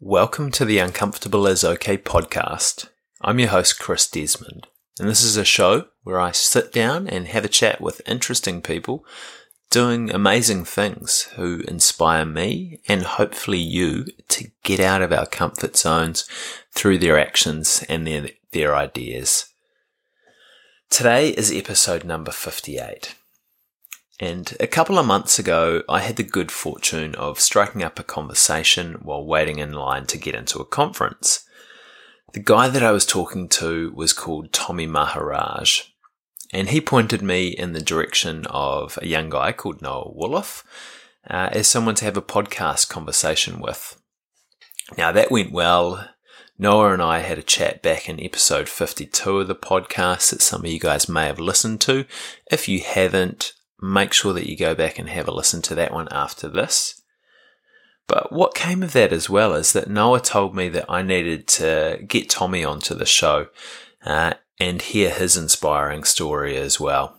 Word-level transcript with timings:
Welcome 0.00 0.52
to 0.52 0.64
the 0.64 0.78
Uncomfortable 0.78 1.44
is 1.48 1.64
Okay 1.64 1.98
podcast. 1.98 2.88
I'm 3.20 3.40
your 3.40 3.48
host, 3.48 3.80
Chris 3.80 4.08
Desmond, 4.08 4.68
and 5.00 5.08
this 5.08 5.24
is 5.24 5.36
a 5.36 5.44
show 5.44 5.88
where 6.04 6.20
I 6.20 6.30
sit 6.30 6.72
down 6.72 7.08
and 7.08 7.26
have 7.26 7.44
a 7.44 7.48
chat 7.48 7.80
with 7.80 8.00
interesting 8.06 8.62
people 8.62 9.04
doing 9.70 10.08
amazing 10.08 10.64
things 10.66 11.22
who 11.34 11.64
inspire 11.66 12.24
me 12.24 12.80
and 12.86 13.02
hopefully 13.02 13.58
you 13.58 14.06
to 14.28 14.52
get 14.62 14.78
out 14.78 15.02
of 15.02 15.12
our 15.12 15.26
comfort 15.26 15.76
zones 15.76 16.28
through 16.70 16.98
their 16.98 17.18
actions 17.18 17.84
and 17.88 18.06
their, 18.06 18.28
their 18.52 18.76
ideas. 18.76 19.46
Today 20.90 21.30
is 21.30 21.50
episode 21.50 22.04
number 22.04 22.30
58. 22.30 23.16
And 24.20 24.56
a 24.58 24.66
couple 24.66 24.98
of 24.98 25.06
months 25.06 25.38
ago, 25.38 25.82
I 25.88 26.00
had 26.00 26.16
the 26.16 26.24
good 26.24 26.50
fortune 26.50 27.14
of 27.14 27.38
striking 27.38 27.84
up 27.84 27.98
a 27.98 28.04
conversation 28.04 28.94
while 29.02 29.24
waiting 29.24 29.60
in 29.60 29.72
line 29.72 30.06
to 30.06 30.18
get 30.18 30.34
into 30.34 30.58
a 30.58 30.64
conference. 30.64 31.44
The 32.32 32.40
guy 32.40 32.68
that 32.68 32.82
I 32.82 32.90
was 32.90 33.06
talking 33.06 33.48
to 33.50 33.92
was 33.94 34.12
called 34.12 34.52
Tommy 34.52 34.86
Maharaj, 34.86 35.82
and 36.52 36.68
he 36.68 36.80
pointed 36.80 37.22
me 37.22 37.48
in 37.48 37.72
the 37.72 37.80
direction 37.80 38.44
of 38.46 38.98
a 39.00 39.06
young 39.06 39.30
guy 39.30 39.52
called 39.52 39.80
Noah 39.80 40.12
Wolof 40.12 40.64
uh, 41.30 41.50
as 41.52 41.68
someone 41.68 41.94
to 41.96 42.04
have 42.04 42.16
a 42.16 42.22
podcast 42.22 42.88
conversation 42.88 43.60
with. 43.60 44.00
Now 44.96 45.12
that 45.12 45.30
went 45.30 45.52
well. 45.52 46.08
Noah 46.60 46.92
and 46.92 47.02
I 47.02 47.20
had 47.20 47.38
a 47.38 47.42
chat 47.42 47.82
back 47.82 48.08
in 48.08 48.20
episode 48.20 48.68
52 48.68 49.38
of 49.38 49.46
the 49.46 49.54
podcast 49.54 50.30
that 50.30 50.42
some 50.42 50.64
of 50.64 50.70
you 50.70 50.80
guys 50.80 51.08
may 51.08 51.26
have 51.26 51.38
listened 51.38 51.80
to. 51.82 52.04
If 52.50 52.66
you 52.66 52.80
haven't, 52.80 53.52
make 53.80 54.12
sure 54.12 54.32
that 54.32 54.48
you 54.48 54.56
go 54.56 54.74
back 54.74 54.98
and 54.98 55.08
have 55.08 55.28
a 55.28 55.32
listen 55.32 55.62
to 55.62 55.74
that 55.74 55.92
one 55.92 56.08
after 56.10 56.48
this. 56.48 57.00
But 58.06 58.32
what 58.32 58.54
came 58.54 58.82
of 58.82 58.94
that 58.94 59.12
as 59.12 59.28
well 59.28 59.54
is 59.54 59.72
that 59.74 59.90
Noah 59.90 60.20
told 60.20 60.56
me 60.56 60.68
that 60.70 60.86
I 60.88 61.02
needed 61.02 61.46
to 61.48 62.02
get 62.06 62.30
Tommy 62.30 62.64
onto 62.64 62.94
the 62.94 63.06
show 63.06 63.48
uh, 64.04 64.34
and 64.58 64.80
hear 64.80 65.10
his 65.10 65.36
inspiring 65.36 66.04
story 66.04 66.56
as 66.56 66.80
well. 66.80 67.18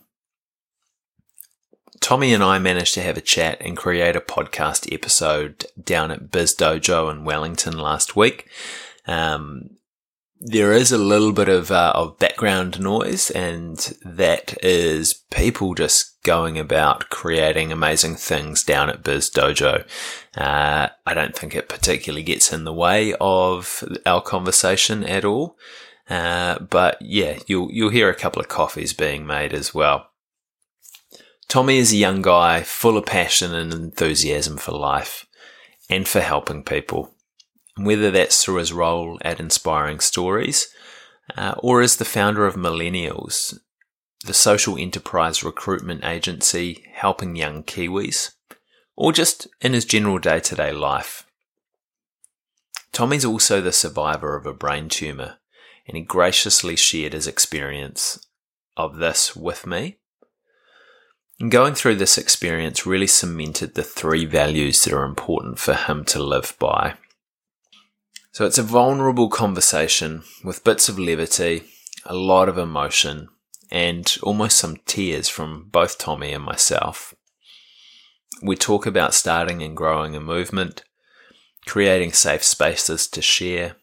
Tommy 2.00 2.32
and 2.32 2.42
I 2.42 2.58
managed 2.58 2.94
to 2.94 3.02
have 3.02 3.16
a 3.16 3.22
chat 3.22 3.58
and 3.60 3.76
create 3.76 4.16
a 4.16 4.20
podcast 4.20 4.92
episode 4.92 5.66
down 5.82 6.10
at 6.10 6.30
Biz 6.30 6.56
Dojo 6.56 7.10
in 7.10 7.24
Wellington 7.24 7.78
last 7.78 8.16
week. 8.16 8.48
Um, 9.06 9.76
there 10.40 10.72
is 10.72 10.90
a 10.90 10.98
little 10.98 11.32
bit 11.32 11.50
of, 11.50 11.70
uh, 11.70 11.92
of 11.94 12.18
background 12.18 12.80
noise, 12.80 13.30
and 13.30 13.76
that 14.02 14.56
is 14.64 15.12
people 15.30 15.74
just 15.74 16.09
going 16.22 16.58
about 16.58 17.08
creating 17.08 17.72
amazing 17.72 18.16
things 18.16 18.62
down 18.62 18.90
at 18.90 19.02
Biz 19.02 19.30
Dojo. 19.30 19.86
Uh, 20.36 20.88
I 21.06 21.14
don't 21.14 21.34
think 21.34 21.54
it 21.54 21.68
particularly 21.68 22.22
gets 22.22 22.52
in 22.52 22.64
the 22.64 22.72
way 22.72 23.14
of 23.20 23.84
our 24.06 24.20
conversation 24.20 25.04
at 25.04 25.24
all. 25.24 25.56
Uh, 26.08 26.58
but 26.58 27.00
yeah, 27.00 27.38
you'll 27.46 27.70
you'll 27.70 27.90
hear 27.90 28.10
a 28.10 28.14
couple 28.14 28.40
of 28.40 28.48
coffees 28.48 28.92
being 28.92 29.26
made 29.26 29.52
as 29.52 29.74
well. 29.74 30.08
Tommy 31.48 31.78
is 31.78 31.92
a 31.92 31.96
young 31.96 32.22
guy 32.22 32.62
full 32.62 32.96
of 32.96 33.06
passion 33.06 33.54
and 33.54 33.72
enthusiasm 33.72 34.56
for 34.56 34.72
life 34.72 35.26
and 35.88 36.06
for 36.06 36.20
helping 36.20 36.62
people 36.62 37.12
whether 37.84 38.10
that's 38.10 38.44
through 38.44 38.56
his 38.56 38.72
role 38.72 39.18
at 39.22 39.40
Inspiring 39.40 40.00
Stories 40.00 40.68
uh, 41.36 41.54
or 41.58 41.80
as 41.80 41.96
the 41.96 42.04
founder 42.04 42.46
of 42.46 42.54
Millennials, 42.54 43.58
the 44.24 44.34
social 44.34 44.76
enterprise 44.76 45.42
recruitment 45.42 46.04
agency 46.04 46.84
helping 46.92 47.36
young 47.36 47.62
Kiwis, 47.62 48.32
or 48.96 49.12
just 49.12 49.46
in 49.60 49.72
his 49.72 49.84
general 49.84 50.18
day 50.18 50.40
to 50.40 50.54
day 50.54 50.72
life. 50.72 51.26
Tommy's 52.92 53.24
also 53.24 53.60
the 53.60 53.72
survivor 53.72 54.36
of 54.36 54.46
a 54.46 54.52
brain 54.52 54.88
tumour, 54.88 55.36
and 55.86 55.96
he 55.96 56.02
graciously 56.02 56.76
shared 56.76 57.12
his 57.12 57.26
experience 57.26 58.26
of 58.76 58.96
this 58.96 59.34
with 59.34 59.66
me. 59.66 59.98
And 61.38 61.50
going 61.50 61.74
through 61.74 61.96
this 61.96 62.18
experience 62.18 62.84
really 62.84 63.06
cemented 63.06 63.74
the 63.74 63.82
three 63.82 64.26
values 64.26 64.84
that 64.84 64.92
are 64.92 65.04
important 65.04 65.58
for 65.58 65.72
him 65.72 66.04
to 66.06 66.22
live 66.22 66.54
by. 66.58 66.94
So 68.32 68.44
it's 68.44 68.58
a 68.58 68.62
vulnerable 68.62 69.30
conversation 69.30 70.22
with 70.44 70.64
bits 70.64 70.88
of 70.88 70.98
levity, 70.98 71.64
a 72.04 72.14
lot 72.14 72.48
of 72.48 72.58
emotion, 72.58 73.28
and 73.70 74.16
almost 74.22 74.58
some 74.58 74.76
tears 74.86 75.28
from 75.28 75.68
both 75.70 75.98
Tommy 75.98 76.32
and 76.32 76.44
myself. 76.44 77.14
We 78.42 78.56
talk 78.56 78.86
about 78.86 79.14
starting 79.14 79.62
and 79.62 79.76
growing 79.76 80.16
a 80.16 80.20
movement, 80.20 80.84
creating 81.66 82.12
safe 82.12 82.42
spaces 82.42 83.06
to 83.08 83.22
share, 83.22 83.76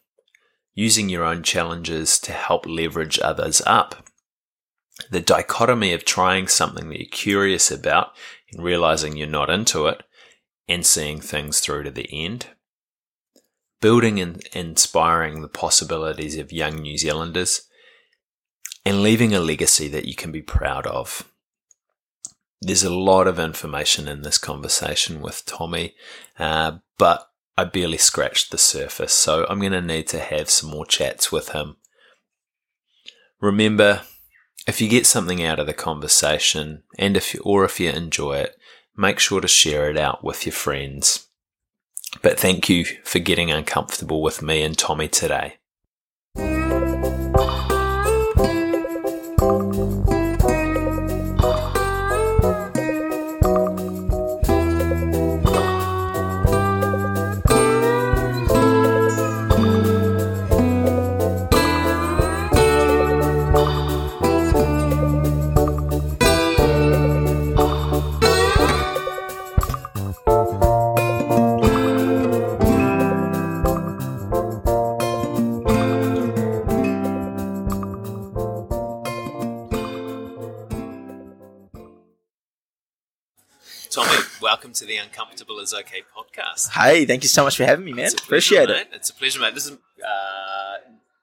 using 0.73 1.09
your 1.09 1.23
own 1.23 1.43
challenges 1.43 2.19
to 2.19 2.31
help 2.31 2.65
leverage 2.65 3.19
others 3.19 3.61
up. 3.65 4.07
The 5.11 5.19
dichotomy 5.19 5.93
of 5.93 6.05
trying 6.05 6.47
something 6.47 6.89
that 6.89 6.99
you're 6.99 7.09
curious 7.09 7.69
about 7.69 8.09
and 8.51 8.63
realizing 8.63 9.15
you're 9.15 9.27
not 9.27 9.49
into 9.49 9.87
it 9.87 10.03
and 10.67 10.85
seeing 10.85 11.21
things 11.21 11.59
through 11.59 11.83
to 11.83 11.91
the 11.91 12.09
end 12.11 12.47
building 13.81 14.19
and 14.19 14.43
inspiring 14.53 15.41
the 15.41 15.47
possibilities 15.47 16.37
of 16.37 16.51
young 16.51 16.77
New 16.77 16.97
Zealanders, 16.97 17.66
and 18.87 19.03
leaving 19.03 19.35
a 19.35 19.39
legacy 19.41 19.89
that 19.89 20.05
you 20.05 20.15
can 20.15 20.31
be 20.31 20.41
proud 20.41 20.87
of. 20.87 21.29
There's 22.61 22.85
a 22.85 22.89
lot 22.89 23.27
of 23.27 23.37
information 23.37 24.07
in 24.07 24.21
this 24.21 24.37
conversation 24.37 25.19
with 25.19 25.45
Tommy, 25.45 25.93
uh, 26.39 26.77
but 26.97 27.29
I 27.57 27.65
barely 27.65 27.97
scratched 27.97 28.49
the 28.49 28.57
surface, 28.57 29.11
so 29.11 29.45
I'm 29.49 29.59
going 29.59 29.73
to 29.73 29.81
need 29.81 30.07
to 30.07 30.19
have 30.19 30.49
some 30.49 30.69
more 30.69 30.85
chats 30.85 31.33
with 31.33 31.49
him. 31.49 31.75
Remember, 33.41 34.03
if 34.65 34.79
you 34.79 34.87
get 34.87 35.05
something 35.05 35.43
out 35.43 35.59
of 35.59 35.67
the 35.67 35.73
conversation, 35.73 36.83
and 36.97 37.17
if 37.17 37.33
you, 37.33 37.41
or 37.43 37.65
if 37.65 37.81
you 37.81 37.89
enjoy 37.89 38.37
it, 38.37 38.55
make 38.95 39.19
sure 39.19 39.41
to 39.41 39.49
share 39.49 39.89
it 39.89 39.97
out 39.97 40.23
with 40.23 40.45
your 40.45 40.53
friends. 40.53 41.27
But 42.21 42.39
thank 42.39 42.69
you 42.69 42.85
for 43.03 43.19
getting 43.19 43.51
uncomfortable 43.51 44.21
with 44.21 44.41
me 44.41 44.63
and 44.63 44.77
Tommy 44.77 45.09
today. 45.09 45.55
The 85.47 85.53
Uncomfortable 85.53 85.59
is 85.59 85.73
Okay 85.73 86.03
podcast. 86.15 86.69
Hey, 86.71 87.05
thank 87.05 87.23
you 87.23 87.29
so 87.29 87.43
much 87.43 87.57
for 87.57 87.65
having 87.65 87.85
me, 87.85 87.93
man. 87.93 88.11
Appreciate 88.17 88.69
it. 88.69 88.89
It's 88.93 89.09
a 89.09 89.13
pleasure, 89.13 89.39
mate. 89.39 89.53
This 89.53 89.65
is 89.65 89.71
uh, 89.71 90.77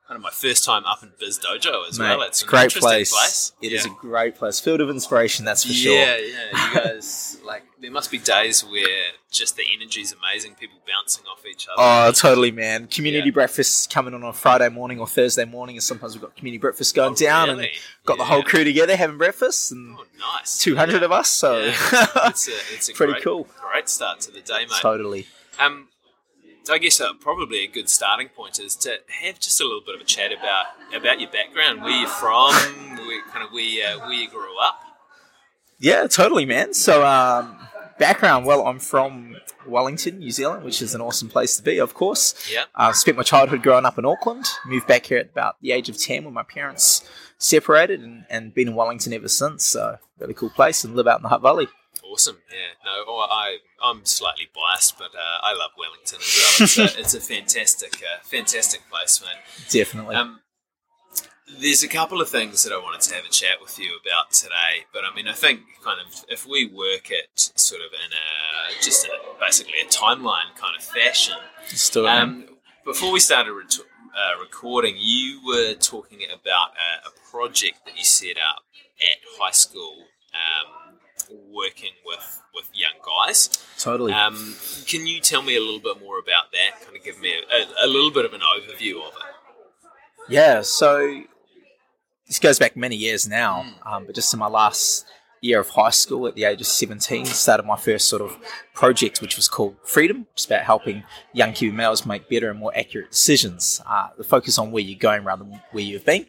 kind 0.06 0.16
of 0.16 0.22
my 0.22 0.30
first 0.30 0.64
time 0.64 0.84
up 0.84 1.02
in 1.02 1.12
Biz 1.18 1.40
Dojo 1.40 1.88
as 1.88 1.98
mate, 1.98 2.16
well. 2.16 2.22
It's 2.22 2.42
a 2.42 2.46
great 2.46 2.72
place. 2.72 3.12
place. 3.12 3.52
It 3.62 3.72
yeah. 3.72 3.78
is 3.78 3.86
a 3.86 3.90
great 3.90 4.36
place. 4.36 4.60
Field 4.60 4.80
of 4.80 4.90
inspiration, 4.90 5.44
that's 5.44 5.64
for 5.64 5.72
yeah, 5.72 5.82
sure. 5.82 5.94
Yeah, 5.94 6.16
yeah. 6.16 6.68
You 6.68 6.74
guys, 6.80 7.38
like, 7.44 7.62
there 7.80 7.90
must 7.90 8.10
be 8.10 8.18
days 8.18 8.64
where 8.64 9.03
just 9.34 9.56
the 9.56 9.64
energy 9.74 10.00
is 10.00 10.14
amazing, 10.14 10.54
people 10.54 10.78
bouncing 10.86 11.24
off 11.26 11.44
each 11.46 11.66
other. 11.68 11.76
Oh, 11.78 12.12
totally, 12.12 12.50
man. 12.50 12.86
Community 12.86 13.28
yeah. 13.28 13.34
breakfasts 13.34 13.86
coming 13.86 14.14
on 14.14 14.22
on 14.22 14.30
a 14.30 14.32
Friday 14.32 14.68
morning 14.68 15.00
or 15.00 15.06
Thursday 15.06 15.44
morning, 15.44 15.76
and 15.76 15.82
sometimes 15.82 16.14
we've 16.14 16.22
got 16.22 16.36
community 16.36 16.60
breakfast 16.60 16.94
going 16.94 17.12
oh, 17.12 17.16
down 17.16 17.48
really? 17.48 17.64
and 17.64 17.72
got 18.06 18.18
yeah. 18.18 18.24
the 18.24 18.30
whole 18.30 18.42
crew 18.42 18.64
together 18.64 18.96
having 18.96 19.18
breakfast. 19.18 19.72
And 19.72 19.96
oh, 19.98 20.04
nice. 20.36 20.58
200 20.58 20.98
yeah. 20.98 21.04
of 21.04 21.12
us, 21.12 21.28
so 21.28 21.56
it's, 21.64 22.48
a, 22.48 22.52
it's 22.72 22.88
a 22.88 22.92
pretty 22.94 23.14
great, 23.14 23.24
cool. 23.24 23.48
Great 23.72 23.88
start 23.88 24.20
to 24.20 24.30
the 24.30 24.40
day, 24.40 24.60
mate. 24.60 24.80
Totally. 24.80 25.26
Um, 25.58 25.88
I 26.70 26.78
guess 26.78 27.00
uh, 27.00 27.12
probably 27.20 27.64
a 27.64 27.66
good 27.66 27.90
starting 27.90 28.28
point 28.28 28.58
is 28.58 28.74
to 28.76 28.98
have 29.22 29.38
just 29.38 29.60
a 29.60 29.64
little 29.64 29.82
bit 29.84 29.94
of 29.94 30.00
a 30.00 30.04
chat 30.04 30.32
about 30.32 30.66
about 30.94 31.20
your 31.20 31.30
background, 31.30 31.82
where 31.82 31.92
you're 31.92 32.08
from, 32.08 32.54
where 33.06 33.22
kind 33.30 33.44
of 33.44 33.52
where 33.52 33.96
uh, 33.96 33.98
where 33.98 34.12
you 34.12 34.28
grew 34.28 34.58
up. 34.62 34.80
Yeah, 35.78 36.06
totally, 36.06 36.46
man. 36.46 36.72
So, 36.72 37.04
um, 37.04 37.63
background, 37.98 38.46
well, 38.46 38.66
I'm 38.66 38.78
from 38.78 39.36
Wellington, 39.66 40.18
New 40.18 40.30
Zealand, 40.30 40.64
which 40.64 40.82
is 40.82 40.94
an 40.94 41.00
awesome 41.00 41.28
place 41.28 41.56
to 41.56 41.62
be, 41.62 41.78
of 41.78 41.94
course. 41.94 42.50
Yeah. 42.50 42.64
I 42.74 42.90
uh, 42.90 42.92
spent 42.92 43.16
my 43.16 43.22
childhood 43.22 43.62
growing 43.62 43.84
up 43.84 43.98
in 43.98 44.04
Auckland, 44.04 44.46
moved 44.66 44.86
back 44.86 45.06
here 45.06 45.18
at 45.18 45.30
about 45.30 45.56
the 45.60 45.72
age 45.72 45.88
of 45.88 45.98
10 45.98 46.24
when 46.24 46.34
my 46.34 46.42
parents 46.42 47.08
separated 47.38 48.00
and, 48.00 48.24
and 48.30 48.54
been 48.54 48.68
in 48.68 48.74
Wellington 48.74 49.12
ever 49.12 49.28
since. 49.28 49.64
So, 49.64 49.98
really 50.18 50.34
cool 50.34 50.50
place 50.50 50.84
and 50.84 50.94
live 50.94 51.06
out 51.06 51.18
in 51.18 51.22
the 51.22 51.28
Hutt 51.28 51.42
Valley. 51.42 51.68
Awesome. 52.04 52.38
Yeah. 52.50 52.74
No, 52.84 53.18
I 53.18 53.58
I'm 53.82 54.04
slightly 54.04 54.48
biased, 54.54 54.98
but 54.98 55.14
uh, 55.14 55.38
I 55.42 55.52
love 55.54 55.70
Wellington 55.78 56.18
as 56.20 56.76
well. 56.78 56.86
It's 56.86 56.96
a, 56.96 57.00
it's 57.00 57.14
a 57.14 57.20
fantastic, 57.20 57.94
uh, 58.02 58.22
fantastic 58.22 58.88
place, 58.90 59.20
mate. 59.20 59.70
Definitely. 59.70 60.16
Um, 60.16 60.40
there's 61.46 61.82
a 61.82 61.88
couple 61.88 62.20
of 62.20 62.28
things 62.28 62.64
that 62.64 62.72
I 62.72 62.78
wanted 62.78 63.02
to 63.02 63.14
have 63.14 63.24
a 63.24 63.28
chat 63.28 63.60
with 63.60 63.78
you 63.78 63.98
about 64.00 64.32
today, 64.32 64.86
but 64.92 65.02
I 65.04 65.14
mean, 65.14 65.28
I 65.28 65.34
think 65.34 65.60
kind 65.82 66.00
of 66.00 66.24
if 66.28 66.46
we 66.46 66.66
work 66.66 67.10
it 67.10 67.28
sort 67.36 67.82
of 67.82 67.92
in 67.92 68.12
a 68.12 68.82
just 68.82 69.06
a, 69.06 69.10
basically 69.38 69.80
a 69.80 69.86
timeline 69.86 70.54
kind 70.56 70.74
of 70.76 70.82
fashion. 70.82 71.36
It. 71.70 71.96
Um, 71.96 72.46
before 72.84 73.12
we 73.12 73.20
started 73.20 73.52
re- 73.52 73.64
uh, 73.64 74.40
recording, 74.40 74.94
you 74.98 75.40
were 75.46 75.74
talking 75.74 76.20
about 76.24 76.70
a, 76.72 77.08
a, 77.08 77.30
project 77.30 77.84
that 77.84 77.98
you 77.98 78.04
set 78.04 78.36
up 78.36 78.62
at 79.00 79.16
high 79.38 79.50
school, 79.50 80.04
um, 80.32 80.94
working 81.52 81.90
with 82.06 82.40
with 82.54 82.70
young 82.72 82.92
guys. 83.04 83.48
Totally. 83.78 84.12
Um, 84.12 84.54
can 84.86 85.06
you 85.06 85.20
tell 85.20 85.42
me 85.42 85.56
a 85.56 85.60
little 85.60 85.80
bit 85.80 86.00
more 86.00 86.18
about 86.18 86.52
that? 86.52 86.80
Kind 86.84 86.96
of 86.96 87.02
give 87.02 87.20
me 87.20 87.32
a, 87.32 87.82
a, 87.82 87.86
a 87.86 87.88
little 87.88 88.10
bit 88.10 88.24
of 88.24 88.32
an 88.32 88.40
overview 88.40 89.02
of 89.06 89.12
it. 89.14 89.90
Yeah. 90.28 90.62
So 90.62 91.24
this 92.26 92.38
goes 92.38 92.58
back 92.58 92.76
many 92.76 92.96
years 92.96 93.28
now, 93.28 93.66
um, 93.84 94.06
but 94.06 94.14
just 94.14 94.32
in 94.32 94.40
my 94.40 94.46
last 94.46 95.06
year 95.44 95.60
of 95.60 95.68
high 95.68 95.90
school 95.90 96.26
at 96.26 96.34
the 96.34 96.44
age 96.44 96.60
of 96.60 96.66
17 96.66 97.26
started 97.26 97.66
my 97.66 97.76
first 97.76 98.08
sort 98.08 98.22
of 98.22 98.38
project 98.72 99.20
which 99.20 99.36
was 99.36 99.46
called 99.46 99.76
freedom 99.84 100.26
it's 100.32 100.46
about 100.46 100.62
helping 100.62 101.04
young 101.34 101.52
kiwi 101.52 101.70
males 101.70 102.06
make 102.06 102.30
better 102.30 102.50
and 102.50 102.58
more 102.58 102.72
accurate 102.74 103.10
decisions. 103.10 103.82
Uh, 103.86 104.08
the 104.16 104.24
focus 104.24 104.58
on 104.58 104.72
where 104.72 104.82
you're 104.82 104.98
going 104.98 105.22
rather 105.22 105.44
than 105.44 105.60
where 105.72 105.84
you've 105.84 106.04
been. 106.06 106.26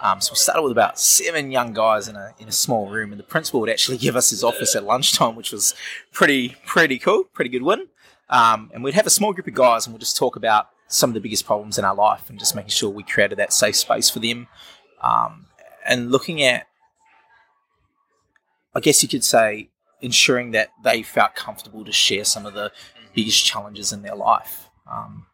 Um, 0.00 0.20
so 0.20 0.32
we 0.32 0.36
started 0.36 0.62
with 0.62 0.72
about 0.72 0.98
seven 0.98 1.50
young 1.50 1.72
guys 1.72 2.08
in 2.08 2.16
a, 2.16 2.32
in 2.38 2.48
a 2.48 2.52
small 2.52 2.88
room 2.88 3.12
and 3.12 3.18
the 3.18 3.24
principal 3.24 3.60
would 3.60 3.70
actually 3.70 3.98
give 3.98 4.16
us 4.16 4.30
his 4.30 4.44
office 4.44 4.76
at 4.76 4.84
lunchtime 4.84 5.34
which 5.34 5.52
was 5.52 5.74
pretty 6.12 6.56
pretty 6.66 6.98
cool 6.98 7.24
pretty 7.32 7.50
good 7.50 7.62
win 7.62 7.86
um, 8.28 8.70
and 8.74 8.84
we'd 8.84 8.94
have 8.94 9.06
a 9.06 9.10
small 9.10 9.32
group 9.32 9.46
of 9.46 9.54
guys 9.54 9.86
and 9.86 9.94
we'd 9.94 10.00
just 10.00 10.16
talk 10.16 10.36
about 10.36 10.68
some 10.88 11.10
of 11.10 11.14
the 11.14 11.20
biggest 11.20 11.44
problems 11.44 11.78
in 11.78 11.84
our 11.84 11.94
life 11.94 12.30
and 12.30 12.38
just 12.38 12.54
making 12.54 12.70
sure 12.70 12.88
we 12.88 13.02
created 13.02 13.38
that 13.38 13.52
safe 13.52 13.76
space 13.76 14.08
for 14.08 14.20
them 14.20 14.46
um, 15.02 15.46
and 15.84 16.10
looking 16.10 16.42
at, 16.42 16.66
I 18.74 18.80
guess 18.80 19.02
you 19.02 19.08
could 19.08 19.24
say, 19.24 19.70
ensuring 20.00 20.52
that 20.52 20.70
they 20.84 21.02
felt 21.02 21.34
comfortable 21.34 21.84
to 21.84 21.92
share 21.92 22.24
some 22.24 22.46
of 22.46 22.54
the 22.54 22.72
biggest 23.14 23.44
challenges 23.44 23.92
in 23.92 24.02
their 24.02 24.14
life. 24.14 24.68
Um, 24.90 25.26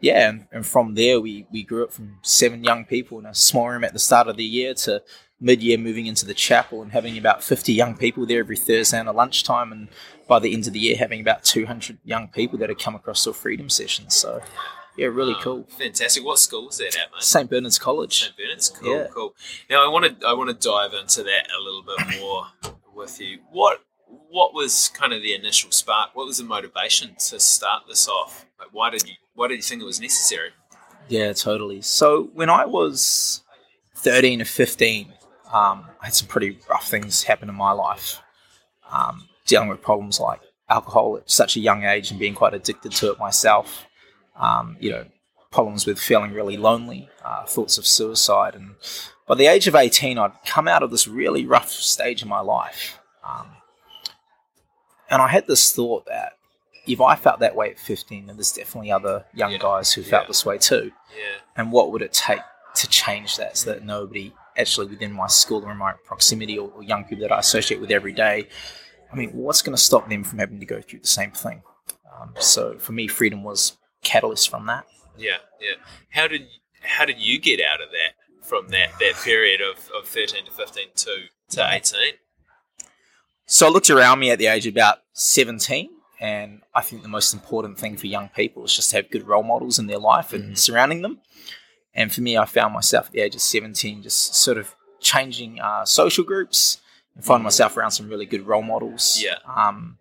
yeah, 0.00 0.28
and, 0.28 0.46
and, 0.52 0.66
from 0.66 0.94
there 0.94 1.20
we, 1.20 1.46
we 1.50 1.62
grew 1.62 1.84
up 1.84 1.92
from 1.92 2.18
seven 2.22 2.62
young 2.62 2.84
people 2.84 3.18
in 3.18 3.26
a 3.26 3.34
small 3.34 3.68
room 3.68 3.82
at 3.82 3.92
the 3.92 3.98
start 3.98 4.28
of 4.28 4.36
the 4.36 4.44
year 4.44 4.74
to 4.74 5.02
mid-year 5.40 5.78
moving 5.78 6.06
into 6.06 6.24
the 6.24 6.34
chapel 6.34 6.82
and 6.82 6.92
having 6.92 7.18
about 7.18 7.42
50 7.42 7.72
young 7.72 7.96
people 7.96 8.26
there 8.26 8.40
every 8.40 8.56
Thursday 8.56 8.98
and 8.98 9.08
a 9.08 9.12
lunchtime 9.12 9.72
and 9.72 9.88
by 10.28 10.38
the 10.38 10.52
end 10.52 10.66
of 10.66 10.72
the 10.72 10.78
year 10.78 10.96
having 10.96 11.20
about 11.20 11.44
200 11.44 11.98
young 12.04 12.28
people 12.28 12.58
that 12.58 12.68
had 12.68 12.78
come 12.78 12.94
across 12.94 13.24
to 13.24 13.30
a 13.30 13.34
freedom 13.34 13.68
sessions. 13.68 14.14
So 14.14 14.40
yeah, 14.96 15.06
really 15.06 15.34
um, 15.34 15.40
cool. 15.40 15.66
Fantastic. 15.68 16.24
What 16.24 16.38
school 16.38 16.66
was 16.66 16.78
that 16.78 16.96
at, 16.96 17.12
mate? 17.12 17.22
St. 17.22 17.48
Bernard's 17.48 17.78
College. 17.78 18.22
St. 18.24 18.36
Bernard's, 18.36 18.70
cool, 18.70 18.96
yeah. 18.96 19.06
cool. 19.12 19.34
Now 19.68 19.84
I 19.84 19.88
want 19.88 20.20
to 20.20 20.26
I 20.26 20.32
want 20.32 20.48
to 20.48 20.68
dive 20.68 20.94
into 20.94 21.22
that 21.22 21.48
a 21.56 21.62
little 21.62 21.82
bit 21.82 22.20
more 22.20 22.46
with 22.94 23.20
you. 23.20 23.38
What 23.50 23.82
what 24.30 24.54
was 24.54 24.88
kind 24.88 25.12
of 25.12 25.22
the 25.22 25.34
initial 25.34 25.70
spark? 25.70 26.10
What 26.14 26.26
was 26.26 26.38
the 26.38 26.44
motivation 26.44 27.14
to 27.28 27.40
start 27.40 27.84
this 27.88 28.08
off? 28.08 28.46
Like, 28.58 28.68
why 28.72 28.90
did 28.90 29.08
you 29.08 29.14
why 29.34 29.48
did 29.48 29.56
you 29.56 29.62
think 29.62 29.82
it 29.82 29.86
was 29.86 30.00
necessary? 30.00 30.50
Yeah, 31.08 31.32
totally. 31.32 31.82
So 31.82 32.30
when 32.34 32.50
I 32.50 32.64
was 32.64 33.42
thirteen 33.94 34.40
or 34.40 34.46
fifteen, 34.46 35.12
um, 35.52 35.86
I 36.00 36.06
had 36.06 36.14
some 36.14 36.28
pretty 36.28 36.58
rough 36.68 36.88
things 36.88 37.22
happen 37.24 37.48
in 37.48 37.54
my 37.54 37.72
life. 37.72 38.20
Um, 38.90 39.28
dealing 39.46 39.68
with 39.68 39.82
problems 39.82 40.20
like 40.20 40.40
alcohol 40.68 41.16
at 41.16 41.30
such 41.30 41.56
a 41.56 41.60
young 41.60 41.84
age 41.84 42.10
and 42.10 42.18
being 42.18 42.34
quite 42.34 42.54
addicted 42.54 42.92
to 42.92 43.10
it 43.12 43.18
myself 43.18 43.85
um, 44.38 44.76
you 44.80 44.90
know, 44.90 45.04
problems 45.50 45.86
with 45.86 45.98
feeling 45.98 46.32
really 46.32 46.56
lonely, 46.56 47.08
uh, 47.24 47.44
thoughts 47.44 47.78
of 47.78 47.86
suicide. 47.86 48.54
And 48.54 48.74
by 49.26 49.34
the 49.34 49.46
age 49.46 49.66
of 49.66 49.74
18, 49.74 50.18
I'd 50.18 50.32
come 50.44 50.68
out 50.68 50.82
of 50.82 50.90
this 50.90 51.08
really 51.08 51.46
rough 51.46 51.70
stage 51.70 52.22
in 52.22 52.28
my 52.28 52.40
life. 52.40 52.98
Um, 53.26 53.48
and 55.10 55.22
I 55.22 55.28
had 55.28 55.46
this 55.46 55.72
thought 55.72 56.06
that 56.06 56.32
if 56.86 57.00
I 57.00 57.16
felt 57.16 57.40
that 57.40 57.56
way 57.56 57.70
at 57.70 57.78
15, 57.78 58.26
then 58.26 58.36
there's 58.36 58.52
definitely 58.52 58.92
other 58.92 59.24
young 59.34 59.52
yeah. 59.52 59.58
guys 59.58 59.92
who 59.92 60.02
felt 60.02 60.24
yeah. 60.24 60.28
this 60.28 60.46
way 60.46 60.58
too. 60.58 60.92
Yeah. 61.16 61.38
And 61.56 61.72
what 61.72 61.90
would 61.90 62.02
it 62.02 62.12
take 62.12 62.40
to 62.76 62.88
change 62.88 63.36
that 63.36 63.56
so 63.56 63.70
that 63.70 63.84
nobody 63.84 64.32
actually 64.56 64.86
within 64.86 65.12
my 65.12 65.26
school 65.26 65.64
or 65.64 65.72
in 65.72 65.78
my 65.78 65.94
proximity 66.04 66.58
or, 66.58 66.70
or 66.70 66.82
young 66.82 67.04
people 67.04 67.22
that 67.22 67.32
I 67.32 67.38
associate 67.38 67.80
with 67.80 67.90
every 67.90 68.12
day, 68.12 68.48
I 69.12 69.16
mean, 69.16 69.30
what's 69.30 69.62
going 69.62 69.76
to 69.76 69.82
stop 69.82 70.08
them 70.08 70.24
from 70.24 70.38
having 70.38 70.60
to 70.60 70.66
go 70.66 70.80
through 70.80 71.00
the 71.00 71.06
same 71.06 71.30
thing? 71.30 71.62
Um, 72.20 72.34
so 72.38 72.78
for 72.78 72.92
me, 72.92 73.08
freedom 73.08 73.42
was 73.42 73.76
catalyst 74.06 74.48
from 74.48 74.66
that. 74.66 74.86
Yeah, 75.18 75.38
yeah. 75.60 75.76
How 76.10 76.28
did 76.28 76.46
how 76.82 77.04
did 77.04 77.18
you 77.18 77.40
get 77.40 77.60
out 77.60 77.80
of 77.80 77.88
that 77.90 78.46
from 78.46 78.68
that 78.68 78.90
that 79.00 79.14
period 79.24 79.60
of, 79.60 79.90
of 79.98 80.06
thirteen 80.08 80.44
to 80.44 80.52
fifteen 80.52 80.88
to 80.94 81.14
to 81.50 81.68
eighteen? 81.72 82.14
So 83.46 83.66
I 83.66 83.70
looked 83.70 83.90
around 83.90 84.18
me 84.18 84.30
at 84.30 84.38
the 84.38 84.46
age 84.46 84.66
of 84.66 84.74
about 84.74 84.98
seventeen, 85.12 85.90
and 86.20 86.62
I 86.74 86.82
think 86.82 87.02
the 87.02 87.08
most 87.08 87.34
important 87.34 87.78
thing 87.78 87.96
for 87.96 88.06
young 88.06 88.28
people 88.28 88.64
is 88.64 88.74
just 88.74 88.90
to 88.90 88.96
have 88.96 89.10
good 89.10 89.26
role 89.26 89.42
models 89.42 89.78
in 89.78 89.86
their 89.86 89.98
life 89.98 90.32
and 90.32 90.44
mm-hmm. 90.44 90.54
surrounding 90.54 91.02
them. 91.02 91.20
And 91.94 92.12
for 92.12 92.20
me, 92.20 92.36
I 92.36 92.44
found 92.44 92.74
myself 92.74 93.06
at 93.06 93.12
the 93.12 93.20
age 93.20 93.34
of 93.34 93.40
seventeen 93.40 94.02
just 94.02 94.34
sort 94.34 94.58
of 94.58 94.74
changing 95.00 95.60
uh, 95.60 95.84
social 95.84 96.24
groups 96.24 96.80
and 97.14 97.24
finding 97.24 97.40
mm-hmm. 97.40 97.46
myself 97.46 97.76
around 97.76 97.92
some 97.92 98.08
really 98.08 98.26
good 98.26 98.46
role 98.46 98.62
models. 98.62 99.22
Yeah. 99.22 99.38
Um, 99.46 99.98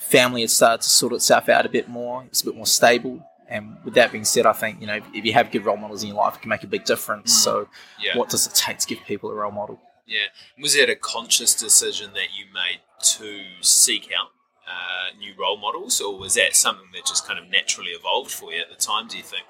family 0.00 0.40
had 0.40 0.50
started 0.50 0.82
to 0.82 0.88
sort 0.88 1.12
itself 1.12 1.48
out 1.48 1.66
a 1.66 1.68
bit 1.68 1.88
more. 1.88 2.24
It's 2.24 2.40
a 2.42 2.46
bit 2.46 2.56
more 2.56 2.66
stable. 2.66 3.24
And 3.48 3.76
with 3.84 3.94
that 3.94 4.12
being 4.12 4.24
said, 4.24 4.46
I 4.46 4.52
think 4.52 4.80
you 4.80 4.86
know 4.86 5.00
if 5.12 5.24
you 5.24 5.32
have 5.32 5.50
good 5.50 5.64
role 5.64 5.76
models 5.76 6.02
in 6.02 6.08
your 6.08 6.18
life, 6.18 6.36
it 6.36 6.42
can 6.42 6.48
make 6.48 6.62
a 6.62 6.68
big 6.68 6.84
difference. 6.84 7.32
Mm. 7.32 7.44
So, 7.44 7.68
yeah. 8.00 8.16
what 8.16 8.28
does 8.28 8.46
it 8.46 8.54
take 8.54 8.78
to 8.78 8.86
give 8.86 9.04
people 9.04 9.30
a 9.30 9.34
role 9.34 9.50
model? 9.50 9.80
Yeah, 10.06 10.26
was 10.60 10.74
that 10.74 10.88
a 10.88 10.96
conscious 10.96 11.54
decision 11.54 12.12
that 12.14 12.28
you 12.36 12.46
made 12.52 12.80
to 13.16 13.42
seek 13.60 14.10
out 14.16 14.28
uh, 14.66 15.16
new 15.18 15.32
role 15.38 15.58
models, 15.58 16.00
or 16.00 16.16
was 16.16 16.34
that 16.34 16.54
something 16.54 16.86
that 16.94 17.06
just 17.06 17.26
kind 17.26 17.38
of 17.38 17.50
naturally 17.50 17.90
evolved 17.90 18.30
for 18.30 18.52
you 18.52 18.60
at 18.60 18.70
the 18.70 18.76
time? 18.76 19.08
Do 19.08 19.16
you 19.16 19.24
think? 19.24 19.44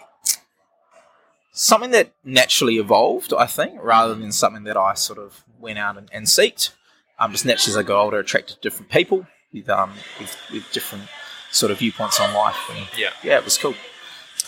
Something 1.53 1.91
that 1.91 2.15
naturally 2.25 2.79
evolved, 2.79 3.35
I 3.35 3.47
think, 3.47 3.81
rather 3.83 4.15
than 4.15 4.33
something 4.33 4.65
that 4.65 4.77
I 4.77 4.95
sort 4.95 5.19
of 5.19 5.45
went 5.59 5.79
out 5.79 5.99
and, 5.99 6.09
and 6.13 6.27
seeked. 6.27 6.71
I'm 7.19 7.27
um, 7.27 7.33
just 7.33 7.45
naturally, 7.45 7.73
as 7.73 7.77
I 7.77 7.83
got 7.83 8.01
older, 8.01 8.19
attracted 8.19 8.57
to 8.57 8.61
different 8.63 8.91
people 8.91 9.27
with 9.53 9.69
um 9.69 9.93
with, 10.19 10.37
with 10.53 10.73
different 10.73 11.05
sort 11.51 11.73
of 11.73 11.79
viewpoints 11.79 12.21
on 12.21 12.35
life. 12.35 12.59
And 12.71 12.87
yeah, 12.97 13.11
yeah, 13.23 13.39
it 13.39 13.45
was 13.45 13.59
cool. 13.59 13.75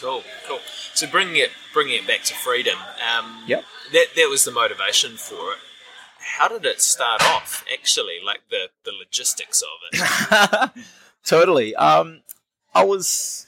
Cool, 0.00 0.22
cool. 0.46 0.60
So 0.94 1.06
bringing 1.06 1.36
it 1.36 1.50
bringing 1.72 1.96
it 1.96 2.06
back 2.06 2.22
to 2.24 2.34
freedom. 2.34 2.78
Um, 3.16 3.42
yep. 3.46 3.64
That 3.92 4.06
that 4.16 4.28
was 4.28 4.44
the 4.44 4.50
motivation 4.52 5.16
for 5.16 5.52
it. 5.52 5.58
How 6.38 6.48
did 6.48 6.64
it 6.64 6.80
start 6.80 7.22
off? 7.22 7.64
Actually, 7.72 8.18
like 8.24 8.40
the 8.50 8.68
the 8.84 8.92
logistics 8.92 9.62
of 9.62 9.68
it. 9.92 10.84
totally. 11.24 11.74
Um, 11.76 12.22
I 12.74 12.84
was. 12.84 13.46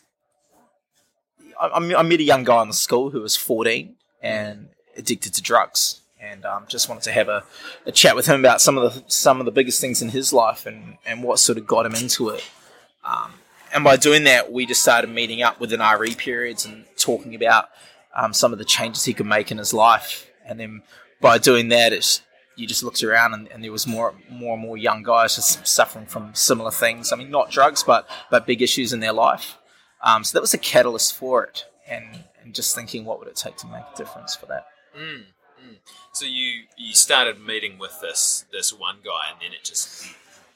I, 1.60 1.68
I 1.68 2.02
met 2.02 2.20
a 2.20 2.24
young 2.24 2.42
guy 2.42 2.62
in 2.62 2.68
the 2.68 2.74
school 2.74 3.10
who 3.10 3.20
was 3.20 3.36
14 3.36 3.94
and 4.20 4.70
addicted 4.96 5.34
to 5.34 5.42
drugs 5.42 6.00
and 6.24 6.44
um, 6.44 6.64
just 6.68 6.88
wanted 6.88 7.04
to 7.04 7.12
have 7.12 7.28
a, 7.28 7.44
a, 7.86 7.92
chat 7.92 8.16
with 8.16 8.26
him 8.26 8.40
about 8.40 8.60
some 8.60 8.78
of 8.78 8.94
the 8.94 9.04
some 9.06 9.40
of 9.40 9.46
the 9.46 9.52
biggest 9.52 9.80
things 9.80 10.02
in 10.02 10.08
his 10.08 10.32
life 10.32 10.66
and, 10.66 10.96
and 11.04 11.22
what 11.22 11.38
sort 11.38 11.58
of 11.58 11.66
got 11.66 11.86
him 11.86 11.94
into 11.94 12.30
it. 12.30 12.44
Um, 13.04 13.34
and 13.74 13.84
by 13.84 13.96
doing 13.96 14.24
that, 14.24 14.52
we 14.52 14.66
just 14.66 14.82
started 14.82 15.10
meeting 15.10 15.42
up 15.42 15.60
within 15.60 15.80
RE 15.80 16.14
periods 16.14 16.64
and 16.64 16.84
talking 16.96 17.34
about 17.34 17.68
um, 18.14 18.32
some 18.32 18.52
of 18.52 18.58
the 18.58 18.64
changes 18.64 19.04
he 19.04 19.12
could 19.12 19.26
make 19.26 19.50
in 19.50 19.58
his 19.58 19.74
life. 19.74 20.30
And 20.46 20.58
then 20.60 20.82
by 21.20 21.38
doing 21.38 21.68
that, 21.68 21.92
it's 21.92 22.22
you 22.56 22.66
just 22.66 22.84
looked 22.84 23.02
around 23.02 23.34
and, 23.34 23.48
and, 23.48 23.64
there 23.64 23.72
was 23.72 23.86
more 23.86 24.14
more 24.30 24.54
and 24.54 24.62
more 24.62 24.76
young 24.76 25.02
guys 25.02 25.34
just 25.34 25.66
suffering 25.66 26.06
from 26.06 26.34
similar 26.34 26.70
things. 26.70 27.12
I 27.12 27.16
mean, 27.16 27.30
not 27.30 27.50
drugs, 27.50 27.82
but 27.82 28.08
but 28.30 28.46
big 28.46 28.62
issues 28.62 28.92
in 28.92 29.00
their 29.00 29.12
life. 29.12 29.58
Um, 30.02 30.22
so 30.22 30.36
that 30.36 30.42
was 30.42 30.54
a 30.54 30.58
catalyst 30.58 31.16
for 31.16 31.44
it, 31.44 31.64
and 31.88 32.24
and 32.42 32.54
just 32.54 32.74
thinking, 32.74 33.04
what 33.04 33.18
would 33.18 33.28
it 33.28 33.36
take 33.36 33.56
to 33.56 33.66
make 33.66 33.82
a 33.92 33.96
difference 33.96 34.36
for 34.36 34.46
that? 34.46 34.66
Mm. 34.96 35.24
Mm. 35.64 35.76
So 36.12 36.26
you 36.26 36.64
you 36.76 36.94
started 36.94 37.40
meeting 37.40 37.78
with 37.78 38.00
this 38.00 38.44
this 38.52 38.72
one 38.72 38.96
guy, 39.04 39.30
and 39.32 39.40
then 39.40 39.52
it 39.52 39.64
just 39.64 40.06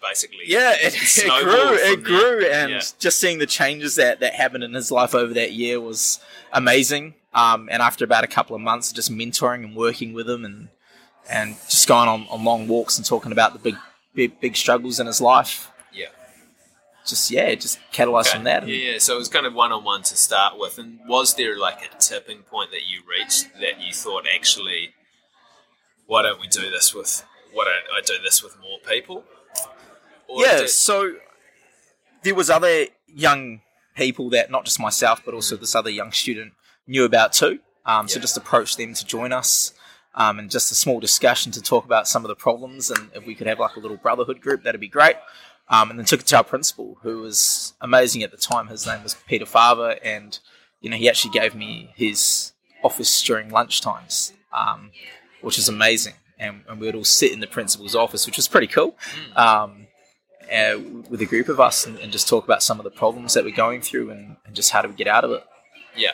basically 0.07 0.45
yeah, 0.47 0.75
it, 0.77 0.95
it 0.95 1.45
grew, 1.45 1.75
it 1.75 2.05
grew, 2.05 2.47
and 2.47 2.71
yeah. 2.71 2.81
just 2.99 3.19
seeing 3.19 3.39
the 3.39 3.47
changes 3.47 3.97
that 3.97 4.21
that 4.21 4.35
happened 4.35 4.65
in 4.65 4.75
his 4.75 4.91
life 4.91 5.15
over 5.15 5.33
that 5.35 5.53
year 5.53 5.81
was 5.81 6.21
amazing. 6.53 7.15
Um, 7.35 7.69
and 7.71 7.83
after 7.83 8.05
about 8.05 8.25
a 8.25 8.29
couple 8.29 8.57
of 8.57 8.63
months, 8.63 8.93
just 8.93 9.13
mentoring 9.13 9.65
and 9.65 9.77
working 9.77 10.13
with 10.13 10.29
him, 10.29 10.45
and 10.45 10.69
and 11.29 11.57
just 11.69 11.87
going 11.87 12.09
on, 12.09 12.27
on 12.31 12.45
long 12.45 12.69
walks 12.69 12.97
and 12.97 13.07
talking 13.07 13.33
about 13.33 13.53
the 13.53 13.59
big 13.59 13.77
big, 14.19 14.41
big 14.41 14.57
struggles 14.57 14.99
in 14.99 15.07
his 15.07 15.21
life. 15.21 15.71
Yeah. 15.93 16.09
Just 17.07 17.31
yeah, 17.31 17.55
just 17.55 17.79
catalyzed 17.93 18.21
okay. 18.21 18.31
from 18.31 18.45
that. 18.45 18.67
Yeah, 18.67 18.93
yeah, 18.93 18.99
so 18.99 19.15
it 19.15 19.19
was 19.19 19.29
kind 19.29 19.47
of 19.47 19.55
one 19.55 19.73
on 19.73 19.85
one 19.85 20.03
to 20.03 20.17
start 20.17 20.59
with. 20.59 20.79
And 20.79 20.99
was 21.07 21.35
there 21.35 21.57
like 21.57 21.79
a 21.85 21.99
tipping 21.99 22.39
point 22.39 22.71
that 22.73 22.87
you 22.89 23.03
reached 23.09 23.49
that 23.61 23.81
you 23.81 23.93
thought 23.93 24.27
actually 24.33 24.95
why 26.09 26.23
don't 26.23 26.41
we 26.41 26.49
do 26.49 26.69
this 26.71 26.93
with 26.93 27.25
why 27.53 27.65
don't 27.65 27.97
I 27.97 28.01
do 28.05 28.15
this 28.23 28.43
with 28.43 28.57
more 28.61 28.79
people? 28.87 29.25
Or 30.27 30.43
yeah, 30.43 30.59
did- 30.59 30.71
so 30.71 31.13
there 32.23 32.35
was 32.35 32.51
other 32.51 32.87
young 33.07 33.61
people 33.97 34.31
that 34.31 34.51
not 34.51 34.65
just 34.65 34.81
myself, 34.81 35.23
but 35.25 35.35
also 35.35 35.57
this 35.57 35.75
other 35.75 35.91
young 35.91 36.11
student 36.13 36.53
knew 36.87 37.05
about 37.05 37.33
too. 37.33 37.61
Um, 37.87 38.09
So 38.09 38.21
just 38.21 38.37
approached 38.37 38.77
them 38.77 38.93
to 38.95 39.05
join 39.05 39.33
us, 39.33 39.73
um, 40.15 40.39
and 40.39 40.51
just 40.51 40.71
a 40.71 40.75
small 40.75 41.01
discussion 41.01 41.53
to 41.53 41.63
talk 41.63 41.85
about 41.85 42.07
some 42.09 42.25
of 42.25 42.29
the 42.29 42.35
problems, 42.37 42.91
and 42.91 43.11
if 43.15 43.25
we 43.27 43.35
could 43.35 43.47
have 43.47 43.59
like 43.59 43.77
a 43.77 43.81
little 43.81 43.97
brotherhood 43.97 44.41
group, 44.41 44.63
that'd 44.65 44.81
be 44.81 44.89
great. 44.89 45.17
Um, 45.71 45.91
and 45.91 45.99
then 45.99 46.07
took 46.07 46.21
it 46.21 46.27
to 46.29 46.37
our 46.39 46.45
principal, 46.45 46.97
who 47.03 47.19
was 47.21 47.75
amazing 47.81 48.23
at 48.23 48.31
the 48.31 48.37
time. 48.39 48.69
His 48.69 48.87
name 48.87 49.03
was 49.03 49.15
Peter 49.27 49.45
Farver, 49.47 49.99
and 50.03 50.39
you 50.81 50.89
know 50.91 50.97
he 50.97 51.09
actually 51.09 51.33
gave 51.33 51.55
me 51.55 51.93
his 51.95 52.53
office 52.83 53.23
during 53.23 53.51
lunch 53.51 53.81
times, 53.83 54.33
um, 54.53 54.91
which 55.41 55.59
is 55.59 55.69
amazing. 55.69 56.15
And, 56.39 56.63
and 56.69 56.79
we 56.81 56.87
would 56.87 56.95
all 56.95 57.05
sit 57.05 57.33
in 57.33 57.41
the 57.41 57.47
principal's 57.49 57.95
office, 57.97 58.25
which 58.27 58.37
was 58.37 58.47
pretty 58.47 58.69
cool 58.69 58.97
um, 59.35 59.89
uh, 60.53 60.79
with 61.11 61.21
a 61.21 61.27
group 61.27 61.49
of 61.49 61.59
us 61.59 61.85
and, 61.85 61.99
and 61.99 62.13
just 62.13 62.29
talk 62.29 62.45
about 62.45 62.63
some 62.63 62.79
of 62.79 62.85
the 62.85 62.91
problems 62.91 63.35
that 63.35 63.45
we're 63.45 63.55
going 63.55 63.81
through 63.81 64.11
and, 64.11 64.37
and 64.47 64.55
just 64.55 64.71
how 64.71 64.81
do 64.83 64.89
we 64.89 64.95
get 64.95 65.09
out 65.09 65.25
of 65.25 65.33
it. 65.33 65.45
Yeah. 65.97 66.13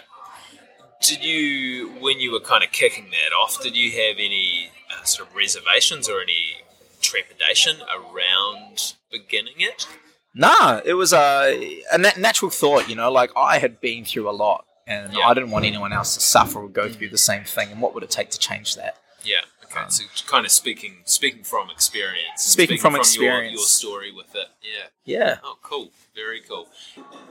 Did 1.02 1.22
you, 1.22 1.90
when 2.00 2.20
you 2.20 2.32
were 2.32 2.40
kind 2.40 2.64
of 2.64 2.72
kicking 2.72 3.10
that 3.10 3.34
off, 3.36 3.62
did 3.62 3.76
you 3.76 3.90
have 3.90 4.16
any 4.18 4.70
uh, 4.90 5.04
sort 5.04 5.28
of 5.28 5.36
reservations 5.36 6.08
or 6.08 6.22
any 6.22 6.54
trepidation 7.02 7.76
around 7.94 8.94
beginning 9.10 9.56
it? 9.58 9.86
Nah, 10.34 10.80
it 10.86 10.94
was 10.94 11.12
a, 11.12 11.82
a 11.92 11.98
nat- 11.98 12.16
natural 12.18 12.50
thought, 12.50 12.88
you 12.88 12.96
know, 12.96 13.12
like 13.12 13.30
I 13.36 13.58
had 13.58 13.80
been 13.80 14.04
through 14.06 14.28
a 14.28 14.32
lot 14.32 14.64
and 14.86 15.12
Yeah. 15.12 15.26
I 15.26 15.34
didn't 15.34 15.50
want 15.50 15.66
anyone 15.66 15.92
else 15.92 16.14
to 16.14 16.20
suffer 16.20 16.60
or 16.60 16.68
go 16.68 16.88
through 16.88 17.10
the 17.10 17.18
same 17.18 17.44
thing. 17.44 17.70
And 17.70 17.82
what 17.82 17.94
would 17.94 18.02
it 18.02 18.10
take 18.10 18.30
to 18.30 18.38
change 18.38 18.74
that? 18.76 18.96
Yeah. 19.24 19.40
Okay. 19.64 19.84
so 19.88 20.04
kind 20.26 20.44
of 20.44 20.52
speaking 20.52 20.98
speaking 21.04 21.42
from 21.42 21.70
experience. 21.70 22.28
and 22.34 22.40
Speaking 22.40 22.78
from 22.78 22.92
your, 22.92 23.00
experience. 23.00 23.52
your 23.54 23.64
story 23.64 24.12
with 24.12 24.34
it. 24.34 24.48
Yeah. 24.62 24.86
Yeah. 25.04 25.36
Oh, 25.42 25.56
cool. 25.62 25.90
Very 26.14 26.40
cool. 26.40 26.68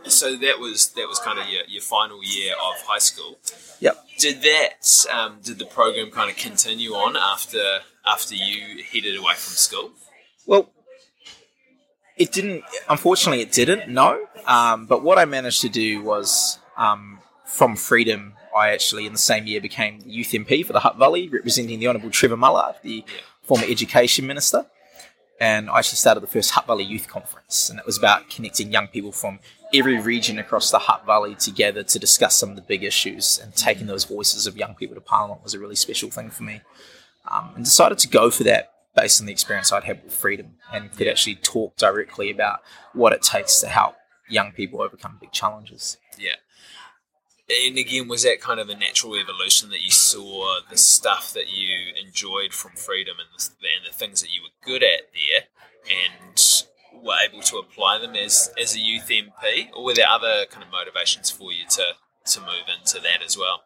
So 0.05 0.35
that 0.35 0.59
was 0.59 0.89
that 0.93 1.07
was 1.07 1.19
kind 1.19 1.39
of 1.39 1.47
your, 1.47 1.63
your 1.67 1.81
final 1.81 2.21
year 2.23 2.53
of 2.53 2.81
high 2.85 2.99
school. 2.99 3.37
Yep. 3.79 4.05
Did 4.19 4.41
that 4.41 5.05
um, 5.11 5.39
did 5.43 5.59
the 5.59 5.65
program 5.65 6.11
kind 6.11 6.29
of 6.29 6.35
continue 6.37 6.91
on 6.91 7.15
after 7.15 7.79
after 8.05 8.35
you 8.35 8.83
headed 8.83 9.17
away 9.17 9.33
from 9.35 9.53
school? 9.53 9.91
Well, 10.45 10.69
it 12.17 12.31
didn't. 12.31 12.63
Unfortunately, 12.89 13.41
it 13.41 13.51
didn't. 13.51 13.89
No. 13.89 14.27
Um, 14.45 14.85
but 14.85 15.01
what 15.01 15.17
I 15.17 15.25
managed 15.25 15.61
to 15.61 15.69
do 15.69 16.01
was, 16.01 16.59
um, 16.77 17.19
from 17.45 17.75
Freedom, 17.77 18.33
I 18.55 18.71
actually 18.71 19.05
in 19.05 19.13
the 19.13 19.19
same 19.19 19.47
year 19.47 19.61
became 19.61 19.99
the 19.99 20.09
youth 20.09 20.31
MP 20.31 20.65
for 20.65 20.73
the 20.73 20.79
Hutt 20.79 20.97
Valley, 20.97 21.29
representing 21.29 21.79
the 21.79 21.87
Honourable 21.87 22.09
Trevor 22.09 22.37
Mallard, 22.37 22.75
the 22.83 23.03
former 23.43 23.65
Education 23.67 24.27
Minister. 24.27 24.65
And 25.39 25.69
I 25.69 25.79
actually 25.79 25.97
started 25.97 26.21
the 26.21 26.27
first 26.27 26.51
Hutt 26.51 26.67
Valley 26.67 26.83
Youth 26.83 27.07
Conference, 27.07 27.69
and 27.69 27.79
it 27.79 27.85
was 27.85 27.97
about 27.97 28.29
connecting 28.29 28.71
young 28.71 28.87
people 28.87 29.11
from 29.11 29.39
every 29.73 29.99
region 29.99 30.37
across 30.37 30.71
the 30.71 30.79
Hutt 30.79 31.05
Valley 31.05 31.35
together 31.35 31.83
to 31.83 31.99
discuss 31.99 32.37
some 32.37 32.51
of 32.51 32.55
the 32.55 32.61
big 32.61 32.83
issues. 32.83 33.39
And 33.41 33.55
taking 33.55 33.87
those 33.87 34.05
voices 34.05 34.45
of 34.47 34.55
young 34.55 34.75
people 34.75 34.95
to 34.95 35.01
Parliament 35.01 35.43
was 35.43 35.53
a 35.53 35.59
really 35.59 35.75
special 35.75 36.11
thing 36.11 36.29
for 36.29 36.43
me 36.43 36.61
um, 37.29 37.51
and 37.55 37.65
decided 37.65 37.97
to 37.99 38.07
go 38.07 38.29
for 38.29 38.43
that 38.43 38.71
based 38.95 39.19
on 39.19 39.25
the 39.25 39.33
experience 39.33 39.71
I'd 39.71 39.85
had 39.85 40.03
with 40.03 40.13
freedom 40.13 40.55
and 40.71 40.95
could 40.95 41.07
actually 41.07 41.35
talk 41.35 41.75
directly 41.77 42.29
about 42.29 42.59
what 42.93 43.11
it 43.11 43.23
takes 43.23 43.59
to 43.61 43.67
help 43.67 43.95
young 44.29 44.51
people 44.51 44.81
overcome 44.81 45.17
big 45.19 45.31
challenges. 45.31 45.97
Yeah. 46.17 46.35
And 47.49 47.77
again, 47.77 48.07
was 48.07 48.23
that 48.23 48.39
kind 48.39 48.59
of 48.59 48.69
a 48.69 48.75
natural 48.75 49.15
evolution 49.15 49.69
that 49.71 49.81
you 49.81 49.91
saw 49.91 50.59
the 50.69 50.77
stuff 50.77 51.33
that 51.33 51.51
you 51.51 51.93
enjoyed 52.05 52.53
from 52.53 52.71
freedom 52.71 53.15
and 53.19 53.27
the, 53.37 53.67
and 53.67 53.85
the 53.85 53.93
things 53.95 54.21
that 54.21 54.31
you 54.33 54.41
were 54.41 54.65
good 54.65 54.81
at 54.81 55.11
there, 55.13 55.43
and 55.89 56.63
were 57.03 57.15
able 57.27 57.41
to 57.41 57.57
apply 57.57 57.99
them 57.99 58.15
as 58.15 58.53
as 58.61 58.75
a 58.75 58.79
youth 58.79 59.09
MP, 59.09 59.69
or 59.75 59.83
were 59.83 59.93
there 59.93 60.07
other 60.07 60.45
kind 60.49 60.63
of 60.65 60.71
motivations 60.71 61.29
for 61.29 61.51
you 61.51 61.65
to 61.71 61.83
to 62.25 62.39
move 62.39 62.67
into 62.79 63.01
that 63.01 63.21
as 63.25 63.37
well? 63.37 63.63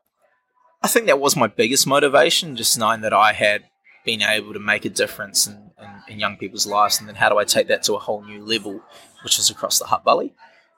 I 0.82 0.88
think 0.88 1.06
that 1.06 1.20
was 1.20 1.36
my 1.36 1.48
biggest 1.48 1.86
motivation, 1.86 2.56
just 2.56 2.78
knowing 2.78 3.02
that 3.02 3.14
I 3.14 3.34
had 3.34 3.66
been 4.06 4.22
able 4.22 4.54
to 4.54 4.60
make 4.60 4.86
a 4.86 4.90
difference 4.90 5.46
in, 5.46 5.72
in, 5.80 6.14
in 6.14 6.20
young 6.20 6.38
people's 6.38 6.66
lives, 6.66 7.00
and 7.00 7.08
then 7.08 7.16
how 7.16 7.30
do 7.30 7.38
I 7.38 7.44
take 7.44 7.68
that 7.68 7.84
to 7.84 7.94
a 7.94 8.00
whole 8.00 8.24
new 8.24 8.44
level, 8.44 8.82
which 9.24 9.38
is 9.38 9.50
across 9.52 9.78
the 9.80 9.86
Hutt 9.86 10.04
Valley. 10.04 10.34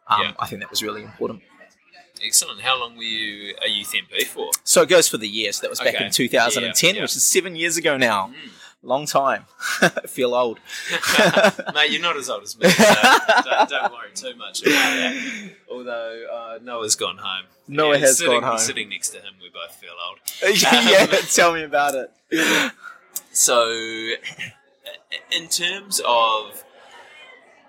Um, 0.08 0.22
Yeah. 0.22 0.32
I 0.39 0.48
think 0.48 0.62
that 0.62 0.70
was 0.70 0.82
really 0.84 1.03
important. 1.03 1.41
Excellent. 2.23 2.61
How 2.61 2.79
long 2.79 2.95
were 2.97 3.03
you 3.03 3.55
a 3.65 3.69
youth 3.69 3.93
MP 3.93 4.23
for? 4.25 4.49
So 4.63 4.81
it 4.81 4.89
goes 4.89 5.07
for 5.07 5.17
the 5.17 5.27
year. 5.27 5.51
So 5.51 5.61
that 5.61 5.69
was 5.69 5.79
back 5.79 5.95
Okay. 5.95 6.05
in 6.05 6.11
2010, 6.11 6.89
Yeah, 6.89 6.95
yeah. 6.95 7.01
which 7.03 7.15
is 7.15 7.23
seven 7.25 7.55
years 7.55 7.77
ago 7.77 7.97
now. 7.97 8.31
Long 8.81 9.05
time. 9.05 9.45
I 9.81 9.89
feel 10.07 10.33
old. 10.33 10.59
Mate, 11.73 11.91
you're 11.91 12.01
not 12.01 12.15
as 12.15 12.29
old 12.29 12.43
as 12.43 12.57
me, 12.57 12.69
so 12.69 12.83
don't, 13.43 13.69
don't 13.69 13.91
worry 13.91 14.09
too 14.15 14.35
much 14.38 14.61
about 14.61 14.71
that. 14.71 15.51
Although 15.69 16.25
uh, 16.31 16.59
Noah's 16.63 16.95
gone 16.95 17.17
home. 17.17 17.45
Noah 17.67 17.97
has 17.97 18.17
sitting, 18.19 18.33
gone 18.39 18.43
home. 18.43 18.57
Sitting 18.57 18.88
next 18.89 19.09
to 19.09 19.17
him, 19.17 19.33
we 19.41 19.49
both 19.49 19.75
feel 19.75 19.91
old. 20.07 20.19
yeah, 20.61 21.07
tell 21.33 21.53
me 21.53 21.63
about 21.63 21.93
it. 21.95 22.71
So, 23.33 23.69
in 25.31 25.47
terms 25.49 26.01
of 26.07 26.63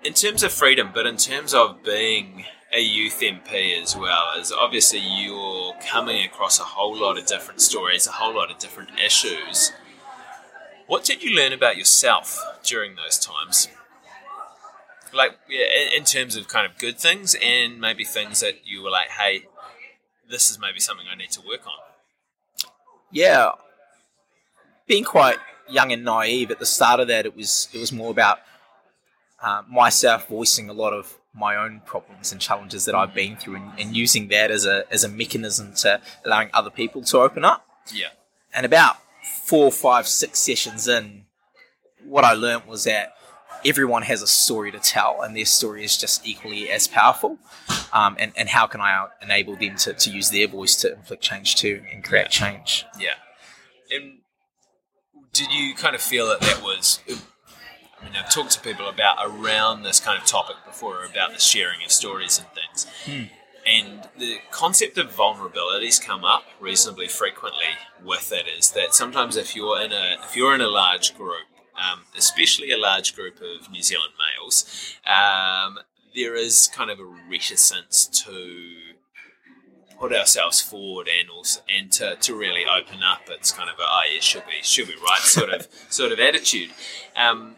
in 0.03 0.13
terms 0.13 0.43
of 0.43 0.51
freedom, 0.51 0.91
but 0.93 1.05
in 1.05 1.17
terms 1.17 1.53
of 1.53 1.83
being 1.83 2.45
a 2.73 2.79
youth 2.79 3.19
MP 3.21 3.81
as 3.81 3.95
well, 3.95 4.33
is 4.39 4.51
obviously 4.51 4.99
you're 4.99 5.73
coming 5.89 6.23
across 6.25 6.59
a 6.59 6.63
whole 6.63 6.95
lot 6.95 7.17
of 7.17 7.25
different 7.25 7.61
stories, 7.61 8.07
a 8.07 8.11
whole 8.11 8.33
lot 8.33 8.49
of 8.49 8.57
different 8.59 8.91
issues. 8.99 9.71
What 10.87 11.03
did 11.03 11.23
you 11.23 11.35
learn 11.35 11.53
about 11.53 11.77
yourself 11.77 12.39
during 12.63 12.95
those 12.95 13.19
times? 13.19 13.67
Like, 15.13 15.37
in- 15.49 16.05
terms 16.05 16.35
of 16.35 16.47
kind 16.47 16.65
of 16.65 16.77
good 16.77 16.97
things 16.97 17.35
and 17.41 17.79
maybe 17.79 18.03
things 18.03 18.39
that 18.39 18.65
you 18.65 18.81
were 18.81 18.89
like, 18.89 19.09
hey, 19.09 19.43
this 20.29 20.49
is 20.49 20.57
maybe 20.59 20.79
something 20.79 21.05
I 21.11 21.15
need 21.15 21.31
to 21.31 21.41
work 21.41 21.65
on. 21.67 21.73
yeah, 23.11 23.51
being 24.87 25.03
quite 25.03 25.37
young 25.69 25.91
and 25.91 26.03
naive 26.03 26.51
at 26.51 26.59
the 26.59 26.65
start 26.65 26.99
of 26.99 27.07
that, 27.07 27.25
it 27.25 27.35
was 27.35 27.69
it 27.73 27.77
was 27.77 27.91
more 27.91 28.11
about 28.11 28.39
uh, 29.41 29.61
myself 29.69 30.27
voicing 30.27 30.69
a 30.69 30.73
lot 30.73 30.91
of 30.93 31.17
my 31.33 31.55
own 31.55 31.81
problems 31.85 32.31
and 32.31 32.41
challenges 32.41 32.85
that 32.85 32.95
I've 32.95 33.13
been 33.13 33.37
through, 33.37 33.55
and, 33.55 33.71
and 33.79 33.95
using 33.95 34.27
that 34.29 34.51
as 34.51 34.65
a 34.65 34.85
as 34.91 35.03
a 35.03 35.09
mechanism 35.09 35.73
to 35.75 36.01
allowing 36.25 36.49
other 36.53 36.69
people 36.69 37.01
to 37.03 37.19
open 37.19 37.45
up. 37.45 37.65
Yeah. 37.93 38.09
And 38.53 38.65
about 38.65 38.97
four, 39.45 39.71
five, 39.71 40.07
six 40.07 40.39
sessions 40.39 40.87
in, 40.87 41.25
what 42.05 42.23
I 42.25 42.33
learned 42.33 42.65
was 42.65 42.83
that 42.83 43.15
everyone 43.63 44.01
has 44.03 44.21
a 44.21 44.27
story 44.27 44.71
to 44.71 44.79
tell, 44.79 45.21
and 45.21 45.35
their 45.35 45.45
story 45.45 45.83
is 45.85 45.97
just 45.97 46.27
equally 46.27 46.69
as 46.69 46.87
powerful. 46.87 47.37
Um, 47.93 48.15
and, 48.19 48.31
and 48.35 48.49
how 48.49 48.67
can 48.67 48.81
I 48.81 49.07
enable 49.21 49.55
them 49.55 49.75
to, 49.77 49.93
to 49.93 50.09
use 50.09 50.31
their 50.31 50.47
voice 50.47 50.75
to 50.77 50.93
inflict 50.93 51.23
change 51.23 51.55
too 51.55 51.83
and 51.93 52.03
create 52.03 52.23
Yeah. 52.23 52.27
change? 52.29 52.85
Yeah. 52.99 53.13
And 53.89 54.19
did 55.33 55.51
you 55.53 55.75
kind 55.75 55.95
of 55.95 56.01
feel 56.01 56.27
that 56.27 56.41
that 56.41 56.61
was? 56.61 56.99
I 58.01 58.05
mean, 58.05 58.13
I've 58.15 58.31
talked 58.31 58.51
to 58.51 58.59
people 58.59 58.87
about 58.89 59.17
around 59.23 59.83
this 59.83 59.99
kind 59.99 60.19
of 60.19 60.25
topic 60.25 60.55
before 60.65 61.03
about 61.05 61.33
the 61.33 61.39
sharing 61.39 61.83
of 61.85 61.91
stories 61.91 62.39
and 62.39 62.47
things. 62.49 62.87
And 63.65 64.09
the 64.17 64.39
concept 64.49 64.97
of 64.97 65.15
vulnerabilities 65.15 66.03
come 66.03 66.25
up 66.25 66.45
reasonably 66.59 67.07
frequently 67.07 67.77
with 68.03 68.31
it. 68.31 68.45
Is 68.47 68.71
that 68.71 68.95
sometimes 68.95 69.37
if 69.37 69.55
you're 69.55 69.79
in 69.79 69.91
a 69.91 70.17
if 70.23 70.35
you're 70.35 70.55
in 70.55 70.61
a 70.61 70.67
large 70.67 71.15
group, 71.15 71.45
um, 71.75 72.01
especially 72.17 72.71
a 72.71 72.77
large 72.77 73.15
group 73.15 73.35
of 73.37 73.69
New 73.69 73.83
Zealand 73.83 74.13
males, 74.17 74.95
um, 75.05 75.77
there 76.15 76.35
is 76.35 76.69
kind 76.73 76.89
of 76.89 76.99
a 76.99 77.05
reticence 77.05 78.07
to 78.25 78.73
put 79.99 80.11
ourselves 80.11 80.59
forward 80.59 81.07
and 81.07 81.29
also 81.29 81.61
and 81.69 81.91
to, 81.91 82.15
to 82.15 82.35
really 82.35 82.65
open 82.65 83.03
up. 83.03 83.21
It's 83.29 83.51
kind 83.51 83.69
of 83.69 83.77
a 83.77 83.83
oh 83.83 84.01
yeah, 84.11 84.19
she'll 84.21 84.41
be 84.41 84.63
she'll 84.63 84.87
be 84.87 84.95
right 84.95 85.19
sort 85.19 85.51
of 85.51 85.67
sort 85.89 86.11
of 86.11 86.19
attitude. 86.19 86.71
Um, 87.15 87.57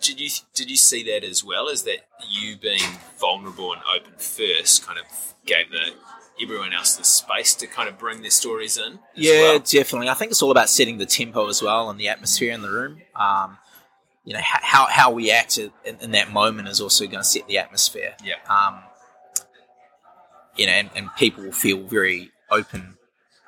did 0.00 0.20
you 0.20 0.28
did 0.54 0.70
you 0.70 0.76
see 0.76 1.02
that 1.04 1.24
as 1.24 1.42
well? 1.44 1.68
As 1.68 1.82
that 1.84 2.06
you 2.28 2.56
being 2.56 2.80
vulnerable 3.18 3.72
and 3.72 3.82
open 3.94 4.12
first 4.18 4.86
kind 4.86 4.98
of 4.98 5.04
gave 5.44 5.70
the 5.70 5.92
everyone 6.40 6.72
else 6.72 6.96
the 6.96 7.04
space 7.04 7.54
to 7.56 7.66
kind 7.66 7.88
of 7.88 7.98
bring 7.98 8.22
their 8.22 8.30
stories 8.30 8.76
in? 8.76 8.92
as 8.94 8.98
Yeah, 9.16 9.40
well? 9.42 9.58
definitely. 9.58 10.08
I 10.08 10.14
think 10.14 10.30
it's 10.30 10.42
all 10.42 10.50
about 10.52 10.68
setting 10.68 10.98
the 10.98 11.06
tempo 11.06 11.48
as 11.48 11.62
well 11.62 11.90
and 11.90 11.98
the 11.98 12.08
atmosphere 12.08 12.52
in 12.52 12.62
the 12.62 12.70
room. 12.70 13.02
Um, 13.16 13.58
you 14.24 14.34
know, 14.34 14.40
how, 14.42 14.86
how 14.90 15.10
we 15.10 15.30
act 15.30 15.56
in, 15.58 15.72
in 16.00 16.10
that 16.12 16.30
moment 16.30 16.68
is 16.68 16.80
also 16.80 17.06
going 17.06 17.20
to 17.20 17.24
set 17.24 17.48
the 17.48 17.56
atmosphere. 17.58 18.14
yeah, 18.22 18.34
Um, 18.48 18.80
you 20.56 20.66
know, 20.66 20.72
and, 20.72 20.90
and 20.94 21.08
people 21.16 21.44
will 21.44 21.52
feel 21.52 21.86
very 21.86 22.30
open 22.50 22.98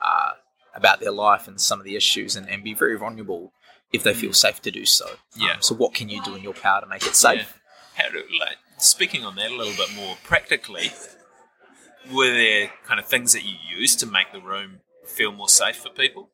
uh, 0.03 0.31
about 0.75 1.01
their 1.01 1.11
life 1.11 1.47
and 1.49 1.61
some 1.61 1.81
of 1.81 1.85
the 1.85 1.97
issues 1.97 2.35
and, 2.35 2.49
and 2.49 2.65
be 2.65 2.73
very 2.73 2.97
vulnerable 2.97 3.53
if 3.93 4.03
they 4.03 4.15
feel 4.15 4.33
safe 4.33 4.61
to 4.63 4.71
do 4.71 4.85
so. 4.87 5.07
Um, 5.07 5.17
Yeah. 5.37 5.57
so, 5.61 5.75
what 5.75 5.95
can 5.95 6.09
you 6.09 6.23
do 6.23 6.35
in 6.35 6.43
your 6.43 6.55
power 6.55 6.81
to 6.81 6.87
make 6.87 7.05
it 7.07 7.15
safe? 7.15 7.59
How 7.95 8.09
do, 8.11 8.23
like, 8.39 8.57
speaking 8.79 9.25
on 9.25 9.35
that 9.37 9.51
a 9.51 9.55
little 9.57 9.75
bit 9.75 9.95
more 9.95 10.17
practically, 10.23 10.93
were 12.11 12.31
there 12.33 12.71
kind 12.87 12.99
of 13.01 13.07
things 13.07 13.33
that 13.33 13.43
you 13.45 13.57
used 13.69 13.99
to 14.01 14.07
make 14.07 14.33
the 14.33 14.41
room 14.41 14.81
feel 15.07 15.33
more 15.33 15.49
safe 15.49 15.77
for 15.77 15.91
people? 15.91 16.31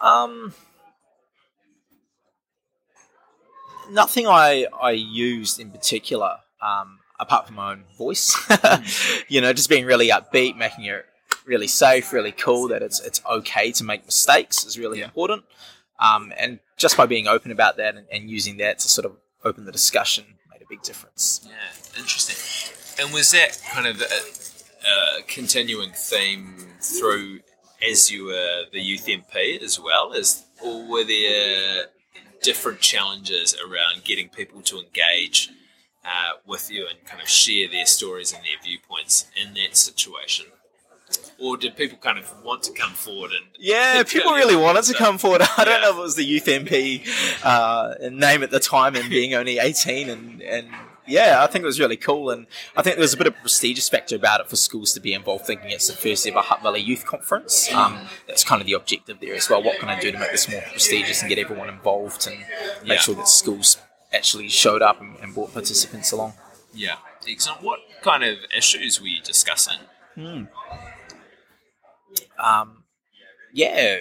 Um, 0.00 0.54
nothing 3.90 4.26
I 4.26 4.66
I 4.80 4.92
used 4.92 5.60
in 5.60 5.70
particular, 5.70 6.38
um, 6.62 6.98
apart 7.18 7.46
from 7.46 7.56
my 7.56 7.72
own 7.72 7.84
voice. 7.96 8.36
you 9.28 9.40
know, 9.40 9.52
just 9.52 9.68
being 9.68 9.84
really 9.84 10.08
upbeat, 10.08 10.56
making 10.56 10.84
it 10.84 11.04
really 11.44 11.68
safe, 11.68 12.12
really 12.12 12.32
cool. 12.32 12.68
That 12.68 12.82
it's 12.82 13.00
it's 13.00 13.20
okay 13.26 13.72
to 13.72 13.84
make 13.84 14.04
mistakes 14.04 14.64
is 14.64 14.78
really 14.78 14.98
Yeah. 15.00 15.06
important. 15.06 15.44
Um, 15.98 16.32
and 16.38 16.58
just 16.76 16.96
by 16.96 17.06
being 17.06 17.26
open 17.26 17.50
about 17.50 17.76
that 17.78 17.96
and, 17.96 18.06
and 18.12 18.30
using 18.30 18.58
that 18.58 18.78
to 18.80 18.88
sort 18.88 19.06
of 19.06 19.16
open 19.44 19.64
the 19.64 19.72
discussion 19.72 20.24
made 20.50 20.62
a 20.62 20.66
big 20.68 20.82
difference. 20.82 21.46
Yeah, 21.46 22.00
interesting. 22.00 22.36
And 22.98 23.12
was 23.12 23.30
that 23.32 23.60
kind 23.70 23.86
of 23.86 24.00
a, 24.00 24.04
a 24.04 25.22
continuing 25.26 25.92
theme 25.92 26.54
through 26.80 27.40
as 27.86 28.10
you 28.10 28.26
were 28.26 28.64
the 28.72 28.80
youth 28.80 29.06
MP 29.06 29.62
as 29.62 29.78
well, 29.78 30.14
as 30.14 30.44
or 30.62 30.86
were 30.88 31.04
there 31.04 31.86
different 32.42 32.80
challenges 32.80 33.56
around 33.66 34.04
getting 34.04 34.28
people 34.28 34.62
to 34.62 34.78
engage 34.78 35.50
uh, 36.04 36.38
with 36.46 36.70
you 36.70 36.86
and 36.88 37.04
kind 37.06 37.20
of 37.20 37.28
share 37.28 37.68
their 37.68 37.86
stories 37.86 38.32
and 38.32 38.42
their 38.42 38.60
viewpoints 38.62 39.26
in 39.40 39.54
that 39.54 39.76
situation? 39.76 40.46
Or 41.38 41.56
did 41.58 41.76
people 41.76 41.98
kind 41.98 42.18
of 42.18 42.32
want 42.42 42.62
to 42.64 42.72
come 42.72 42.92
forward 42.92 43.30
and 43.32 43.44
Yeah, 43.58 44.02
people 44.06 44.32
really 44.32 44.56
wanted 44.56 44.84
to 44.84 44.94
come 44.94 45.18
forward. 45.18 45.42
I 45.58 45.64
don't 45.64 45.82
know 45.82 45.90
if 45.90 45.96
it 45.96 46.00
was 46.00 46.16
the 46.16 46.24
youth 46.24 46.46
MP 46.46 47.06
uh, 47.44 47.94
name 48.10 48.42
at 48.42 48.50
the 48.50 48.58
time 48.60 48.96
and 48.96 49.08
being 49.10 49.34
only 49.34 49.58
18 49.58 50.08
and, 50.08 50.40
and 50.42 50.68
yeah, 51.06 51.44
I 51.44 51.46
think 51.46 51.62
it 51.62 51.66
was 51.66 51.78
really 51.78 51.96
cool. 51.98 52.30
And 52.30 52.46
I 52.76 52.82
think 52.82 52.96
there 52.96 53.02
was 53.02 53.14
a 53.14 53.16
bit 53.18 53.26
of 53.28 53.34
a 53.34 53.40
prestigious 53.40 53.88
factor 53.88 54.16
about 54.16 54.40
it 54.40 54.48
for 54.48 54.56
schools 54.56 54.92
to 54.94 55.00
be 55.00 55.12
involved, 55.14 55.44
thinking 55.46 55.70
it's 55.70 55.86
the 55.86 55.92
first 55.92 56.26
ever 56.26 56.40
Hutt 56.40 56.62
Valley 56.62 56.80
Youth 56.80 57.04
Conference. 57.06 57.70
Um, 57.72 57.98
that's 58.26 58.42
kind 58.42 58.60
of 58.60 58.66
the 58.66 58.72
objective 58.72 59.20
there 59.20 59.34
as 59.34 59.48
well. 59.48 59.62
What 59.62 59.78
can 59.78 59.88
I 59.88 60.00
do 60.00 60.10
to 60.10 60.18
make 60.18 60.32
this 60.32 60.50
more 60.50 60.62
prestigious 60.62 61.20
and 61.20 61.28
get 61.28 61.38
everyone 61.38 61.68
involved 61.68 62.26
and 62.26 62.38
make 62.82 62.96
Yeah. 62.96 62.96
sure 62.96 63.14
that 63.16 63.28
schools 63.28 63.76
actually 64.12 64.48
showed 64.48 64.82
up 64.82 65.00
and, 65.00 65.16
and 65.22 65.32
brought 65.34 65.52
participants 65.52 66.10
along? 66.10 66.32
Yeah, 66.74 66.96
excellent. 67.28 67.62
What 67.62 67.80
kind 68.02 68.24
of 68.24 68.38
issues 68.56 69.00
were 69.00 69.06
you 69.06 69.20
discussing? 69.22 69.78
Um, 72.38 72.84
yeah, 73.52 73.98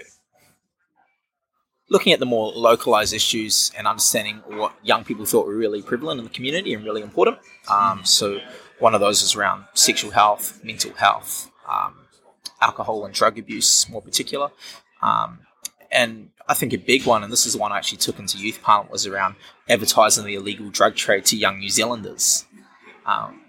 looking 1.89 2.13
at 2.13 2.19
the 2.19 2.25
more 2.25 2.51
localized 2.51 3.13
issues 3.13 3.71
and 3.77 3.87
understanding 3.87 4.41
what 4.47 4.73
young 4.83 5.03
people 5.03 5.25
thought 5.25 5.47
were 5.47 5.55
really 5.55 5.81
prevalent 5.81 6.19
in 6.19 6.25
the 6.25 6.31
community 6.31 6.73
and 6.73 6.83
really 6.83 7.01
important. 7.01 7.37
Um, 7.69 8.03
so, 8.03 8.39
one 8.79 8.93
of 8.93 9.01
those 9.01 9.21
is 9.21 9.35
around 9.35 9.65
sexual 9.73 10.11
health, 10.11 10.63
mental 10.63 10.93
health, 10.93 11.49
um, 11.69 11.95
alcohol 12.61 13.05
and 13.05 13.13
drug 13.13 13.37
abuse, 13.37 13.87
more 13.89 14.01
particular. 14.01 14.49
Um, 15.01 15.39
and 15.91 16.29
I 16.47 16.53
think 16.53 16.73
a 16.73 16.77
big 16.77 17.05
one, 17.05 17.23
and 17.23 17.31
this 17.31 17.45
is 17.45 17.53
the 17.53 17.59
one 17.59 17.71
I 17.71 17.77
actually 17.77 17.99
took 17.99 18.19
into 18.19 18.37
youth 18.37 18.61
parliament, 18.61 18.91
was 18.91 19.07
around 19.07 19.35
advertising 19.69 20.25
the 20.25 20.35
illegal 20.35 20.69
drug 20.69 20.95
trade 20.95 21.25
to 21.25 21.37
young 21.37 21.59
New 21.59 21.69
Zealanders. 21.69 22.45
Um, 23.05 23.41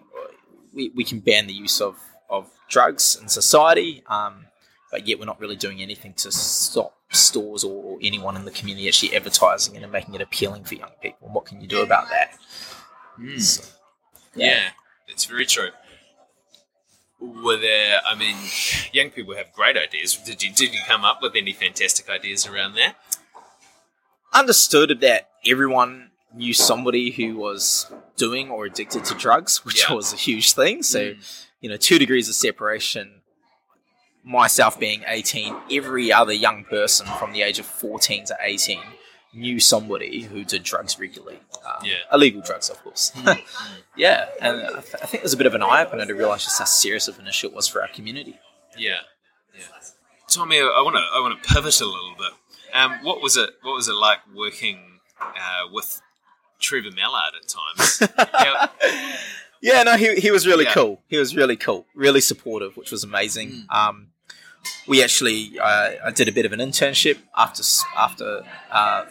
we, 0.73 0.91
we 0.95 1.05
can 1.05 1.21
ban 1.21 1.47
the 1.47 1.53
use 1.53 1.81
of, 1.81 1.97
of 2.31 2.51
drugs 2.69 3.19
in 3.21 3.29
society, 3.29 4.03
um, 4.07 4.46
but 4.91 5.07
yet 5.07 5.19
we're 5.19 5.25
not 5.27 5.41
really 5.41 5.57
doing 5.57 5.81
anything 5.83 6.13
to 6.15 6.31
stop 6.33 6.95
stores 7.11 7.65
or, 7.65 7.99
anyone 8.03 8.37
in 8.37 8.45
the 8.45 8.51
community 8.51 8.89
actually 8.89 9.15
advertising 9.17 9.75
it 9.75 9.83
and 9.83 9.91
making 9.93 10.15
it 10.15 10.21
appealing 10.21 10.65
for 10.65 10.75
young 10.75 10.91
people. 11.01 11.29
What 11.29 11.47
can 11.47 11.61
you 11.61 11.67
do 11.67 11.81
about 11.83 12.09
that? 12.11 12.37
So, 13.41 13.63
Yeah. 14.35 14.71
it's 15.09 15.25
very 15.25 15.47
true. 15.47 15.71
Were 17.19 17.57
there? 17.57 18.01
I 18.07 18.15
mean, 18.15 18.37
young 18.93 19.09
people 19.11 19.35
have 19.35 19.51
great 19.55 19.77
ideas. 19.79 20.15
Did 20.17 20.43
you 20.43 20.53
did 20.53 20.75
you 20.75 20.81
come 20.87 21.05
up 21.05 21.23
with 21.23 21.35
any 21.35 21.53
fantastic 21.53 22.09
ideas 22.11 22.47
around 22.47 22.75
that? 22.75 22.97
understood 24.35 25.01
that 25.01 25.31
everyone 25.47 26.11
knew 26.35 26.53
somebody 26.53 27.11
who 27.11 27.37
was 27.37 27.91
doing 28.17 28.51
or 28.51 28.67
addicted 28.67 29.03
to 29.07 29.15
drugs, 29.15 29.59
which 29.65 29.89
Yeah. 29.89 29.95
was 29.95 30.13
a 30.13 30.17
huge 30.17 30.53
thing. 30.53 30.83
So, 30.83 31.15
Mm. 31.15 31.45
you 31.63 31.71
know, 31.71 31.77
two 31.79 31.99
degrees 31.99 32.29
of 32.29 32.35
separation. 32.35 33.23
Myself 34.29 34.79
being 34.81 35.05
18, 35.07 35.55
every 35.71 36.13
other 36.13 36.33
young 36.33 36.65
person 36.65 37.07
from 37.19 37.33
the 37.33 37.43
age 37.43 37.59
of 37.61 37.65
14 37.67 38.25
to 38.27 38.37
18 38.43 38.81
knew 39.33 39.61
somebody 39.61 40.23
who 40.23 40.43
did 40.45 40.63
drugs 40.65 40.99
regularly. 40.99 41.39
Um, 41.65 41.85
Yeah. 41.85 41.95
Illegal 42.13 42.41
drugs, 42.43 42.69
of 42.69 42.83
course. 42.83 43.13
yeah. 43.97 44.27
And 44.41 44.63
I, 44.63 44.69
th- 44.81 44.95
I 45.03 45.07
think 45.07 45.15
it 45.21 45.23
was 45.23 45.33
a 45.33 45.37
bit 45.37 45.47
of 45.47 45.55
an 45.55 45.63
eye 45.63 45.85
opener 45.85 46.07
to 46.07 46.13
realize 46.15 46.43
just 46.43 46.59
how 46.59 46.65
serious 46.65 47.07
of 47.07 47.19
an 47.21 47.29
issue 47.29 47.47
it 47.47 47.53
was 47.55 47.69
for 47.69 47.83
our 47.83 47.89
community. 47.89 48.37
Yeah, 48.77 48.99
yeah. 49.57 49.63
Tommy, 50.29 50.59
I 50.59 50.83
want 50.85 50.97
to 50.97 51.03
I 51.15 51.21
want 51.21 51.41
to 51.43 51.49
pivot 51.55 51.81
a 51.81 51.85
little 51.87 52.15
bit. 52.19 52.33
Um, 52.75 52.99
what 53.05 53.23
was 53.23 53.37
it? 53.37 53.51
What 53.63 53.75
was 53.77 53.89
it 53.89 53.95
like 53.95 54.19
working 54.35 54.79
uh, 55.21 55.69
with 55.73 56.01
Trevor 56.61 56.91
Mallard 56.95 57.35
at 57.41 57.49
times? 57.49 58.13
How- 58.35 58.71
Yeah, 59.63 59.83
no, 59.85 59.97
he, 59.97 60.17
he 60.17 60.31
was 60.31 60.47
really 60.47 60.65
Yeah. 60.65 60.75
cool. 60.75 61.01
He 61.09 61.17
was 61.17 61.35
really 61.37 61.57
cool, 61.57 61.87
really 61.95 62.21
supportive, 62.21 62.77
which 62.77 62.91
was 62.91 63.03
amazing. 63.05 63.67
Um, 63.71 64.09
we 64.87 65.03
actually, 65.03 65.59
uh, 65.59 65.93
I 66.05 66.11
did 66.11 66.29
a 66.29 66.33
bit 66.33 66.47
of 66.47 66.53
an 66.53 66.61
internship 66.61 67.19
after 67.37 67.63
after 67.97 68.43
uh, 68.71 69.05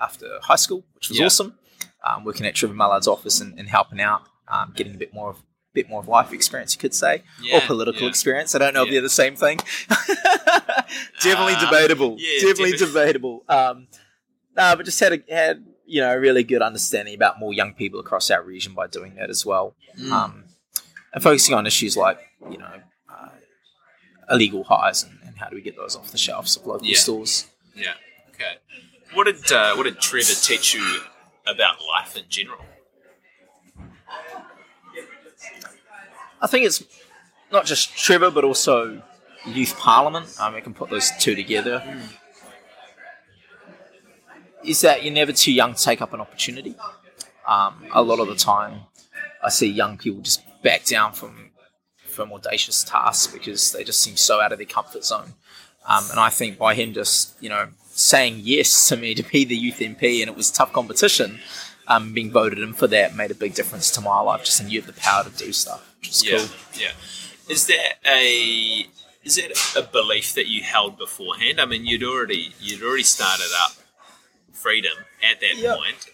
after 0.00 0.26
high 0.42 0.56
school, 0.56 0.84
which 0.94 1.08
was 1.08 1.18
Yeah. 1.18 1.26
awesome. 1.26 1.58
Um, 2.04 2.24
working 2.24 2.46
at 2.46 2.54
Trevor 2.54 2.74
Mallard's 2.74 3.08
office 3.08 3.40
and, 3.40 3.58
and 3.58 3.68
helping 3.68 4.00
out, 4.00 4.22
um, 4.46 4.72
getting 4.76 4.94
a 4.94 4.98
bit 4.98 5.12
more 5.12 5.30
of 5.30 5.38
bit 5.74 5.88
more 5.88 6.00
of 6.00 6.08
life 6.08 6.32
experience, 6.32 6.74
you 6.74 6.80
could 6.80 6.94
say, 6.94 7.22
Yeah, 7.42 7.58
or 7.58 7.60
political 7.62 8.02
yeah. 8.02 8.08
experience. 8.08 8.54
I 8.54 8.58
don't 8.58 8.72
know 8.74 8.84
if 8.84 8.90
they're 8.90 9.02
the 9.02 9.08
same 9.10 9.36
thing. 9.36 9.58
definitely 11.22 11.54
Uh, 11.54 11.70
debatable. 11.70 12.16
definitely 12.40 12.72
defi- 12.72 12.86
debatable. 12.86 13.44
Um, 13.48 13.88
no, 14.56 14.74
but 14.76 14.84
just 14.84 14.98
had 15.00 15.12
a, 15.12 15.18
had 15.34 15.64
you 15.86 16.00
know 16.00 16.12
a 16.14 16.18
really 16.20 16.42
good 16.44 16.62
understanding 16.62 17.14
about 17.14 17.38
more 17.38 17.52
young 17.52 17.74
people 17.74 18.00
across 18.00 18.30
our 18.30 18.42
region 18.42 18.74
by 18.74 18.86
doing 18.86 19.14
that 19.16 19.30
as 19.30 19.44
well, 19.46 19.74
Mm. 19.98 20.10
um, 20.12 20.44
and 21.12 21.22
focusing 21.22 21.54
on 21.54 21.66
issues 21.66 21.96
like 21.96 22.18
you 22.50 22.58
know 22.58 22.80
illegal 24.30 24.64
highs 24.64 25.02
and, 25.02 25.18
and 25.26 25.36
how 25.38 25.48
do 25.48 25.56
we 25.56 25.62
get 25.62 25.76
those 25.76 25.96
off 25.96 26.10
the 26.12 26.18
shelves 26.18 26.56
of 26.56 26.66
local 26.66 26.86
Yeah. 26.86 26.96
stores. 26.98 27.46
yeah. 27.74 27.94
Okay. 28.34 28.56
What 29.14 29.24
did 29.24 29.50
uh, 29.52 29.74
What 29.74 29.84
did 29.84 29.98
Trevor 30.00 30.34
teach 30.34 30.74
you 30.74 31.00
about 31.46 31.76
life 31.88 32.16
in 32.16 32.24
general? 32.28 32.60
I 36.40 36.46
think 36.46 36.66
it's 36.66 36.84
not 37.50 37.64
just 37.66 37.96
Trevor, 37.96 38.30
but 38.30 38.44
also 38.44 39.02
youth 39.46 39.76
parliament. 39.78 40.34
Um, 40.38 40.54
we 40.54 40.60
can 40.60 40.74
put 40.74 40.90
those 40.90 41.10
two 41.18 41.34
together. 41.34 41.82
Is 44.64 44.80
that 44.82 45.02
you're 45.04 45.14
never 45.14 45.32
too 45.32 45.52
young 45.52 45.74
to 45.74 45.82
take 45.82 46.02
up 46.02 46.12
an 46.12 46.20
opportunity. 46.20 46.74
Um, 47.46 47.86
a 47.92 48.02
lot 48.02 48.20
of 48.20 48.28
the 48.28 48.34
time, 48.34 48.80
I 49.42 49.48
see 49.48 49.66
young 49.68 49.96
people 49.96 50.20
just 50.20 50.42
back 50.62 50.84
down 50.84 51.12
from 51.12 51.50
from 52.18 52.32
audacious 52.32 52.82
tasks 52.82 53.32
because 53.32 53.70
they 53.70 53.84
just 53.84 54.00
seem 54.00 54.16
so 54.16 54.40
out 54.40 54.50
of 54.50 54.58
their 54.58 54.66
comfort 54.66 55.04
zone. 55.04 55.34
Um, 55.86 56.04
and 56.10 56.18
I 56.18 56.30
think 56.30 56.58
by 56.58 56.74
him 56.74 56.92
just 56.92 57.40
you 57.40 57.48
know 57.48 57.68
saying 57.92 58.40
yes 58.42 58.88
to 58.88 58.96
me 58.96 59.14
to 59.14 59.22
be 59.22 59.44
the 59.44 59.56
youth 59.56 59.78
MP, 59.78 60.20
and 60.20 60.28
it 60.28 60.36
was 60.36 60.50
tough 60.50 60.72
competition. 60.72 61.38
Um, 61.86 62.12
being 62.12 62.30
voted 62.32 62.58
in 62.58 62.74
for 62.74 62.86
that 62.88 63.14
made 63.16 63.30
a 63.30 63.34
big 63.34 63.54
difference 63.54 63.90
to 63.92 64.00
my 64.02 64.20
life. 64.20 64.44
Just 64.44 64.60
and 64.60 64.70
you 64.70 64.80
have 64.80 64.92
the 64.92 65.00
power 65.00 65.22
to 65.24 65.30
do 65.30 65.52
stuff, 65.52 65.80
which 66.00 66.08
is 66.10 66.26
Yeah, 66.26 66.38
cool. 66.38 66.48
yeah. 66.74 66.90
Is 67.48 67.66
that 67.68 67.94
a 68.04 68.86
is 69.24 69.36
that 69.36 69.52
a 69.76 69.82
belief 69.82 70.34
that 70.34 70.48
you 70.48 70.62
held 70.62 70.98
beforehand? 70.98 71.60
I 71.60 71.64
mean, 71.66 71.86
you'd 71.86 72.02
already 72.02 72.52
you'd 72.60 72.82
already 72.82 73.04
started 73.04 73.48
up 73.62 73.72
freedom 74.52 74.92
at 75.22 75.40
that 75.40 75.56
Yeah. 75.56 75.76
point. 75.76 76.06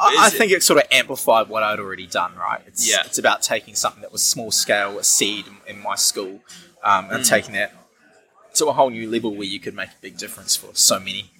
I, 0.00 0.16
I 0.26 0.30
think 0.30 0.52
it 0.52 0.62
sort 0.62 0.78
of 0.80 0.86
amplified 0.90 1.48
what 1.48 1.62
I'd 1.62 1.78
already 1.80 2.06
done. 2.06 2.34
Right? 2.36 2.62
It's, 2.66 2.88
Yeah. 2.90 3.02
It's 3.04 3.18
about 3.18 3.42
taking 3.42 3.74
something 3.74 4.02
that 4.02 4.12
was 4.12 4.22
small 4.22 4.50
scale, 4.50 4.98
a 4.98 5.04
seed 5.04 5.46
in, 5.46 5.76
in 5.76 5.82
my 5.82 5.94
school, 5.96 6.40
um, 6.82 7.06
Mm. 7.08 7.14
and 7.16 7.24
taking 7.24 7.52
that 7.54 7.74
to 8.54 8.66
a 8.66 8.72
whole 8.72 8.90
new 8.90 9.08
level 9.10 9.34
where 9.34 9.46
you 9.46 9.60
could 9.60 9.74
make 9.74 9.90
a 9.90 10.00
big 10.00 10.16
difference 10.18 10.56
for 10.56 10.74
so 10.74 10.98
many. 10.98 11.30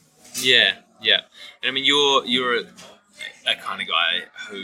Yeah, 0.41 0.75
yeah. 1.01 1.23
And 1.63 1.71
I 1.71 1.73
mean, 1.73 1.85
you're 1.85 2.25
you're 2.27 2.55
a, 2.57 2.65
a 3.47 3.55
kind 3.57 3.81
of 3.83 3.89
guy 3.89 4.25
who 4.49 4.63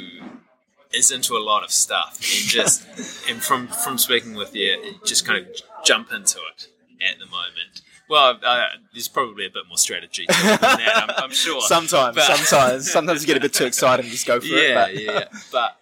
is 0.92 1.10
into 1.10 1.36
a 1.36 1.42
lot 1.42 1.64
of 1.64 1.72
stuff, 1.72 2.16
and 2.16 2.48
just 2.58 2.86
and 3.28 3.42
from 3.42 3.66
from 3.68 3.98
speaking 3.98 4.34
with 4.34 4.54
you, 4.54 4.94
just 5.04 5.26
kind 5.26 5.38
of 5.44 5.48
jump 5.84 6.12
into 6.12 6.38
it 6.54 6.68
at 7.10 7.18
the 7.18 7.26
moment. 7.26 7.82
Well, 8.08 8.38
uh, 8.44 8.64
there's 8.92 9.08
probably 9.08 9.46
a 9.46 9.50
bit 9.50 9.64
more 9.68 9.78
strategy 9.78 10.26
to 10.26 10.32
than 10.32 10.58
that, 10.60 11.04
I'm, 11.18 11.24
I'm 11.24 11.30
sure. 11.32 11.60
Sometimes, 11.66 12.14
But- 12.16 12.36
sometimes, 12.36 12.90
sometimes 12.96 13.22
you 13.22 13.26
get 13.26 13.36
a 13.36 13.40
bit 13.40 13.52
too 13.54 13.64
excited 13.64 14.04
and 14.04 14.12
just 14.12 14.26
go 14.26 14.38
for 14.40 14.46
it. 14.46 14.68
yeah, 14.70 14.74
But 14.74 14.94
yeah, 14.96 15.12
yeah. 15.12 15.24
But 15.50 15.76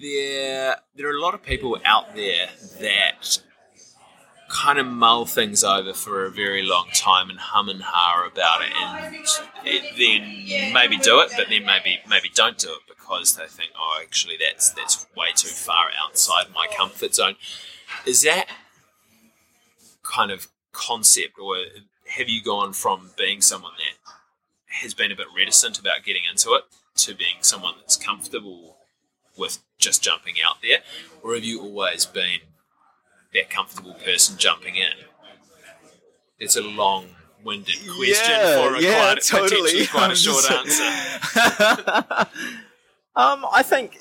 there, 0.00 0.76
there 0.94 1.08
are 1.12 1.16
a 1.16 1.20
lot 1.20 1.34
of 1.34 1.42
people 1.42 1.78
out 1.84 2.14
there 2.14 2.48
that 2.80 3.40
kind 4.48 4.78
of 4.78 4.86
mull 4.86 5.26
things 5.26 5.62
over 5.62 5.92
for 5.92 6.24
a 6.24 6.30
very 6.30 6.62
long 6.62 6.88
time 6.94 7.28
and 7.28 7.38
hum 7.38 7.68
and 7.68 7.82
ha 7.82 8.26
about 8.32 8.62
it, 8.62 8.72
and 8.74 9.16
it, 9.66 9.82
then 9.98 10.72
maybe 10.72 10.96
do 10.96 11.20
it, 11.20 11.30
but 11.36 11.48
then 11.50 11.66
maybe 11.66 11.98
maybe 12.08 12.30
don't 12.34 12.56
do 12.58 12.70
it 12.70 12.78
because 12.88 13.36
they 13.36 13.46
think, 13.46 13.70
oh, 13.78 14.00
actually, 14.02 14.36
that's 14.40 14.70
that's 14.70 15.06
way 15.16 15.28
too 15.34 15.48
far 15.48 15.86
outside 16.02 16.46
my 16.54 16.66
comfort 16.74 17.14
zone. 17.14 17.34
Is 18.06 18.22
that 18.22 18.46
kind 20.08 20.30
of 20.30 20.48
concept, 20.72 21.38
or 21.38 21.56
have 22.08 22.28
you 22.28 22.42
gone 22.42 22.72
from 22.72 23.10
being 23.16 23.40
someone 23.40 23.72
that 23.78 24.12
has 24.82 24.94
been 24.94 25.12
a 25.12 25.16
bit 25.16 25.26
reticent 25.36 25.78
about 25.78 26.04
getting 26.04 26.22
into 26.30 26.54
it 26.54 26.62
to 26.96 27.14
being 27.14 27.36
someone 27.40 27.74
that's 27.78 27.96
comfortable 27.96 28.76
with 29.36 29.58
just 29.78 30.02
jumping 30.02 30.34
out 30.44 30.56
there, 30.62 30.78
or 31.22 31.34
have 31.34 31.44
you 31.44 31.60
always 31.60 32.04
been 32.06 32.40
that 33.34 33.50
comfortable 33.50 33.94
person 33.94 34.36
jumping 34.36 34.74
in? 34.76 34.92
It's 36.38 36.56
a 36.56 36.62
long-winded 36.62 37.76
question 37.96 38.30
Yeah, 38.30 38.62
for 38.62 38.76
a 38.76 38.80
yeah, 38.82 39.12
quite, 39.12 39.22
totally. 39.22 39.86
quite 39.86 40.12
a 40.12 40.16
short 40.16 40.50
answer. 40.50 40.82
um, 43.16 43.44
I 43.52 43.62
think 43.64 43.98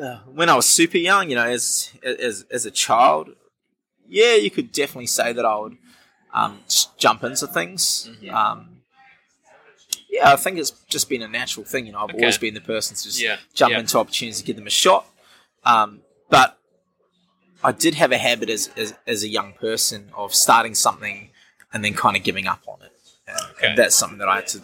uh, 0.00 0.18
when 0.32 0.48
I 0.48 0.56
was 0.56 0.66
super 0.66 0.98
young, 0.98 1.28
you 1.28 1.36
know, 1.36 1.46
as 1.46 1.92
as 2.02 2.46
as 2.50 2.64
a 2.66 2.70
child, 2.70 3.30
yeah, 4.10 4.34
you 4.34 4.50
could 4.50 4.72
definitely 4.72 5.06
say 5.06 5.32
that 5.32 5.44
I 5.44 5.56
would 5.58 5.76
um, 6.34 6.60
jump 6.98 7.24
into 7.24 7.46
things. 7.46 8.08
Mhm. 8.22 8.32
Um, 8.32 8.82
yeah, 10.08 10.32
I 10.32 10.36
think 10.36 10.58
it's 10.58 10.70
just 10.88 11.08
been 11.08 11.22
a 11.22 11.28
natural 11.28 11.64
thing. 11.64 11.86
You 11.86 11.92
know, 11.92 11.98
I've 12.00 12.10
Okay. 12.10 12.18
always 12.18 12.38
been 12.38 12.54
the 12.54 12.60
person 12.60 12.96
to 12.96 13.02
just 13.04 13.20
Yeah, 13.20 13.36
jump 13.54 13.72
yeah. 13.72 13.80
into 13.80 13.98
opportunities, 13.98 14.38
to 14.40 14.44
give 14.44 14.56
them 14.56 14.66
a 14.66 14.70
shot. 14.70 15.06
Um, 15.64 16.02
but 16.28 16.58
I 17.62 17.72
did 17.72 17.94
have 17.96 18.10
a 18.12 18.18
habit 18.18 18.48
as, 18.50 18.70
as 18.76 18.94
as 19.06 19.22
a 19.22 19.28
young 19.28 19.52
person 19.54 20.10
of 20.16 20.34
starting 20.34 20.74
something 20.74 21.30
and 21.72 21.84
then 21.84 21.94
kind 21.94 22.16
of 22.16 22.22
giving 22.22 22.46
up 22.46 22.62
on 22.66 22.82
it. 22.82 22.92
And, 23.28 23.36
Okay. 23.52 23.66
and 23.68 23.78
that's 23.78 23.94
something 23.94 24.18
that 24.18 24.28
I 24.28 24.36
had 24.36 24.46
to, 24.48 24.62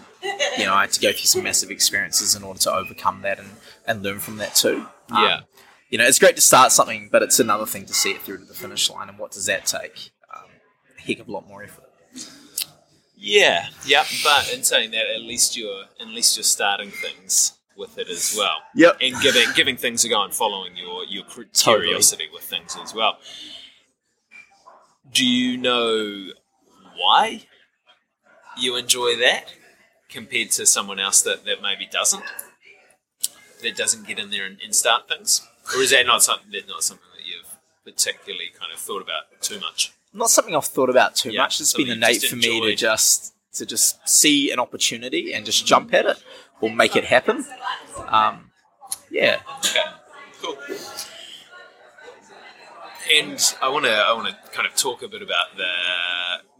you 0.58 0.64
know, 0.64 0.74
I 0.74 0.82
had 0.82 0.92
to 0.92 1.00
go 1.00 1.12
through 1.12 1.26
some 1.26 1.42
massive 1.44 1.70
experiences 1.70 2.34
in 2.34 2.42
order 2.42 2.58
to 2.60 2.72
overcome 2.72 3.22
that 3.22 3.38
and, 3.38 3.50
and 3.86 4.02
learn 4.02 4.18
from 4.18 4.38
that 4.38 4.54
too. 4.54 4.86
Um, 5.10 5.22
Yeah. 5.22 5.40
You 5.88 5.98
know, 5.98 6.04
it's 6.04 6.18
great 6.18 6.34
to 6.36 6.42
start 6.42 6.72
something, 6.72 7.08
but 7.12 7.22
it's 7.22 7.38
another 7.38 7.66
thing 7.66 7.86
to 7.86 7.94
see 7.94 8.10
it 8.10 8.22
through 8.22 8.38
to 8.38 8.44
the 8.44 8.54
finish 8.54 8.90
line. 8.90 9.08
And 9.08 9.18
what 9.18 9.30
does 9.30 9.46
that 9.46 9.66
take? 9.66 10.10
Um, 10.34 10.42
a 10.98 11.00
heck 11.00 11.20
of 11.20 11.28
a 11.28 11.32
lot 11.32 11.46
more 11.46 11.62
effort. 11.62 11.84
Yeah, 13.16 13.66
yeah, 13.86 14.04
but 14.24 14.52
in 14.52 14.62
saying 14.62 14.90
that, 14.90 15.06
at 15.06 15.22
least 15.22 15.56
you're 15.56 15.84
at 16.00 16.08
least 16.08 16.36
you're 16.36 16.44
starting 16.44 16.90
things 16.90 17.52
with 17.76 17.98
it 17.98 18.08
as 18.08 18.34
well, 18.36 18.58
Yep. 18.74 18.98
and 19.00 19.20
giving 19.22 19.46
giving 19.54 19.76
things 19.76 20.04
a 20.04 20.08
go 20.08 20.22
and 20.22 20.34
following 20.34 20.76
your 20.76 21.04
your 21.04 21.24
cur- 21.24 21.44
Totally. 21.52 21.86
curiosity 21.86 22.24
with 22.32 22.42
things 22.44 22.76
as 22.82 22.92
well. 22.94 23.18
Do 25.10 25.24
you 25.26 25.56
know 25.56 26.30
why 26.98 27.46
you 28.58 28.76
enjoy 28.76 29.16
that 29.16 29.52
compared 30.10 30.50
to 30.52 30.66
someone 30.66 30.98
else 31.00 31.22
that, 31.22 31.44
that 31.46 31.62
maybe 31.62 31.86
doesn't? 31.90 32.24
That 33.62 33.76
doesn't 33.76 34.06
get 34.06 34.18
in 34.18 34.30
there 34.30 34.44
and, 34.44 34.58
and 34.62 34.74
start 34.74 35.08
things, 35.08 35.40
or 35.74 35.82
is 35.82 35.90
that 35.90 36.06
not 36.06 36.22
something 36.22 36.50
that 36.52 36.68
not 36.68 36.82
something 36.82 37.06
that 37.16 37.26
you've 37.26 37.56
particularly 37.84 38.50
kind 38.58 38.72
of 38.72 38.78
thought 38.78 39.02
about 39.02 39.40
too 39.40 39.60
much? 39.60 39.92
not 40.12 40.30
something 40.30 40.54
I've 40.56 40.64
thought 40.64 40.88
about 40.88 41.14
too 41.14 41.30
Yeah, 41.30 41.42
much. 41.42 41.60
It's 41.60 41.74
been 41.74 41.90
innate 41.90 42.22
for 42.22 42.36
me 42.36 42.60
to 42.60 42.74
just 42.74 43.34
to 43.54 43.66
just 43.66 44.06
see 44.08 44.50
an 44.50 44.58
opportunity 44.58 45.32
and 45.34 45.44
just 45.44 45.66
jump 45.66 45.92
at 45.94 46.06
it 46.06 46.22
or 46.60 46.70
make 46.70 46.96
it 46.96 47.04
happen. 47.04 47.44
Um, 48.08 48.50
yeah, 49.10 49.40
Okay, 49.58 49.80
cool. 50.42 50.56
And 53.14 53.54
I 53.62 53.68
want 53.68 53.84
to 53.84 53.92
I 53.92 54.12
want 54.14 54.28
to 54.28 54.50
kind 54.50 54.66
of 54.66 54.74
talk 54.74 55.02
a 55.02 55.08
bit 55.08 55.22
about 55.22 55.56
the 55.56 55.64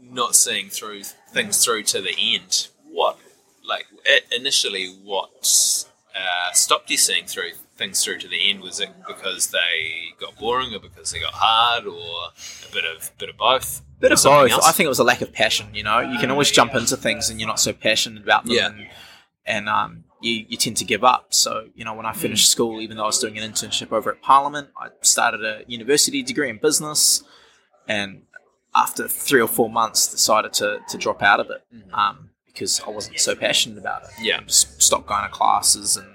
not 0.00 0.36
seeing 0.36 0.68
through 0.68 1.02
things 1.32 1.64
through 1.64 1.82
to 1.84 2.00
the 2.00 2.14
end. 2.18 2.68
What 2.90 3.18
like 3.66 3.86
initially 4.34 4.86
what 5.02 5.84
uh, 6.14 6.52
stopped 6.52 6.88
you 6.90 6.96
seeing 6.96 7.26
through 7.26 7.52
things 7.76 8.02
through 8.04 8.18
to 8.18 8.28
the 8.28 8.50
end? 8.50 8.60
Was 8.60 8.80
it 8.80 8.90
because 9.06 9.48
they 9.48 10.12
got 10.20 10.36
boring, 10.38 10.74
or 10.74 10.78
because 10.80 11.10
they 11.12 11.20
got 11.20 11.32
hard, 11.34 11.86
or 11.86 12.30
a 12.68 12.72
bit 12.72 12.84
of 12.84 13.10
bit 13.18 13.28
of 13.28 13.36
both? 13.36 13.82
bit 13.98 14.12
of 14.12 14.22
both. 14.22 14.50
else? 14.50 14.66
I 14.66 14.72
think 14.72 14.84
it 14.86 14.88
was 14.90 14.98
a 14.98 15.04
lack 15.04 15.22
of 15.22 15.32
passion. 15.32 15.68
You 15.74 15.82
know, 15.82 16.00
you 16.00 16.18
can 16.18 16.30
always 16.30 16.50
jump 16.50 16.74
into 16.74 16.96
things 16.96 17.30
and 17.30 17.40
you're 17.40 17.48
not 17.48 17.60
so 17.60 17.72
passionate 17.72 18.22
about 18.22 18.44
them, 18.44 18.54
Yeah. 18.54 18.66
and, 18.66 18.86
and 19.46 19.68
um, 19.68 20.04
you 20.20 20.44
you 20.48 20.56
tend 20.56 20.76
to 20.78 20.84
give 20.84 21.02
up. 21.04 21.32
So 21.34 21.68
you 21.74 21.84
know, 21.84 21.94
when 21.94 22.06
I 22.06 22.12
Mm. 22.12 22.16
finished 22.16 22.50
school, 22.50 22.80
even 22.80 22.96
though 22.96 23.04
I 23.04 23.06
was 23.06 23.18
doing 23.18 23.38
an 23.38 23.50
internship 23.50 23.92
over 23.92 24.10
at 24.12 24.20
Parliament, 24.22 24.68
I 24.78 24.88
started 25.02 25.44
a 25.44 25.62
university 25.66 26.22
degree 26.22 26.50
in 26.50 26.58
business, 26.58 27.22
and 27.88 28.22
after 28.74 29.08
three 29.08 29.40
or 29.40 29.48
four 29.48 29.70
months, 29.70 30.06
decided 30.08 30.52
to 30.54 30.80
to 30.88 30.98
drop 30.98 31.22
out 31.22 31.40
of 31.40 31.48
it 31.50 31.62
um, 31.94 32.30
because 32.46 32.80
I 32.86 32.90
wasn't 32.90 33.18
so 33.20 33.34
passionate 33.34 33.78
about 33.78 34.02
it. 34.04 34.10
Mm-hmm. 34.16 34.24
Yeah. 34.24 34.40
just 34.46 34.82
stopped 34.82 35.06
going 35.06 35.22
to 35.24 35.30
classes 35.30 35.96
and 35.96 36.08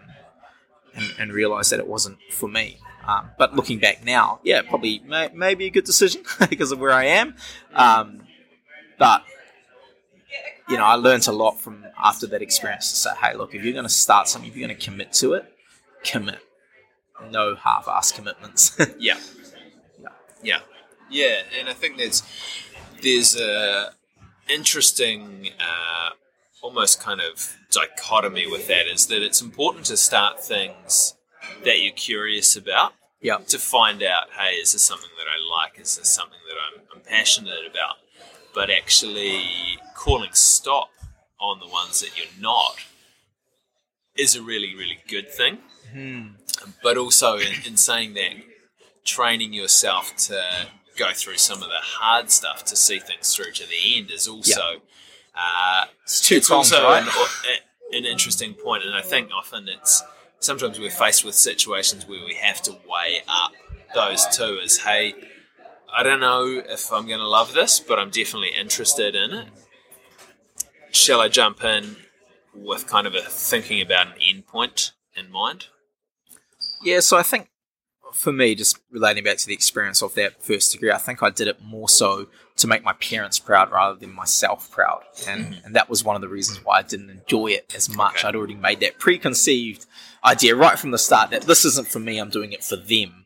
and, 0.96 1.14
and 1.18 1.34
realized 1.34 1.72
that 1.72 1.80
it 1.80 1.88
wasn't 1.88 2.18
for 2.32 2.48
me. 2.48 2.78
Um, 3.08 3.32
but 3.38 3.56
looking 3.56 3.80
back 3.80 4.06
now, 4.06 4.40
yeah, 4.44 4.62
probably 4.62 5.00
may, 5.00 5.30
maybe 5.34 5.66
a 5.66 5.70
good 5.70 5.86
decision 5.86 6.24
because 6.50 6.72
of 6.72 6.80
where 6.80 6.92
I 6.92 7.06
am. 7.06 7.36
Um, 7.74 8.22
but 9.00 9.24
you 10.70 10.78
know, 10.78 10.86
I 10.86 10.96
learned 10.96 11.28
a 11.28 11.32
lot 11.32 11.60
from 11.60 11.86
after 12.02 12.28
that 12.28 12.42
experience 12.42 12.90
to 12.92 12.96
say, 12.96 13.10
hey, 13.22 13.36
look, 13.36 13.54
if 13.54 13.64
you're 13.64 13.74
going 13.74 13.86
to 13.86 13.90
start 13.90 14.28
something, 14.28 14.50
if 14.50 14.56
you're 14.56 14.68
going 14.68 14.78
to 14.78 14.86
commit 14.86 15.12
to 15.14 15.34
it, 15.34 15.46
commit. 16.04 16.40
No 17.30 17.56
half-ass 17.56 18.12
commitments. 18.12 18.80
Yeah. 19.00 19.20
Yeah. 20.02 20.10
Yeah. 20.42 20.60
Yeah, 21.12 21.42
and 21.60 21.70
I 21.70 21.74
think 21.74 21.98
there's 21.98 22.24
there's 23.04 23.36
a 23.36 23.92
interesting 24.50 25.50
uh, 25.60 26.12
almost 26.62 27.02
kind 27.02 27.20
of 27.20 27.58
dichotomy 27.72 28.48
with 28.48 28.68
that 28.68 28.88
is 28.88 29.08
that 29.08 29.24
it's 29.24 29.42
important 29.42 29.86
to 29.86 29.98
start 29.98 30.44
things 30.44 31.16
that 31.64 31.82
you're 31.82 31.94
curious 31.94 32.56
about 32.56 32.94
yeah, 33.22 33.38
to 33.48 33.60
find 33.60 34.02
out, 34.02 34.32
hey, 34.38 34.56
is 34.56 34.74
this 34.74 34.82
something 34.82 35.10
that 35.18 35.28
I 35.28 35.64
like? 35.64 35.80
Is 35.80 35.98
this 35.98 36.10
something 36.10 36.40
that 36.48 36.56
I'm, 36.58 36.88
I'm 36.96 37.02
passionate 37.02 37.66
about? 37.70 37.98
But 38.54 38.70
actually 38.70 39.44
calling 39.96 40.32
stop 40.34 40.90
on 41.40 41.60
the 41.60 41.68
ones 41.68 42.02
that 42.02 42.18
you're 42.18 42.42
not 42.42 42.78
is 44.16 44.36
a 44.36 44.42
really, 44.42 44.76
really 44.76 44.98
good 45.08 45.30
thing 45.32 45.60
Hmm. 45.94 46.28
but 46.82 46.98
also 46.98 47.38
in, 47.38 47.54
in 47.66 47.76
saying 47.78 48.14
that, 48.14 48.32
training 49.04 49.52
yourself 49.52 50.16
to 50.16 50.42
go 50.98 51.12
through 51.14 51.38
some 51.38 51.62
of 51.64 51.70
the 51.70 51.82
hard 51.82 52.30
stuff 52.32 52.64
to 52.66 52.76
see 52.76 53.00
things 53.00 53.36
through 53.36 53.52
to 53.54 53.68
the 53.68 53.98
end 53.98 54.12
is 54.12 54.28
also 54.28 54.82
uh, 55.36 55.86
It's 56.04 56.22
two 56.22 56.38
it's 56.38 56.48
prongs, 56.48 56.72
also 56.72 56.84
right? 56.84 57.04
an, 57.04 57.98
an 57.98 58.06
interesting 58.06 58.54
point, 58.54 58.84
and 58.84 58.96
I 58.96 59.02
think 59.02 59.30
often 59.32 59.68
it's 59.70 60.04
sometimes 60.40 60.80
we're 60.80 60.90
faced 60.90 61.24
with 61.24 61.36
situations 61.36 62.08
where 62.08 62.24
we 62.26 62.36
have 62.36 62.62
to 62.64 62.72
weigh 62.72 63.22
up 63.28 63.52
those 63.94 64.26
two 64.36 64.60
as 64.64 64.78
hey. 64.78 65.14
I 65.94 66.04
don't 66.04 66.22
know 66.22 66.46
if 66.66 66.90
I'm 66.94 67.06
going 67.06 67.20
to 67.20 67.28
love 67.28 67.54
this, 67.54 67.82
but 67.82 68.00
I'm 68.00 68.12
definitely 68.12 68.52
interested 68.58 69.14
in 69.14 69.32
it. 69.32 69.48
Shall 70.92 71.20
I 71.20 71.28
jump 71.28 71.64
in 71.66 71.98
with 72.56 72.88
kind 72.88 73.06
of 73.06 73.14
a 73.14 73.20
thinking 73.22 73.82
about 73.82 74.08
an 74.08 74.14
end 74.26 74.48
point 74.48 74.94
in 75.18 75.30
mind? 75.30 75.66
Yeah, 76.82 77.02
so 77.02 77.18
I 77.18 77.24
think 77.24 77.50
for 78.14 78.32
me, 78.32 78.56
just 78.56 78.80
relating 78.90 79.24
back 79.26 79.38
to 79.38 79.48
the 79.48 79.54
experience 79.54 80.02
of 80.02 80.14
that 80.16 80.42
first 80.42 80.72
degree, 80.72 80.92
I 80.92 80.98
think 80.98 81.22
I 81.22 81.30
did 81.30 81.48
it 81.50 81.62
more 81.62 81.90
so 81.90 82.28
to 82.62 82.68
make 82.68 82.84
my 82.84 82.94
parents 82.94 83.40
proud 83.40 83.72
rather 83.72 84.00
than 84.00 84.14
myself 84.14 84.72
proud. 84.72 85.02
And, 85.28 85.62
and 85.66 85.76
that 85.76 85.90
was 85.90 86.04
one 86.04 86.16
of 86.16 86.22
the 86.22 86.28
reasons 86.30 86.64
why 86.64 86.80
I 86.80 86.82
didn't 86.82 87.10
enjoy 87.10 87.48
it 87.48 87.74
as 87.76 87.94
much. 87.96 88.20
Okay. 88.20 88.28
I'd 88.28 88.36
already 88.36 88.56
made 88.56 88.80
that 88.80 88.98
preconceived 89.00 89.86
idea 90.24 90.56
right 90.56 90.78
from 90.80 90.92
the 90.92 90.98
start 90.98 91.32
that 91.32 91.44
this 91.44 91.66
isn't 91.66 91.88
for 91.88 92.00
me, 92.00 92.18
I'm 92.20 92.30
doing 92.30 92.52
it 92.54 92.64
for 92.64 92.76
them. 92.78 93.26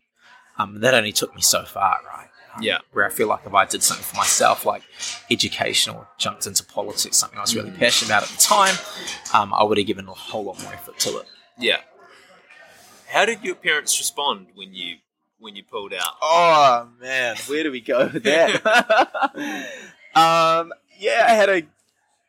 Um, 0.58 0.80
that 0.82 0.93
only 0.93 1.12
took 1.12 1.36
me 1.36 1.41
so 1.41 1.63
far, 1.65 2.00
right? 2.08 2.30
Um, 2.56 2.63
Yeah. 2.63 2.78
Where 2.93 3.06
I 3.06 3.10
feel 3.10 3.28
like 3.28 3.45
if 3.45 3.54
I 3.54 3.65
did 3.65 3.84
something 3.84 4.06
for 4.06 4.15
myself, 4.15 4.65
like 4.65 4.84
education 5.30 5.93
or 5.93 6.08
jumped 6.17 6.48
into 6.48 6.63
politics, 6.63 7.17
something 7.17 7.38
I 7.38 7.41
was 7.41 7.56
really 7.56 7.71
passionate 7.71 8.10
about 8.10 8.24
at 8.24 8.30
the 8.30 8.38
time, 8.41 8.76
um, 9.34 9.54
I 9.54 9.63
would 9.63 9.78
have 9.78 9.88
given 9.88 10.08
a 10.08 10.13
whole 10.13 10.45
lot 10.45 10.62
more 10.63 10.74
effort 10.74 10.98
to 11.00 11.17
it. 11.17 11.26
Yeah. 11.60 11.82
How 13.08 13.26
did 13.26 13.43
your 13.43 13.56
parents 13.56 14.00
respond 14.00 14.48
when 14.56 14.74
you 14.74 14.98
when 15.39 15.56
you 15.56 15.63
pulled 15.63 15.93
out? 15.93 16.13
Oh 16.21 16.88
man, 17.00 17.36
where 17.48 17.63
do 17.63 17.71
we 17.71 17.82
go 17.82 18.10
with 18.12 18.24
that? 18.24 18.65
um, 20.15 20.74
yeah, 20.98 21.26
I 21.28 21.34
had 21.34 21.50
a, 21.50 21.62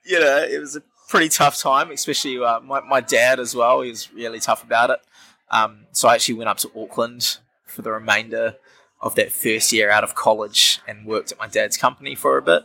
you 0.05 0.21
know, 0.21 0.39
it 0.39 0.61
was 0.61 0.77
a 0.77 0.83
pretty 1.09 1.29
tough 1.29 1.59
time, 1.59 1.91
especially 1.91 2.43
uh, 2.43 2.61
my 2.61 2.81
my 2.81 3.01
dad 3.01 3.41
as 3.41 3.55
well. 3.55 3.83
He 3.83 3.91
was 3.91 4.13
really 4.13 4.41
tough 4.41 4.63
about 4.63 4.91
it. 4.91 5.01
Um, 5.51 5.87
so 5.93 6.09
I 6.09 6.15
actually 6.15 6.35
went 6.35 6.49
up 6.49 6.59
to 6.59 6.71
Auckland 6.77 7.39
for 7.65 7.83
the 7.83 7.93
remainder 7.93 8.57
of 9.01 9.15
that 9.15 9.31
first 9.31 9.73
year 9.73 9.91
out 9.91 10.03
of 10.03 10.15
college 10.15 10.81
and 10.89 11.07
worked 11.07 11.31
at 11.31 11.39
my 11.39 11.47
dad's 11.47 11.77
company 11.77 12.15
for 12.15 12.39
a 12.39 12.43
bit. 12.43 12.65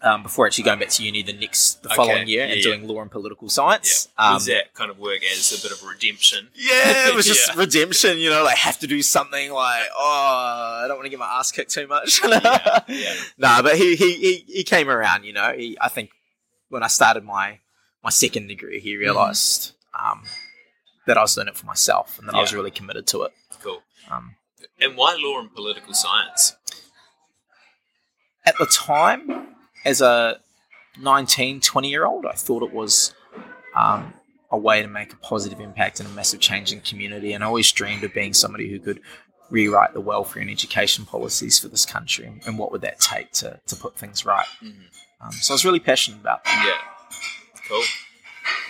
Um, 0.00 0.22
before 0.22 0.46
actually 0.46 0.62
going 0.62 0.78
back 0.78 0.90
to 0.90 1.02
uni 1.02 1.24
the 1.24 1.32
next 1.32 1.82
the 1.82 1.88
Okay, 1.88 1.96
following 1.96 2.28
year 2.28 2.44
yeah, 2.46 2.52
and 2.52 2.56
yeah. 2.58 2.62
doing 2.62 2.86
law 2.86 3.00
and 3.02 3.10
political 3.10 3.48
science. 3.48 4.08
Yeah. 4.16 4.28
Um, 4.28 4.34
Was 4.34 4.46
that 4.46 4.72
kind 4.72 4.92
of 4.92 4.98
work 5.00 5.18
as 5.24 5.50
a 5.58 5.60
bit 5.60 5.72
of 5.76 5.82
redemption? 5.82 6.50
yeah, 6.54 7.08
it 7.08 7.16
was 7.16 7.26
just 7.34 7.52
redemption, 7.56 8.18
you 8.18 8.30
know, 8.30 8.44
like 8.44 8.56
have 8.58 8.78
to 8.78 8.86
do 8.86 9.02
something 9.02 9.50
like, 9.50 9.82
oh, 9.98 10.82
I 10.84 10.86
don't 10.86 10.96
want 10.98 11.06
to 11.06 11.10
get 11.10 11.18
my 11.18 11.26
ass 11.26 11.50
kicked 11.50 11.72
too 11.72 11.88
much. 11.88 12.20
Yeah. 12.88 13.14
Nah, 13.38 13.60
but 13.62 13.76
he, 13.76 13.96
he, 13.96 14.12
he, 14.14 14.34
he 14.46 14.62
came 14.64 14.88
around, 14.88 15.24
you 15.24 15.32
know. 15.32 15.52
He, 15.52 15.76
I 15.80 15.88
think 15.88 16.10
when 16.68 16.84
I 16.84 16.86
started 16.86 17.24
my, 17.24 17.58
my 18.04 18.10
second 18.10 18.46
degree, 18.46 18.78
he 18.78 18.96
realized 18.96 19.72
um, 19.98 20.22
that 21.06 21.18
I 21.18 21.22
was 21.22 21.34
doing 21.34 21.48
it 21.48 21.56
for 21.56 21.66
myself 21.66 22.20
and 22.20 22.28
that 22.28 22.36
I 22.36 22.40
was 22.40 22.54
really 22.54 22.70
committed 22.70 23.08
to 23.08 23.22
it. 23.24 23.32
Cool. 23.62 23.82
Um, 24.08 24.36
And 24.80 24.96
why 24.96 25.18
law 25.20 25.40
and 25.40 25.52
political 25.52 25.92
science? 25.92 26.54
at 28.46 28.56
the 28.58 28.66
time, 28.66 29.48
as 29.84 30.00
a 30.00 30.40
19, 31.00 31.60
20 31.60 31.88
year 31.88 32.04
old, 32.04 32.26
I 32.26 32.32
thought 32.32 32.62
it 32.62 32.72
was 32.72 33.14
um, 33.76 34.12
a 34.50 34.58
way 34.58 34.82
to 34.82 34.88
make 34.88 35.12
a 35.12 35.16
positive 35.16 35.60
impact 35.60 36.00
and 36.00 36.08
a 36.08 36.12
massive 36.12 36.40
change 36.40 36.72
in 36.72 36.80
community. 36.80 37.32
And 37.32 37.44
I 37.44 37.46
always 37.46 37.70
dreamed 37.70 38.04
of 38.04 38.14
being 38.14 38.34
somebody 38.34 38.68
who 38.68 38.78
could 38.78 39.00
rewrite 39.50 39.94
the 39.94 40.00
welfare 40.00 40.42
and 40.42 40.50
education 40.50 41.06
policies 41.06 41.58
for 41.58 41.68
this 41.68 41.86
country 41.86 42.40
and, 42.46 42.58
what 42.58 42.70
would 42.70 42.82
that 42.82 43.00
take 43.00 43.32
to, 43.32 43.58
to 43.66 43.76
put 43.76 43.96
things 43.96 44.26
right. 44.26 44.46
Mm-hmm. 44.62 45.26
Um, 45.26 45.32
so 45.32 45.52
I 45.52 45.54
was 45.54 45.64
really 45.64 45.80
passionate 45.80 46.20
about 46.20 46.44
that. 46.44 46.64
Yeah, 46.66 47.18
cool. 47.68 47.82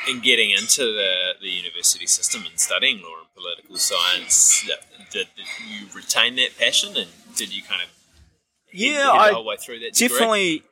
And 0.09 0.23
getting 0.23 0.51
into 0.51 0.85
the, 0.85 1.33
the 1.41 1.49
university 1.49 2.07
system 2.07 2.45
and 2.49 2.59
studying 2.59 3.03
law 3.03 3.19
and 3.19 3.35
political 3.35 3.77
science, 3.77 4.67
did, 5.11 5.27
did 5.37 5.47
you 5.69 5.87
retain 5.95 6.37
that 6.37 6.57
passion 6.59 6.97
and 6.97 7.09
did 7.37 7.55
you 7.55 7.63
kind 7.63 7.83
of 7.83 7.89
yeah, 8.73 9.11
I 9.11 9.33
whole 9.33 9.45
way 9.45 9.57
through 9.57 9.81
that 9.81 9.95
degree? 9.95 10.09
definitely. 10.09 10.63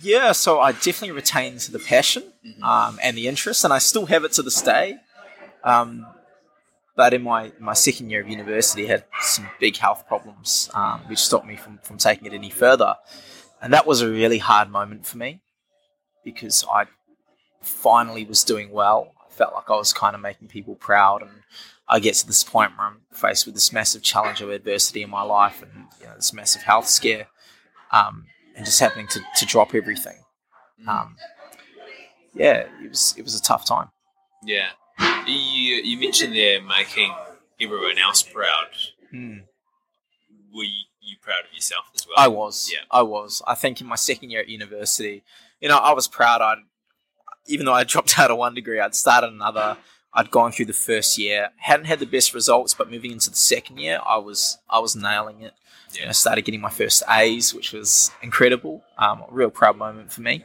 Yeah, 0.00 0.32
so 0.32 0.60
I 0.60 0.72
definitely 0.72 1.12
retained 1.12 1.60
the 1.60 1.78
passion 1.78 2.32
Mhm. 2.44 2.62
um, 2.62 2.98
and 3.02 3.16
the 3.16 3.28
interest, 3.28 3.64
and 3.64 3.72
I 3.72 3.78
still 3.78 4.06
have 4.06 4.24
it 4.24 4.32
to 4.32 4.42
this 4.42 4.60
day. 4.62 4.98
Um, 5.64 6.06
but 6.94 7.14
in 7.14 7.22
my, 7.22 7.52
my 7.58 7.74
second 7.74 8.10
year 8.10 8.20
of 8.20 8.28
university, 8.28 8.84
I 8.84 8.88
had 8.88 9.04
some 9.20 9.48
big 9.60 9.76
health 9.76 10.06
problems, 10.06 10.68
um, 10.74 11.00
which 11.08 11.18
stopped 11.20 11.46
me 11.46 11.56
from, 11.56 11.78
from 11.78 11.96
taking 11.98 12.26
it 12.26 12.32
any 12.32 12.50
further. 12.50 12.96
And 13.62 13.72
that 13.72 13.86
was 13.86 14.00
a 14.00 14.08
really 14.08 14.38
hard 14.38 14.70
moment 14.70 15.06
for 15.06 15.16
me 15.18 15.40
because 16.24 16.64
I 16.72 16.86
finally 17.62 18.24
was 18.24 18.44
doing 18.44 18.70
well. 18.70 19.14
I 19.24 19.32
felt 19.32 19.54
like 19.54 19.70
I 19.70 19.76
was 19.76 19.92
kind 19.92 20.14
of 20.14 20.20
making 20.20 20.48
people 20.48 20.74
proud, 20.74 21.22
and 21.22 21.42
I 21.88 22.00
get 22.00 22.14
to 22.16 22.26
this 22.26 22.42
point 22.44 22.76
where 22.76 22.86
I'm 22.88 23.02
faced 23.12 23.46
with 23.46 23.54
this 23.54 23.72
massive 23.72 24.02
challenge 24.02 24.40
of 24.40 24.50
adversity 24.50 25.02
in 25.02 25.10
my 25.10 25.22
life 25.22 25.62
and 25.62 25.86
you 26.00 26.06
know, 26.06 26.14
this 26.16 26.32
massive 26.32 26.62
health 26.62 26.88
scare, 26.88 27.28
um, 27.92 28.26
and 28.58 28.66
just 28.66 28.80
happening 28.80 29.06
to, 29.08 29.20
to 29.36 29.46
drop 29.46 29.74
everything. 29.74 30.18
Mm. 30.84 30.88
Um, 30.88 31.16
yeah, 32.34 32.66
it 32.82 32.90
was 32.90 33.14
it 33.16 33.22
was 33.22 33.34
a 33.34 33.42
tough 33.42 33.64
time. 33.64 33.88
yeah. 34.44 34.68
You, 35.26 35.34
you 35.84 35.98
mentioned 36.00 36.34
there 36.34 36.60
making 36.60 37.14
everyone 37.60 37.98
else 37.98 38.22
proud. 38.22 38.68
Hmm. 39.10 39.38
Were 40.52 40.64
you, 40.64 40.84
you 41.00 41.16
proud 41.22 41.44
of 41.48 41.54
yourself 41.54 41.84
as 41.94 42.04
well? 42.06 42.16
I 42.16 42.26
was. 42.28 42.70
Yeah. 42.72 42.80
I 42.90 43.02
was. 43.02 43.42
I 43.46 43.54
think 43.54 43.80
in 43.80 43.86
my 43.86 43.94
second 43.94 44.30
year 44.30 44.40
at 44.40 44.48
university, 44.48 45.22
you 45.60 45.68
know, 45.68 45.76
I 45.76 45.92
was 45.92 46.08
proud. 46.08 46.40
I'd, 46.40 46.58
even 47.46 47.66
though 47.66 47.74
I 47.74 47.84
dropped 47.84 48.18
out 48.18 48.30
of 48.30 48.38
one 48.38 48.54
degree, 48.54 48.80
I'd 48.80 48.94
started 48.94 49.32
another. 49.32 49.76
I'd 50.14 50.30
gone 50.30 50.50
through 50.50 50.64
the 50.66 50.72
first 50.72 51.16
year, 51.18 51.50
hadn't 51.58 51.86
had 51.86 52.00
the 52.00 52.06
best 52.06 52.32
results, 52.34 52.74
but 52.74 52.90
moving 52.90 53.12
into 53.12 53.30
the 53.30 53.36
second 53.36 53.78
year, 53.78 54.00
I 54.04 54.16
was 54.16 54.58
I 54.68 54.78
was 54.78 54.96
nailing 54.96 55.42
it. 55.42 55.52
Yeah. 55.94 56.08
I 56.08 56.12
started 56.12 56.42
getting 56.44 56.60
my 56.60 56.70
first 56.70 57.02
A's, 57.08 57.54
which 57.54 57.72
was 57.72 58.10
incredible. 58.22 58.82
Um, 58.98 59.22
a 59.22 59.26
real 59.30 59.50
proud 59.50 59.76
moment 59.76 60.12
for 60.12 60.20
me. 60.22 60.44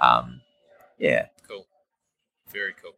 Um, 0.00 0.40
yeah. 0.98 1.26
Cool. 1.48 1.66
Very 2.52 2.74
cool. 2.82 2.92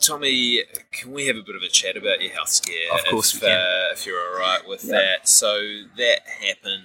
Tommy, 0.00 0.62
can 0.92 1.12
we 1.12 1.26
have 1.26 1.36
a 1.36 1.42
bit 1.42 1.56
of 1.56 1.62
a 1.62 1.68
chat 1.68 1.96
about 1.96 2.20
your 2.20 2.30
health 2.32 2.48
scare? 2.50 2.92
Of 2.92 3.04
course 3.06 3.34
if, 3.34 3.40
we 3.40 3.48
can. 3.48 3.58
Uh, 3.58 3.92
if 3.92 4.06
you're 4.06 4.20
all 4.20 4.38
right 4.38 4.60
with 4.68 4.84
Yeah. 4.84 4.92
that. 4.92 5.28
So 5.28 5.60
that 5.96 6.20
happened 6.28 6.84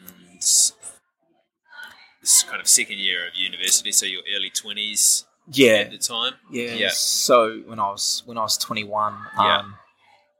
this 2.22 2.44
kind 2.44 2.62
of 2.62 2.68
second 2.68 2.98
year 3.00 3.28
of 3.28 3.36
university, 3.36 3.92
so 3.92 4.06
your 4.06 4.22
early 4.36 4.50
20s 4.50 5.26
Yeah. 5.52 5.74
at 5.74 5.92
the 5.92 5.98
time. 5.98 6.34
Yeah. 6.52 6.74
Yeah. 6.74 6.90
So 6.92 7.60
when 7.66 7.80
I 7.80 7.90
was 7.90 8.24
when 8.26 8.38
I 8.38 8.42
was 8.42 8.58
21, 8.58 9.14
um, 9.14 9.22
Yeah. 9.38 9.62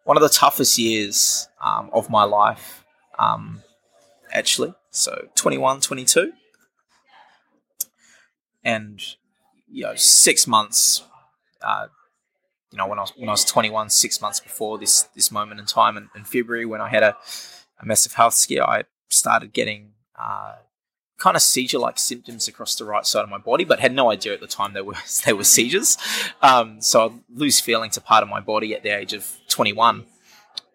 one 0.04 0.18
of 0.18 0.22
the 0.24 0.30
toughest 0.30 0.78
years 0.78 1.48
um, 1.62 1.90
of 1.94 2.10
my 2.10 2.24
life, 2.24 2.86
um, 3.20 3.62
actually. 4.32 4.74
So 4.90 5.28
21, 5.36 5.82
22. 5.82 6.34
and 8.64 9.02
you 9.68 9.84
know 9.84 9.96
six 9.96 10.48
months. 10.48 11.04
Uh, 11.62 11.88
you 12.72 12.78
know 12.78 12.88
when 12.88 13.00
I 13.00 13.02
was 13.02 13.14
when 13.16 13.30
I 13.30 13.34
was 13.34 13.46
21, 13.46 13.90
six 13.90 14.22
months 14.22 14.40
before 14.40 14.78
this 14.78 15.04
this 15.16 15.32
moment 15.32 15.60
in 15.60 15.66
time 15.66 15.98
in, 15.98 16.10
in 16.16 16.24
February 16.24 16.66
when 16.66 16.82
I 16.82 16.90
had 16.90 17.04
a, 17.04 17.16
a 17.80 17.86
massive 17.86 18.14
health 18.14 18.34
scare, 18.34 18.68
I 18.68 18.84
started 19.10 19.54
getting. 19.54 19.92
Uh, 20.18 20.56
kind 21.18 21.36
of 21.36 21.42
seizure-like 21.42 22.00
symptoms 22.00 22.48
across 22.48 22.76
the 22.76 22.86
right 22.86 23.06
side 23.06 23.24
of 23.24 23.30
my 23.30 23.38
body, 23.38 23.66
but 23.66 23.82
had 23.82 23.94
no 23.94 24.10
idea 24.10 24.34
at 24.34 24.40
the 24.40 24.48
time 24.48 24.72
they 24.74 24.82
were 24.82 24.96
they 25.26 25.34
were 25.34 25.44
seizures. 25.44 25.98
Um, 26.42 26.82
so 26.82 27.06
I'd 27.06 27.20
lose 27.38 27.60
feeling 27.60 27.92
to 27.92 28.02
part 28.02 28.24
of 28.24 28.30
my 28.30 28.40
body 28.40 28.74
at 28.74 28.84
the 28.84 28.90
age 28.90 29.12
of 29.14 29.30
21, 29.50 30.06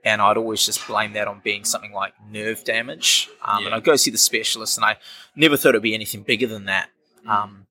and 0.05 0.21
I'd 0.23 0.37
always 0.37 0.64
just 0.64 0.87
blame 0.87 1.14
that 1.14 1.27
on 1.29 1.40
being 1.43 1.64
something 1.64 1.93
like 1.93 2.12
nerve 2.31 2.62
damage. 2.64 3.29
Um, 3.43 3.61
Yeah. 3.61 3.67
And 3.67 3.75
I'd 3.75 3.85
go 3.85 3.97
see 3.97 4.11
the 4.11 4.19
specialist, 4.19 4.77
and 4.79 4.85
I 4.85 4.99
never 5.35 5.57
thought 5.57 5.71
it'd 5.71 5.83
be 5.83 5.95
anything 5.95 6.23
bigger 6.23 6.47
than 6.47 6.67
that. 6.67 6.90
Um, 7.27 7.67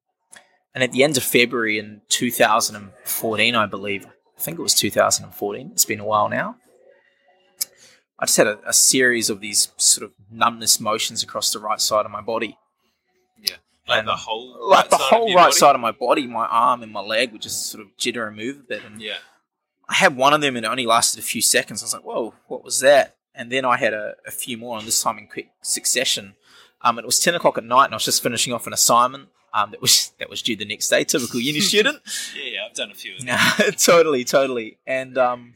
and 0.73 0.83
at 0.83 0.91
the 0.91 1.03
end 1.03 1.15
of 1.17 1.23
February 1.23 1.77
in 1.77 2.01
2014, 2.09 3.55
I 3.55 3.65
believe, 3.67 4.05
I 4.05 4.41
think 4.41 4.57
it 4.57 4.61
was 4.63 4.73
2014. 4.73 5.69
It's 5.71 5.85
been 5.85 5.99
a 5.99 6.05
while 6.05 6.27
now. 6.29 6.55
I 8.19 8.25
just 8.25 8.37
had 8.37 8.47
a, 8.47 8.59
a 8.67 8.73
series 8.73 9.29
of 9.29 9.39
these 9.41 9.71
sort 9.77 10.03
of 10.05 10.11
numbness 10.31 10.79
motions 10.79 11.23
across 11.23 11.51
the 11.51 11.59
right 11.59 11.79
side 11.81 12.05
of 12.05 12.11
my 12.11 12.21
body 12.21 12.57
Like 13.87 13.99
And, 13.99 14.07
the 14.07 14.15
whole 14.15 14.69
like 14.69 14.89
the 14.89 14.95
whole 14.97 15.27
right 15.35 15.45
body? 15.47 15.51
side 15.55 15.75
of 15.75 15.81
my 15.81 15.91
body, 15.91 16.25
my 16.25 16.45
arm 16.45 16.83
and 16.83 16.91
my 16.91 17.01
leg 17.01 17.31
would 17.33 17.41
just 17.41 17.65
sort 17.67 17.81
of 17.83 17.89
jitter 17.97 18.25
and 18.27 18.37
move 18.37 18.59
a 18.59 18.63
bit. 18.63 18.81
And 18.85 19.01
Yeah. 19.01 19.17
I 19.89 19.95
had 19.95 20.15
one 20.15 20.33
of 20.33 20.41
them 20.41 20.55
and 20.55 20.65
it 20.65 20.69
only 20.69 20.85
lasted 20.85 21.19
a 21.19 21.23
few 21.23 21.41
seconds. 21.41 21.81
I 21.81 21.85
was 21.85 21.93
like, 21.93 22.03
whoa, 22.03 22.33
what 22.47 22.63
was 22.63 22.79
that? 22.79 23.17
And 23.35 23.51
then 23.51 23.65
I 23.65 23.77
had 23.77 23.93
a, 23.93 24.13
a 24.27 24.31
few 24.31 24.57
more, 24.57 24.77
and 24.77 24.85
this 24.85 25.01
time 25.01 25.17
in 25.17 25.27
quick 25.27 25.49
succession. 25.61 26.35
Um, 26.81 26.99
it 26.99 27.05
was 27.05 27.19
10 27.19 27.33
o'clock 27.33 27.57
at 27.57 27.63
night, 27.63 27.85
and 27.85 27.93
I 27.93 27.95
was 27.95 28.05
just 28.05 28.21
finishing 28.21 28.53
off 28.53 28.67
an 28.67 28.73
assignment 28.73 29.29
um, 29.53 29.71
that 29.71 29.81
was 29.81 30.11
that 30.19 30.29
was 30.29 30.41
due 30.41 30.55
the 30.55 30.65
next 30.65 30.89
day, 30.89 31.03
typical 31.03 31.39
uni 31.39 31.59
student. 31.61 31.99
Yeah, 32.35 32.51
yeah, 32.51 32.59
I've 32.67 32.75
done 32.75 32.91
a 32.91 32.95
few 32.95 33.15
of 33.15 33.25
them. 33.25 33.37
Totally, 33.77 34.23
totally. 34.23 34.77
And 34.85 35.17
um, 35.17 35.53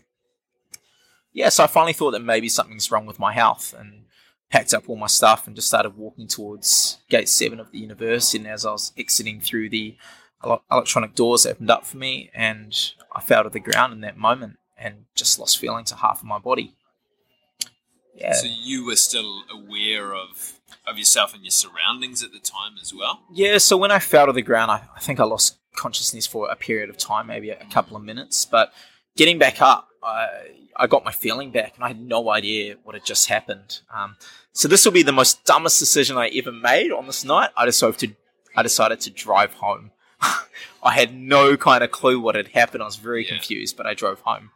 yeah, 1.33 1.49
so 1.49 1.63
I 1.63 1.67
finally 1.67 1.93
thought 1.93 2.11
that 2.11 2.23
maybe 2.23 2.49
something's 2.49 2.91
wrong 2.91 3.05
with 3.05 3.19
my 3.19 3.33
health 3.33 3.73
and 3.77 4.05
packed 4.49 4.73
up 4.73 4.87
all 4.87 4.95
my 4.95 5.07
stuff 5.07 5.45
and 5.45 5.55
just 5.55 5.67
started 5.67 5.97
walking 5.97 6.27
towards 6.27 6.99
gate 7.09 7.27
seven 7.27 7.59
of 7.59 7.71
the 7.71 7.79
university. 7.79 8.37
And 8.37 8.47
as 8.47 8.65
I 8.65 8.71
was 8.71 8.93
exiting 8.97 9.41
through 9.41 9.69
the 9.69 9.97
electronic 10.43 11.15
doors 11.15 11.45
opened 11.45 11.71
up 11.71 11.85
for 11.85 11.97
me, 11.97 12.29
and 12.33 12.75
I 13.15 13.21
fell 13.21 13.43
to 13.43 13.49
the 13.49 13.59
ground 13.59 13.93
in 13.93 14.01
that 14.01 14.17
moment 14.17 14.57
and 14.77 15.05
just 15.15 15.39
lost 15.39 15.57
feeling 15.57 15.85
to 15.85 15.95
half 15.95 16.19
of 16.19 16.25
my 16.25 16.39
body. 16.39 16.75
Yeah. 18.15 18.33
So 18.33 18.47
you 18.47 18.85
were 18.85 18.95
still 18.95 19.43
aware 19.51 20.13
of 20.15 20.53
of 20.87 20.97
yourself 20.97 21.33
and 21.33 21.43
your 21.43 21.51
surroundings 21.51 22.23
at 22.23 22.31
the 22.31 22.39
time 22.39 22.73
as 22.81 22.93
well. 22.93 23.21
Yeah, 23.31 23.57
so 23.57 23.75
when 23.75 23.91
I 23.91 23.99
fell 23.99 24.27
to 24.27 24.33
the 24.33 24.41
ground, 24.41 24.71
I, 24.71 24.83
I 24.95 24.99
think 24.99 25.19
I 25.19 25.25
lost 25.25 25.57
consciousness 25.75 26.25
for 26.25 26.49
a 26.49 26.55
period 26.55 26.89
of 26.89 26.97
time, 26.97 27.27
maybe 27.27 27.49
a, 27.49 27.65
couple 27.65 27.97
of 27.97 28.03
minutes. 28.03 28.45
But 28.45 28.71
getting 29.15 29.37
back 29.37 29.61
up, 29.61 29.89
I, 30.01 30.27
I 30.75 30.87
got 30.87 31.03
my 31.03 31.11
feeling 31.11 31.51
back, 31.51 31.75
and 31.75 31.83
I 31.83 31.89
had 31.89 32.01
no 32.01 32.29
idea 32.29 32.77
what 32.83 32.95
had 32.95 33.05
just 33.05 33.27
happened. 33.27 33.81
Um, 33.93 34.15
so 34.53 34.67
this 34.67 34.85
will 34.85 34.93
be 34.93 35.03
the 35.03 35.11
most 35.11 35.43
dumbest 35.45 35.79
decision 35.79 36.17
I 36.17 36.29
ever 36.29 36.51
made 36.51 36.91
on 36.91 37.05
this 37.05 37.25
night. 37.25 37.49
I 37.55 37.65
decided 37.65 37.99
to, 37.99 38.15
I 38.55 38.63
decided 38.63 39.01
to 39.01 39.09
drive 39.09 39.55
home. 39.55 39.91
I 40.83 40.93
had 40.93 41.13
no 41.13 41.57
kind 41.57 41.83
of 41.83 41.91
clue 41.91 42.19
what 42.19 42.35
had 42.35 42.49
happened. 42.49 42.81
I 42.83 42.85
was 42.85 42.95
very 42.97 43.23
Yeah. 43.25 43.31
confused, 43.35 43.77
but 43.77 43.85
I 43.85 43.93
drove 43.93 44.21
home. 44.21 44.51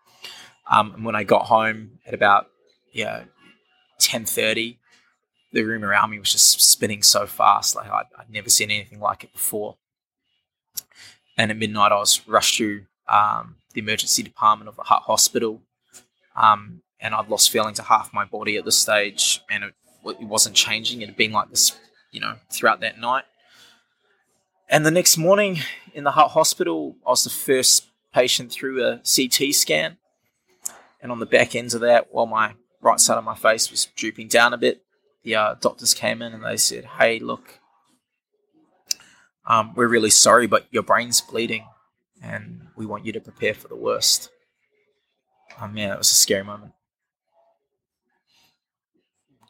Um, 0.69 0.93
and 0.93 1.05
when 1.05 1.15
I 1.15 1.23
got 1.23 1.45
home 1.47 1.99
at 2.05 2.13
about 2.13 2.47
yeah 2.93 3.23
ten 3.99 4.25
thirty, 4.25 4.79
the 5.51 5.63
room 5.63 5.83
around 5.83 6.11
me 6.11 6.19
was 6.19 6.31
just 6.31 6.61
spinning 6.61 7.03
so 7.03 7.25
fast. 7.27 7.75
Like 7.75 7.89
I'd, 7.89 8.05
I'd 8.17 8.29
never 8.29 8.49
seen 8.49 8.71
anything 8.71 8.99
like 8.99 9.23
it 9.23 9.33
before. 9.33 9.77
And 11.37 11.51
at 11.51 11.57
midnight, 11.57 11.91
I 11.91 11.95
was 11.97 12.25
rushed 12.27 12.57
to 12.57 12.85
um, 13.07 13.55
the 13.73 13.81
emergency 13.81 14.21
department 14.23 14.69
of 14.69 14.75
the 14.75 14.83
Hutt 14.83 15.03
Hospital, 15.03 15.61
um, 16.35 16.81
and 16.99 17.13
I'd 17.15 17.29
lost 17.29 17.49
feeling 17.49 17.73
to 17.75 17.83
half 17.83 18.13
my 18.13 18.25
body 18.25 18.57
at 18.57 18.65
this 18.65 18.77
stage, 18.77 19.41
and 19.49 19.63
it, 19.63 19.73
it 20.05 20.27
wasn't 20.27 20.55
changing. 20.55 21.01
It 21.01 21.07
had 21.09 21.17
been 21.17 21.31
like 21.31 21.49
this, 21.49 21.77
you 22.11 22.19
know, 22.19 22.35
throughout 22.51 22.79
that 22.81 22.99
night. 22.99 23.23
And 24.71 24.85
the 24.85 24.91
next 24.91 25.17
morning 25.17 25.59
in 25.93 26.05
the 26.05 26.11
Hutt 26.11 26.31
Hospital, 26.31 26.95
I 27.05 27.09
was 27.09 27.25
the 27.25 27.29
first 27.29 27.89
patient 28.13 28.53
through 28.53 28.81
a 28.81 29.01
CT 29.03 29.53
scan. 29.53 29.97
And 31.01 31.11
on 31.11 31.19
the 31.19 31.25
back 31.25 31.55
ends 31.55 31.73
of 31.73 31.81
that, 31.81 32.13
while 32.13 32.25
my 32.25 32.53
right 32.79 32.99
side 32.99 33.17
of 33.17 33.25
my 33.25 33.35
face 33.35 33.69
was 33.69 33.87
drooping 33.97 34.29
down 34.29 34.53
a 34.53 34.57
bit, 34.57 34.81
the 35.23 35.35
uh, 35.35 35.55
doctors 35.55 35.93
came 35.93 36.21
in 36.21 36.31
and 36.31 36.45
they 36.45 36.55
said, 36.55 36.85
"Hey, 36.85 37.19
look, 37.19 37.59
um, 39.45 39.73
we're 39.75 39.89
really 39.89 40.09
sorry, 40.09 40.47
but 40.47 40.67
your 40.71 40.83
brain's 40.83 41.19
bleeding, 41.19 41.65
and 42.23 42.67
we 42.77 42.85
want 42.85 43.05
you 43.05 43.11
to 43.11 43.19
prepare 43.19 43.53
for 43.53 43.67
the 43.67 43.75
worst." 43.75 44.29
Um, 45.59 45.75
yeah, 45.75 45.95
it 45.95 45.97
was 45.97 46.11
a 46.11 46.15
scary 46.15 46.45
moment. 46.45 46.71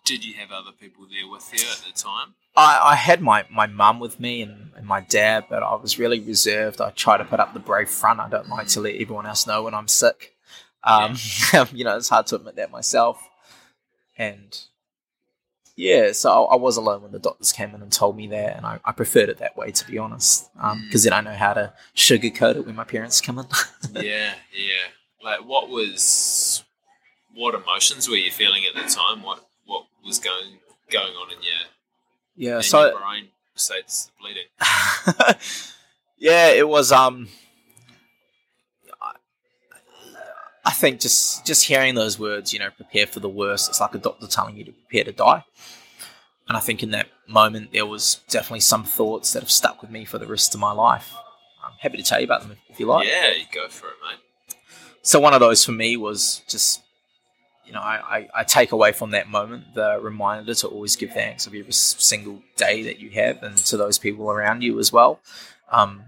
Did 0.04 0.26
you 0.26 0.34
have 0.34 0.52
other 0.52 0.72
people 0.72 1.06
there 1.06 1.30
with 1.30 1.48
you 1.54 1.64
at 1.70 1.84
the 1.86 1.94
time? 1.94 2.34
I, 2.56 2.92
I 2.92 2.96
had 2.96 3.22
my, 3.22 3.46
my 3.50 3.68
mum 3.68 4.00
with 4.00 4.20
me 4.20 4.42
and, 4.42 4.72
and 4.76 4.86
my 4.86 5.02
dad, 5.02 5.46
but 5.50 5.64
I 5.64 5.76
was 5.76 5.98
really 5.98 6.20
reserved. 6.20 6.82
I 6.82 6.90
try 6.92 7.18
to 7.18 7.26
put 7.26 7.40
up 7.40 7.54
the 7.54 7.60
brave 7.60 7.90
front. 7.90 8.20
I 8.20 8.30
don't 8.30 8.50
like 8.50 8.68
to 8.70 8.82
let 8.82 8.96
everyone 8.96 9.26
else 9.26 9.48
know 9.48 9.64
when 9.64 9.74
I'm 9.74 9.88
sick. 9.88 10.36
Um, 10.84 11.16
um 11.54 11.70
you 11.74 11.84
know, 11.84 11.98
it's 11.98 12.10
hard 12.10 12.28
to 12.28 12.36
admit 12.36 12.56
that 12.58 12.72
myself. 12.72 13.26
And 14.18 14.60
yeah, 15.76 16.12
so 16.12 16.30
I, 16.30 16.54
I 16.54 16.56
was 16.58 16.78
alone 16.78 17.04
when 17.04 17.12
the 17.12 17.20
doctors 17.20 17.52
came 17.52 17.74
in 17.74 17.82
and 17.82 17.92
told 17.92 18.18
me 18.18 18.28
that, 18.28 18.58
and 18.58 18.66
I, 18.66 18.80
I 18.84 18.92
preferred 18.92 19.30
it 19.30 19.38
that 19.38 19.56
way 19.58 19.72
to 19.72 19.88
be 19.88 19.98
honest, 19.98 20.50
um, 20.60 20.80
mm. 20.80 20.86
because 20.86 21.04
then 21.04 21.14
I 21.14 21.22
know 21.22 21.34
how 21.34 21.54
to 21.54 21.74
sugarcoat 21.96 22.58
it 22.58 22.66
when 22.66 22.76
my 22.76 22.84
parents 22.84 23.22
come 23.22 23.40
in. 23.40 23.46
yeah, 23.94 24.34
yeah. 24.54 24.88
Like, 25.24 25.46
what 25.46 25.70
was, 25.70 26.64
what 27.34 27.56
emotions 27.56 28.10
were 28.10 28.16
you 28.16 28.32
feeling 28.32 28.64
at 28.66 28.76
the 28.76 28.90
time? 28.90 29.24
What 29.24 29.46
what 29.66 29.86
was 30.06 30.20
going 30.20 30.60
going 30.92 31.14
on 31.14 31.32
in 31.32 31.42
your 31.42 31.54
yeah, 32.42 32.58
in 32.58 32.64
so 32.64 32.98
brain 32.98 33.28
besides 33.54 34.12
bleeding? 34.20 34.46
yeah, 36.18 36.50
it 36.50 36.68
was. 36.68 36.92
Um, 36.92 37.28
I- 40.66 40.72
think 40.72 41.00
just 41.00 41.46
just 41.46 41.66
hearing 41.66 41.94
those 41.96 42.18
words, 42.18 42.54
you 42.54 42.60
know, 42.60 42.72
prepare 42.72 43.06
for 43.06 43.20
the 43.20 43.30
worst. 43.30 43.70
It's 43.70 43.80
like 43.80 43.94
a 43.94 44.00
doctor 44.00 44.26
telling 44.28 44.58
you 44.58 44.64
to 44.66 44.72
prepare 44.72 45.04
to 45.04 45.12
die. 45.12 45.44
And 46.48 46.58
I 46.58 46.60
think 46.60 46.82
in 46.82 46.90
that 46.92 47.08
moment 47.28 47.72
there 47.72 47.86
was 47.86 48.22
definitely 48.30 48.62
some 48.62 48.84
thoughts 48.84 49.34
that 49.34 49.42
have 49.44 49.52
stuck 49.52 49.82
with 49.82 49.92
me 49.92 50.06
for 50.06 50.18
the 50.18 50.26
rest 50.28 50.56
of 50.56 50.60
my 50.60 50.72
life. 50.72 51.14
I'm 51.64 51.74
happy 51.80 51.98
to 51.98 52.04
tell 52.04 52.20
you 52.20 52.26
about 52.26 52.42
them 52.42 52.52
if, 52.54 52.58
if 52.70 52.80
you 52.80 52.88
like. 52.88 53.08
yeah, 53.08 53.32
you 53.32 53.46
go 53.54 53.68
for 53.70 53.88
it, 53.88 53.96
mate. 54.04 54.56
So 55.04 55.20
one 55.20 55.34
of 55.36 55.40
those 55.40 55.64
for 55.64 55.72
me 55.72 55.98
was 55.98 56.42
just, 56.48 56.82
you 57.72 57.78
know, 57.78 57.84
I, 57.84 58.18
I, 58.18 58.30
I 58.36 58.44
take 58.44 58.74
away 58.74 58.92
from 58.92 59.12
that 59.12 59.30
moment 59.30 59.76
the 59.76 59.98
reminder 60.02 60.54
to 60.56 60.68
always 60.68 60.98
give 60.98 61.12
thanks 61.14 61.48
of 61.48 61.56
every 61.56 61.72
single 61.72 62.44
day 62.58 62.84
that 62.84 63.00
you 63.00 63.12
have 63.12 63.42
and 63.44 63.56
to 63.56 63.78
those 63.78 63.98
people 63.98 64.30
around 64.30 64.62
you 64.62 64.78
as 64.78 64.92
well. 64.92 65.22
Um, 65.72 66.04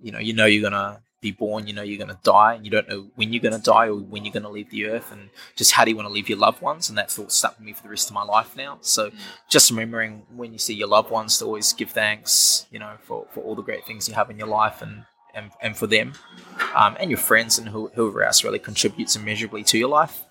you 0.00 0.12
know, 0.12 0.20
you 0.20 0.34
know 0.34 0.46
you're 0.46 0.62
gonna 0.62 1.00
be 1.20 1.32
born, 1.32 1.66
you 1.66 1.72
know 1.72 1.82
you're 1.82 1.98
gonna 1.98 2.20
die, 2.22 2.54
and 2.54 2.64
you 2.64 2.70
don't 2.70 2.88
know 2.88 3.08
when 3.16 3.32
you're 3.32 3.42
gonna 3.42 3.58
die 3.58 3.88
or 3.88 3.96
when 3.96 4.24
you're 4.24 4.32
gonna 4.32 4.48
leave 4.48 4.70
the 4.70 4.86
earth, 4.86 5.10
and 5.10 5.30
just 5.56 5.72
how 5.72 5.84
do 5.84 5.90
you 5.90 5.96
want 5.96 6.06
to 6.06 6.12
leave 6.12 6.28
your 6.28 6.38
loved 6.38 6.62
ones? 6.62 6.88
And 6.88 6.96
that 6.96 7.10
thought 7.10 7.32
stuck 7.32 7.58
with 7.58 7.66
me 7.66 7.72
for 7.72 7.82
the 7.82 7.88
rest 7.88 8.08
of 8.08 8.14
my 8.14 8.22
life 8.22 8.56
now. 8.56 8.78
So 8.80 9.10
just 9.50 9.72
remembering 9.72 10.22
when 10.32 10.52
you 10.52 10.60
see 10.60 10.74
your 10.74 10.86
loved 10.86 11.10
ones 11.10 11.38
to 11.38 11.44
always 11.44 11.72
give 11.72 11.90
thanks, 11.90 12.66
you 12.70 12.78
know, 12.78 12.98
for, 13.02 13.26
for 13.32 13.40
all 13.40 13.56
the 13.56 13.62
great 13.62 13.84
things 13.84 14.08
you 14.08 14.14
have 14.14 14.30
in 14.30 14.38
your 14.38 14.46
life 14.46 14.80
and 14.80 15.06
and, 15.34 15.50
and 15.60 15.76
for 15.76 15.88
them 15.88 16.12
um, 16.76 16.96
and 17.00 17.10
your 17.10 17.18
friends 17.18 17.58
and 17.58 17.70
who, 17.70 17.90
whoever 17.94 18.22
else 18.22 18.44
really 18.44 18.60
contributes 18.60 19.16
immeasurably 19.16 19.64
to 19.64 19.76
your 19.76 19.88
life. 19.88 20.22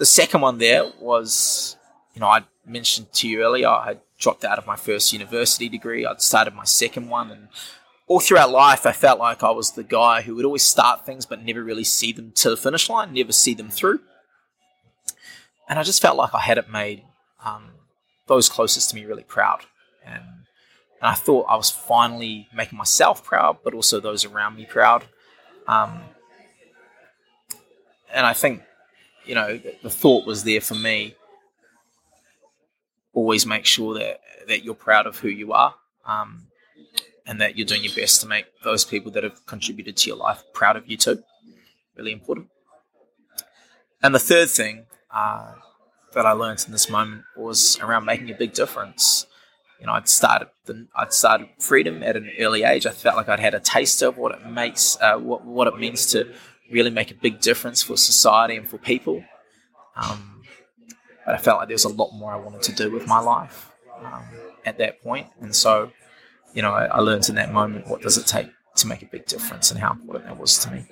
The 0.00 0.06
second 0.06 0.40
one 0.40 0.56
there 0.56 0.90
was, 0.98 1.76
you 2.14 2.20
know, 2.20 2.26
I 2.28 2.44
mentioned 2.64 3.12
to 3.12 3.28
you 3.28 3.42
earlier, 3.42 3.68
I 3.68 3.98
dropped 4.18 4.46
out 4.46 4.56
of 4.56 4.66
my 4.66 4.76
first 4.76 5.12
university 5.12 5.68
degree. 5.68 6.06
I'd 6.06 6.22
started 6.22 6.54
my 6.54 6.64
second 6.64 7.10
one, 7.10 7.30
and 7.30 7.48
all 8.06 8.18
throughout 8.18 8.50
life, 8.50 8.86
I 8.86 8.92
felt 8.92 9.18
like 9.18 9.42
I 9.42 9.50
was 9.50 9.72
the 9.72 9.84
guy 9.84 10.22
who 10.22 10.34
would 10.36 10.46
always 10.46 10.62
start 10.62 11.04
things 11.04 11.26
but 11.26 11.44
never 11.44 11.62
really 11.62 11.84
see 11.84 12.12
them 12.12 12.32
to 12.36 12.48
the 12.48 12.56
finish 12.56 12.88
line, 12.88 13.12
never 13.12 13.32
see 13.32 13.52
them 13.52 13.68
through. 13.68 14.00
And 15.68 15.78
I 15.78 15.82
just 15.82 16.00
felt 16.00 16.16
like 16.16 16.32
I 16.32 16.40
had 16.40 16.56
it 16.56 16.70
made 16.70 17.04
um, 17.44 17.72
those 18.26 18.48
closest 18.48 18.88
to 18.88 18.96
me 18.96 19.04
really 19.04 19.24
proud. 19.24 19.66
And 20.02 20.24
and 21.02 21.10
I 21.10 21.14
thought 21.14 21.44
I 21.46 21.56
was 21.56 21.70
finally 21.70 22.48
making 22.54 22.78
myself 22.78 23.22
proud, 23.22 23.58
but 23.62 23.74
also 23.74 24.00
those 24.00 24.24
around 24.24 24.56
me 24.56 24.64
proud. 24.64 25.04
Um, 25.68 26.00
and 28.14 28.24
I 28.24 28.32
think, 28.32 28.62
you 29.24 29.34
know, 29.34 29.60
the, 29.82 29.90
thought 29.90 30.26
was 30.26 30.44
there 30.44 30.60
for 30.60 30.74
me. 30.74 31.14
Always 33.12 33.46
make 33.46 33.66
sure 33.66 33.94
that 33.94 34.20
that 34.48 34.64
you're 34.64 34.74
proud 34.74 35.06
of 35.06 35.18
who 35.18 35.28
you 35.28 35.52
are, 35.52 35.74
um, 36.06 36.46
and 37.26 37.40
that 37.40 37.56
you're 37.56 37.66
doing 37.66 37.84
your 37.84 37.94
best 37.94 38.20
to 38.20 38.26
make 38.26 38.46
those 38.62 38.84
people 38.84 39.10
that 39.12 39.24
have 39.24 39.44
contributed 39.46 39.96
to 39.98 40.08
your 40.08 40.16
life 40.16 40.42
proud 40.52 40.76
of 40.76 40.88
you 40.88 40.96
too. 40.96 41.22
Really 41.96 42.12
important. 42.12 42.48
And 44.02 44.14
the 44.14 44.20
third 44.20 44.48
thing 44.48 44.86
uh, 45.10 45.54
that 46.14 46.24
I 46.24 46.32
learned 46.32 46.64
in 46.66 46.72
this 46.72 46.88
moment 46.88 47.24
was 47.36 47.78
around 47.80 48.04
making 48.04 48.30
a 48.30 48.34
big 48.34 48.54
difference 48.54 49.26
you 49.80 49.86
know, 49.86 49.94
I'd 49.94 50.08
started 50.08 50.48
the, 50.66 50.86
I'd 50.94 51.12
started 51.12 51.48
freedom 51.58 52.02
at 52.02 52.14
an 52.14 52.30
early 52.38 52.64
age. 52.64 52.86
I 52.86 52.90
felt 52.90 53.16
like 53.16 53.30
I'd 53.30 53.40
had 53.40 53.54
a 53.54 53.60
taste 53.60 54.02
of 54.02 54.18
what 54.18 54.32
it 54.32 54.46
makes, 54.46 54.98
uh, 55.00 55.16
what 55.16 55.44
what 55.44 55.66
it 55.68 55.78
means 55.78 56.06
to 56.12 56.32
really 56.70 56.90
make 56.90 57.10
a 57.10 57.14
big 57.14 57.40
difference 57.40 57.82
for 57.82 57.96
society 57.96 58.56
and 58.56 58.68
for 58.68 58.78
people. 58.78 59.24
Um, 59.96 60.42
but 61.26 61.34
I 61.34 61.38
felt 61.38 61.58
like 61.58 61.68
there 61.68 61.74
was 61.74 61.84
a 61.84 61.88
lot 61.88 62.12
more 62.12 62.32
I 62.32 62.36
wanted 62.36 62.62
to 62.62 62.72
do 62.72 62.90
with 62.90 63.06
my 63.06 63.20
life 63.20 63.70
um, 64.02 64.24
at 64.64 64.78
that 64.78 65.02
point, 65.02 65.28
and 65.40 65.54
so, 65.54 65.92
you 66.54 66.62
know, 66.62 66.72
I, 66.72 66.86
I 66.86 67.00
learned 67.00 67.28
in 67.28 67.34
that 67.36 67.52
moment 67.52 67.86
what 67.88 68.02
does 68.02 68.16
it 68.16 68.26
take 68.26 68.48
to 68.76 68.86
make 68.86 69.02
a 69.02 69.06
big 69.06 69.26
difference 69.26 69.70
and 69.70 69.80
how 69.80 69.92
important 69.92 70.26
that 70.26 70.38
was 70.38 70.58
to 70.58 70.70
me. 70.70 70.86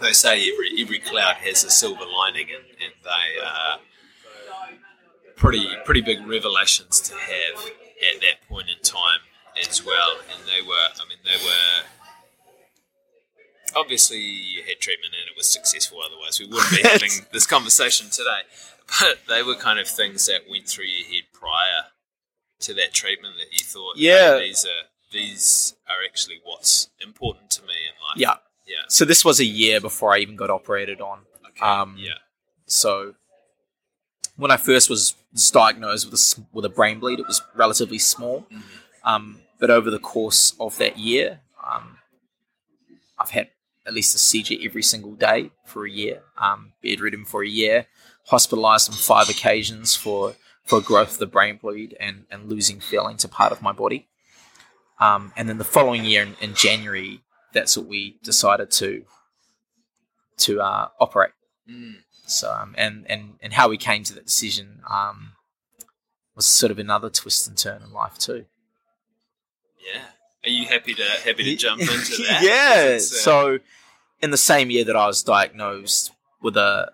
They 0.00 0.12
say 0.12 0.50
every 0.50 0.80
every 0.80 0.98
cloud 0.98 1.36
has 1.36 1.64
a 1.64 1.70
silver 1.70 2.04
lining, 2.04 2.48
and, 2.50 2.64
and 2.82 2.92
they 3.04 3.44
are 3.44 3.78
pretty 5.36 5.68
pretty 5.84 6.00
big 6.00 6.26
revelations 6.26 7.00
to 7.02 7.14
have 7.14 7.66
at 7.66 8.20
that 8.20 8.48
point 8.48 8.68
in 8.68 8.80
time 8.82 9.20
as 9.60 9.84
well. 9.84 10.16
And 10.30 10.40
they 10.46 10.66
were, 10.66 10.74
I 10.74 11.08
mean, 11.08 11.18
they 11.24 11.38
were 11.44 11.84
obviously 13.76 14.18
you 14.20 14.62
had 14.62 14.80
treatment 14.80 15.14
and 15.18 15.28
it 15.30 15.36
was 15.36 15.46
successful. 15.46 15.98
Otherwise, 16.04 16.38
we 16.40 16.46
wouldn't 16.46 16.70
be 16.70 16.82
having 16.88 17.10
this 17.32 17.46
conversation 17.46 18.08
today. 18.10 18.42
But 19.00 19.20
they 19.28 19.42
were 19.42 19.54
kind 19.54 19.78
of 19.78 19.88
things 19.88 20.26
that 20.26 20.42
went 20.50 20.68
through 20.68 20.84
your 20.86 21.06
head 21.06 21.24
prior 21.32 21.86
to 22.60 22.74
that 22.74 22.92
treatment 22.92 23.34
that 23.38 23.52
you 23.52 23.64
thought, 23.64 23.96
Yeah. 23.96 24.38
"Hey, 24.38 24.48
these 24.48 24.64
are 24.64 24.86
these 25.10 25.74
are 25.88 25.96
actually 26.04 26.40
what's 26.44 26.88
important 27.00 27.50
to 27.50 27.62
me 27.62 27.74
in 27.86 27.92
life. 28.08 28.16
Yeah. 28.16 28.36
yeah, 28.66 28.84
So 28.88 29.04
this 29.04 29.24
was 29.24 29.40
a 29.40 29.44
year 29.44 29.78
before 29.80 30.14
I 30.14 30.18
even 30.18 30.36
got 30.36 30.48
operated 30.48 31.00
on. 31.02 31.26
okay, 31.48 31.60
Um, 31.66 31.96
yeah, 31.98 32.14
So 32.66 33.14
when 34.36 34.50
I 34.50 34.56
first 34.56 34.88
was 34.88 35.14
diagnosed 35.52 36.10
with 36.10 36.14
a, 36.18 36.46
with 36.52 36.64
a 36.64 36.70
brain 36.70 36.98
bleed, 36.98 37.18
it 37.20 37.26
was 37.26 37.42
relatively 37.54 37.98
small. 37.98 38.46
Um, 39.04 39.42
but 39.58 39.68
over 39.70 39.90
the 39.90 39.98
course 39.98 40.54
of 40.58 40.78
that 40.78 40.96
year, 40.98 41.40
um, 41.62 41.98
I've 43.18 43.30
had 43.30 43.50
at 43.86 43.94
least 43.94 44.14
a 44.14 44.18
seizure 44.18 44.56
every 44.62 44.82
single 44.82 45.12
day 45.12 45.50
for 45.64 45.84
a 45.86 45.90
year, 45.90 46.22
um, 46.38 46.72
bedridden 46.82 47.24
for 47.24 47.42
a 47.42 47.48
year, 47.48 47.86
hospitalized 48.26 48.90
on 48.90 48.96
five 48.96 49.28
occasions 49.28 49.96
for, 49.96 50.34
for 50.64 50.80
growth 50.80 51.14
of 51.14 51.18
the 51.18 51.26
brain 51.26 51.58
bleed 51.60 51.96
and, 51.98 52.24
and 52.30 52.48
losing 52.48 52.80
feeling 52.80 53.16
to 53.18 53.28
part 53.28 53.52
of 53.52 53.62
my 53.62 53.72
body. 53.72 54.08
Um, 55.00 55.32
and 55.36 55.48
then 55.48 55.58
the 55.58 55.64
following 55.64 56.04
year 56.04 56.22
in, 56.22 56.36
in 56.40 56.54
January, 56.54 57.22
that's 57.52 57.76
what 57.76 57.86
we 57.86 58.18
decided 58.22 58.70
to 58.72 59.04
to 60.38 60.60
uh, 60.60 60.88
operate. 60.98 61.32
Mm. 61.68 61.96
So 62.26 62.52
um, 62.52 62.74
and 62.78 63.04
and 63.08 63.34
and 63.42 63.52
how 63.52 63.68
we 63.68 63.76
came 63.76 64.04
to 64.04 64.14
that 64.14 64.26
decision 64.26 64.80
um, 64.88 65.32
was 66.34 66.46
sort 66.46 66.70
of 66.70 66.78
another 66.78 67.10
twist 67.10 67.48
and 67.48 67.56
turn 67.56 67.82
in 67.82 67.92
life 67.92 68.18
too. 68.18 68.46
yeah. 69.92 70.02
Are 70.44 70.50
you 70.50 70.66
happy 70.66 70.94
to 70.94 71.04
happy 71.24 71.44
to 71.44 71.56
jump 71.56 71.80
into 71.80 72.22
that? 72.28 72.40
yeah. 72.42 72.96
Uh, 72.96 72.98
So 72.98 73.58
in 74.20 74.30
the 74.30 74.36
same 74.36 74.70
year 74.70 74.84
that 74.84 74.96
I 74.96 75.06
was 75.06 75.22
diagnosed 75.22 76.12
with 76.40 76.56
a 76.56 76.92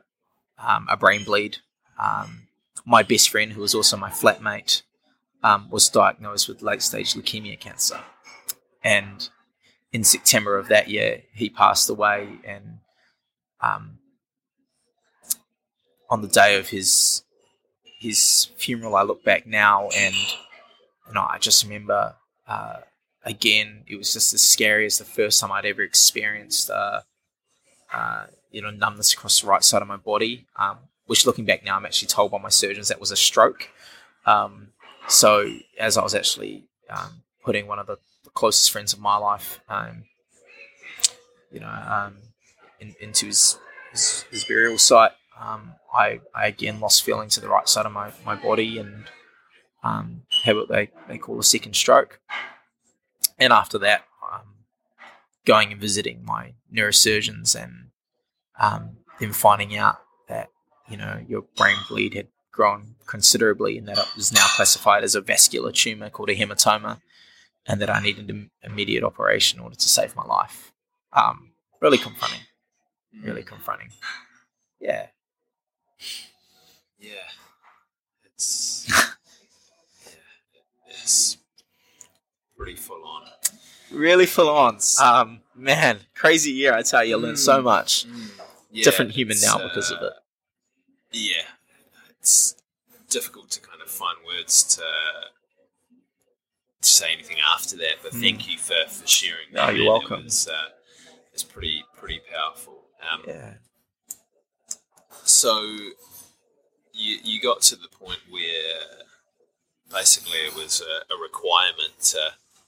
um, 0.59 0.87
a 0.91 0.97
brain 0.97 1.25
bleed, 1.25 1.59
um, 1.99 2.49
my 2.85 3.03
best 3.03 3.31
friend, 3.31 3.53
who 3.53 3.61
was 3.61 3.75
also 3.75 3.97
my 3.97 4.11
flatmate, 4.11 4.83
um, 5.43 5.71
was 5.71 5.89
diagnosed 5.89 6.49
with 6.49 6.63
late 6.63 6.83
stage 6.83 7.15
leukemia 7.15 7.59
cancer, 7.59 8.01
and 8.83 9.29
in 9.93 10.05
September 10.05 10.59
of 10.59 10.69
that 10.69 10.89
year, 10.89 11.23
he 11.33 11.49
passed 11.49 11.89
away. 11.89 12.29
And 12.45 12.81
um, 13.63 13.99
on 16.11 16.21
the 16.23 16.29
day 16.29 16.59
of 16.59 16.69
his 16.69 17.23
his 18.01 18.51
funeral, 18.57 18.95
I 18.97 19.03
look 19.03 19.25
back 19.25 19.47
now 19.47 19.89
and 19.97 20.15
you 20.15 21.15
know 21.15 21.27
I 21.29 21.39
just 21.39 21.65
remember. 21.65 22.17
Uh, 22.47 22.79
again, 23.29 23.85
it 23.87 23.97
was 23.97 24.13
just 24.13 24.33
as 24.33 24.41
scary 24.41 24.87
as 24.87 24.99
the 24.99 25.05
first 25.05 25.41
time 25.41 25.53
I'd 25.53 25.67
ever 25.67 25.83
experienced, 25.83 26.71
uh, 26.71 27.03
uh, 27.93 28.27
you 28.51 28.63
know, 28.63 28.71
numbness 28.71 29.13
across 29.13 29.41
the 29.41 29.47
right 29.47 29.63
side 29.63 29.83
of 29.83 29.89
my 29.89 29.97
body. 29.97 30.47
Um, 30.57 30.79
which, 31.07 31.27
looking 31.27 31.45
back 31.45 31.65
now, 31.65 31.77
I'm 31.77 31.87
actually 31.87 32.09
told 32.09 32.33
by 32.33 32.39
my 32.39 32.49
surgeons 32.49 32.89
that 32.89 33.01
was 33.01 33.11
a 33.11 33.17
stroke. 33.17 33.71
Um, 34.27 34.69
so, 35.09 35.55
as 35.79 35.97
I 35.97 36.03
was 36.03 36.15
actually 36.15 36.65
um, 36.91 37.23
putting 37.45 37.67
one 37.67 37.79
of 37.79 37.87
the 37.87 37.97
closest 38.35 38.71
friends 38.71 38.93
of 38.93 39.01
my 39.01 39.17
life, 39.17 39.61
um, 39.69 40.05
you 41.51 41.61
know, 41.61 41.69
um, 41.69 42.17
in, 42.81 42.95
into 43.01 43.27
his, 43.27 43.59
his 43.93 44.23
his 44.31 44.45
burial 44.45 44.77
site, 44.77 45.13
um, 45.41 45.75
I 45.95 46.21
I 46.35 46.49
again 46.49 46.81
lost 46.81 47.05
feeling 47.05 47.29
to 47.31 47.41
the 47.41 47.49
right 47.49 47.69
side 47.69 47.87
of 47.87 47.93
my 47.93 48.13
my 48.25 48.35
body 48.35 48.79
and 48.79 49.05
had 50.45 50.57
what 50.57 50.69
they 50.69 50.91
they 51.09 51.17
call 51.17 51.39
a 51.39 51.43
second 51.43 51.75
stroke 51.75 52.21
and 53.39 53.53
after 53.53 53.79
that, 53.79 54.05
um, 54.33 54.43
going 55.45 55.73
and 55.73 55.81
visiting 55.81 56.25
my 56.25 56.55
neurosurgeons 56.73 57.61
and 57.61 57.89
um, 58.61 58.99
then 59.21 59.33
finding 59.33 59.77
out 59.77 60.01
that 60.29 60.49
you 60.89 60.97
know 60.97 61.25
your 61.27 61.43
brain 61.57 61.77
bleed 61.89 62.15
had 62.15 62.29
grown 62.53 62.97
considerably 63.07 63.79
and 63.79 63.87
that 63.87 63.99
it 63.99 64.17
was 64.17 64.33
now 64.33 64.47
classified 64.57 65.05
as 65.05 65.15
a 65.15 65.21
vascular 65.21 65.71
tumor 65.73 66.11
called 66.11 66.29
a 66.29 66.35
hematoma, 66.37 67.01
and 67.67 67.81
that 67.81 67.91
I 67.91 68.01
needed 68.01 68.29
an 68.31 68.51
immediate 68.63 69.05
operation 69.05 69.59
in 69.59 69.65
order 69.65 69.77
to 69.77 69.89
save 69.89 70.17
my 70.17 70.25
life. 70.25 70.73
Um, 71.13 71.53
really 71.81 71.99
confronting. 71.99 72.41
Really 73.23 73.43
confronting. 73.43 73.91
Yeah. 74.81 75.07
Yeah. 76.99 77.13
It's, 78.25 78.87
yeah, 80.07 80.13
it's 80.89 81.38
pretty 82.59 82.75
full 82.77 83.03
on. 83.07 83.23
Really 83.91 84.27
full 84.27 84.51
on. 84.51 84.79
Um, 85.01 85.41
man, 85.55 86.01
crazy 86.15 86.51
year. 86.51 86.75
I 86.75 86.83
tell 86.83 87.03
you, 87.05 87.17
I 87.17 87.21
learned 87.21 87.39
so 87.39 87.61
Mm. 87.61 87.65
much. 87.65 88.05
Yeah, 88.71 88.85
Different 88.85 89.13
human 89.13 89.39
now 89.41 89.57
because 89.67 89.91
of 89.91 90.03
uh, 90.03 90.07
it. 90.07 90.13
Yeah, 91.13 91.43
it's 92.21 92.55
difficult 93.09 93.51
to 93.53 93.61
kind 93.61 93.81
of 93.81 93.89
find 93.89 94.19
words 94.27 94.63
to, 94.77 94.83
to 96.83 96.89
say 96.89 97.13
anything 97.15 97.39
after 97.49 97.77
that. 97.79 97.95
But 98.03 98.13
Mm. 98.13 98.21
thank 98.21 98.51
you 98.51 98.59
for, 98.59 98.75
for 98.89 99.07
sharing. 99.07 99.53
No, 99.53 99.67
that, 99.67 99.75
you're 99.77 99.85
man. 99.85 99.93
welcome. 99.93 100.21
It 100.21 100.25
was, 100.25 100.49
uh, 100.49 100.69
it's 101.33 101.45
pretty 101.45 101.83
pretty 101.97 102.21
powerful. 102.31 102.83
Um, 103.11 103.23
Yeah. 103.27 103.55
So 105.25 105.63
you 106.93 107.19
you 107.23 107.41
got 107.41 107.63
to 107.63 107.77
the 107.77 107.89
point 107.89 108.21
where 108.29 108.75
basically 109.91 110.39
it 110.41 110.55
was 110.55 110.83
a, 110.83 111.15
a 111.15 111.17
requirement 111.23 111.99
to 112.13 112.19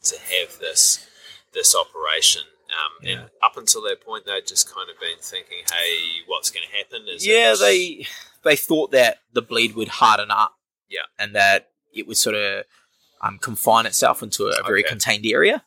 to 0.04 0.16
have 0.18 0.58
this 0.58 1.06
this 1.52 1.74
operation. 1.74 2.42
Um, 2.70 2.92
Yeah. 3.06 3.12
And 3.22 3.30
up 3.42 3.56
until 3.56 3.82
that 3.82 4.00
point, 4.04 4.24
they'd 4.26 4.46
just 4.46 4.72
kind 4.72 4.88
of 4.88 4.98
been 5.00 5.18
thinking, 5.20 5.58
"Hey, 5.72 6.22
what's 6.26 6.50
going 6.50 6.66
to 6.70 6.76
happen?" 6.76 7.06
Is 7.08 7.26
yeah, 7.26 7.54
they 7.58 8.06
they 8.44 8.56
thought 8.56 8.90
that 8.92 9.18
the 9.32 9.42
bleed 9.42 9.74
would 9.74 9.88
harden 9.88 10.30
up. 10.30 10.54
Yeah. 10.88 11.02
and 11.20 11.36
that 11.36 11.68
it 11.94 12.08
would 12.08 12.16
sort 12.16 12.34
of 12.34 12.64
um, 13.22 13.38
confine 13.38 13.86
itself 13.86 14.24
into 14.24 14.46
a, 14.46 14.60
very 14.64 14.80
Okay. 14.82 14.88
contained 14.88 15.24
area. 15.26 15.64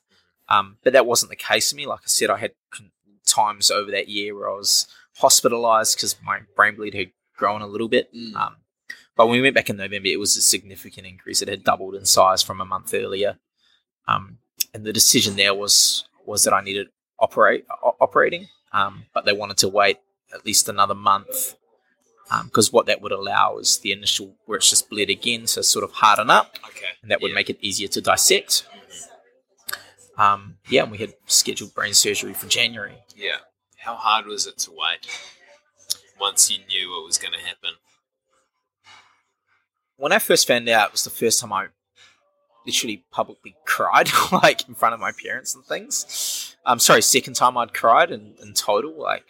Um, 0.50 0.78
but 0.84 0.92
that 0.92 1.06
wasn't 1.06 1.30
the 1.30 1.38
case 1.38 1.70
for 1.70 1.78
me. 1.78 1.86
Like 1.86 2.02
I 2.02 2.08
said, 2.08 2.30
I 2.30 2.38
had 2.40 2.52
con- 2.72 2.92
times 3.26 3.72
over 3.72 3.90
that 3.92 4.10
year 4.10 4.36
where 4.36 4.50
I 4.50 4.54
was 4.54 4.86
hospitalized 5.20 5.96
because 5.96 6.18
my 6.22 6.40
brain 6.58 6.76
bleed 6.76 6.94
had 6.94 7.12
grown 7.38 7.62
a 7.62 7.68
little 7.68 7.88
bit. 7.88 8.14
Mm. 8.14 8.36
Um, 8.36 8.56
but 9.16 9.28
when 9.28 9.38
we 9.38 9.42
went 9.42 9.56
back 9.56 9.70
in 9.70 9.78
November, 9.78 10.10
it 10.10 10.20
was 10.20 10.36
a 10.36 10.42
significant 10.42 11.08
increase. 11.08 11.42
It 11.42 11.48
had 11.48 11.64
doubled 11.64 11.96
in 11.96 12.06
size 12.06 12.44
from 12.44 12.60
a 12.60 12.66
month 12.66 12.94
earlier. 12.94 13.38
Um, 14.08 14.38
and 14.74 14.86
the 14.86 14.94
decision 14.94 15.36
there 15.36 15.54
was 15.54 16.06
was 16.26 16.44
that 16.44 16.54
I 16.54 16.62
needed 16.62 16.88
operate 17.20 17.66
o- 17.84 17.96
operating, 18.00 18.48
um, 18.72 19.06
but 19.14 19.26
they 19.26 19.34
wanted 19.34 19.58
to 19.58 19.68
wait 19.70 19.98
at 20.34 20.46
least 20.46 20.68
another 20.70 20.96
month 20.96 21.56
because 22.46 22.74
what 22.74 22.88
that 22.88 23.00
would 23.02 23.12
allow 23.12 23.58
is 23.60 23.78
the 23.80 23.92
initial 23.92 24.36
where 24.46 24.58
it's 24.58 24.70
just 24.70 24.90
bled 24.90 25.10
again 25.10 25.46
to 25.46 25.62
sort 25.62 25.84
of 25.84 25.92
harden 25.92 26.30
up, 26.32 26.58
okay, 26.66 26.88
and 27.04 27.12
that 27.12 27.22
would 27.22 27.30
Yeah. 27.30 27.36
make 27.36 27.50
it 27.50 27.58
easier 27.62 27.88
to 27.90 28.02
dissect. 28.02 28.66
Um, 30.18 30.58
yeah, 30.68 30.84
and 30.84 30.92
we 30.92 30.98
had 30.98 31.14
scheduled 31.28 31.74
brain 31.76 31.94
surgery 31.94 32.34
for 32.34 32.48
January. 32.48 32.98
Yeah. 33.16 33.38
How 33.78 33.96
hard 33.96 34.26
was 34.26 34.48
it 34.48 34.58
to 34.60 34.72
wait 34.72 35.08
once 36.20 36.50
you 36.50 36.60
knew 36.68 36.92
what 36.92 37.06
was 37.06 37.18
going 37.18 37.34
to 37.34 37.40
happen? 37.46 37.72
when 39.96 40.12
I 40.12 40.20
first 40.20 40.48
found 40.48 40.68
out, 40.70 40.88
it 40.88 40.92
was 40.94 41.04
the 41.04 41.10
first 41.10 41.40
time 41.40 41.54
I 41.54 41.68
literally 42.66 43.04
publicly 43.12 43.56
cried, 43.66 44.10
like 44.32 44.68
in 44.68 44.76
front 44.76 44.94
of 44.94 45.00
my 45.00 45.12
parents 45.12 45.56
and 45.56 45.64
things. 45.66 46.56
Um, 46.66 46.80
sorry, 46.80 47.02
second 47.02 47.36
time 47.36 47.58
I'd 47.58 47.74
cried 47.74 48.12
in, 48.12 48.36
in 48.42 48.54
total. 48.54 48.94
Like, 48.98 49.26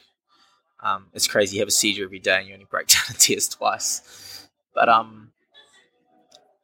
um, 0.82 1.08
it's 1.14 1.28
crazy. 1.28 1.56
You 1.56 1.62
have 1.62 1.68
a 1.68 1.72
seizure 1.72 2.04
every 2.04 2.20
day 2.20 2.40
and 2.40 2.48
you 2.48 2.54
only 2.54 2.68
break 2.70 2.88
down 2.90 3.04
in 3.10 3.16
tears 3.16 3.48
twice. 3.48 4.48
But 4.74 4.90
um, 4.90 5.32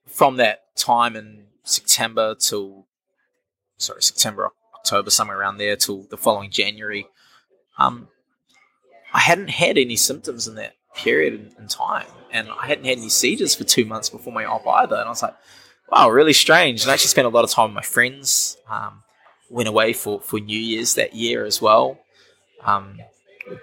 from 0.07 0.37
that 0.37 0.75
time 0.75 1.15
in 1.15 1.45
September 1.63 2.35
till, 2.35 2.87
sorry, 3.77 4.01
September, 4.03 4.51
October, 4.75 5.09
somewhere 5.09 5.39
around 5.39 5.57
there, 5.57 5.75
till 5.75 6.03
the 6.03 6.17
following 6.17 6.51
January, 6.51 7.07
um, 7.77 8.09
I 9.13 9.19
hadn't 9.19 9.49
had 9.49 9.77
any 9.77 9.95
symptoms 9.95 10.47
in 10.47 10.55
that 10.55 10.75
period 10.95 11.33
in, 11.33 11.51
in 11.57 11.67
time, 11.67 12.07
and 12.31 12.49
I 12.49 12.67
hadn't 12.67 12.85
had 12.85 12.97
any 12.97 13.09
seizures 13.09 13.55
for 13.55 13.63
two 13.63 13.85
months 13.85 14.09
before 14.09 14.33
my 14.33 14.45
op 14.45 14.67
either. 14.67 14.95
And 14.95 15.05
I 15.05 15.09
was 15.09 15.21
like, 15.23 15.35
wow, 15.91 16.09
really 16.09 16.33
strange. 16.33 16.81
And 16.81 16.91
I 16.91 16.93
actually 16.93 17.09
spent 17.09 17.27
a 17.27 17.29
lot 17.29 17.43
of 17.43 17.51
time 17.51 17.69
with 17.69 17.75
my 17.75 17.81
friends. 17.81 18.57
Um, 18.69 19.03
went 19.49 19.67
away 19.67 19.93
for, 19.93 20.19
for 20.21 20.39
New 20.39 20.59
Year's 20.59 20.93
that 20.95 21.15
year 21.15 21.45
as 21.45 21.61
well 21.61 21.99
um, 22.63 22.99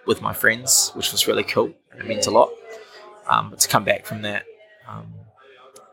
with 0.06 0.20
my 0.20 0.32
friends, 0.32 0.90
which 0.94 1.12
was 1.12 1.26
really 1.26 1.44
cool. 1.44 1.72
It 1.98 2.06
meant 2.06 2.26
a 2.26 2.30
lot. 2.30 2.50
Um, 3.28 3.50
but 3.50 3.60
to 3.60 3.68
come 3.68 3.84
back 3.84 4.04
from 4.04 4.22
that, 4.22 4.44
um, 4.88 5.12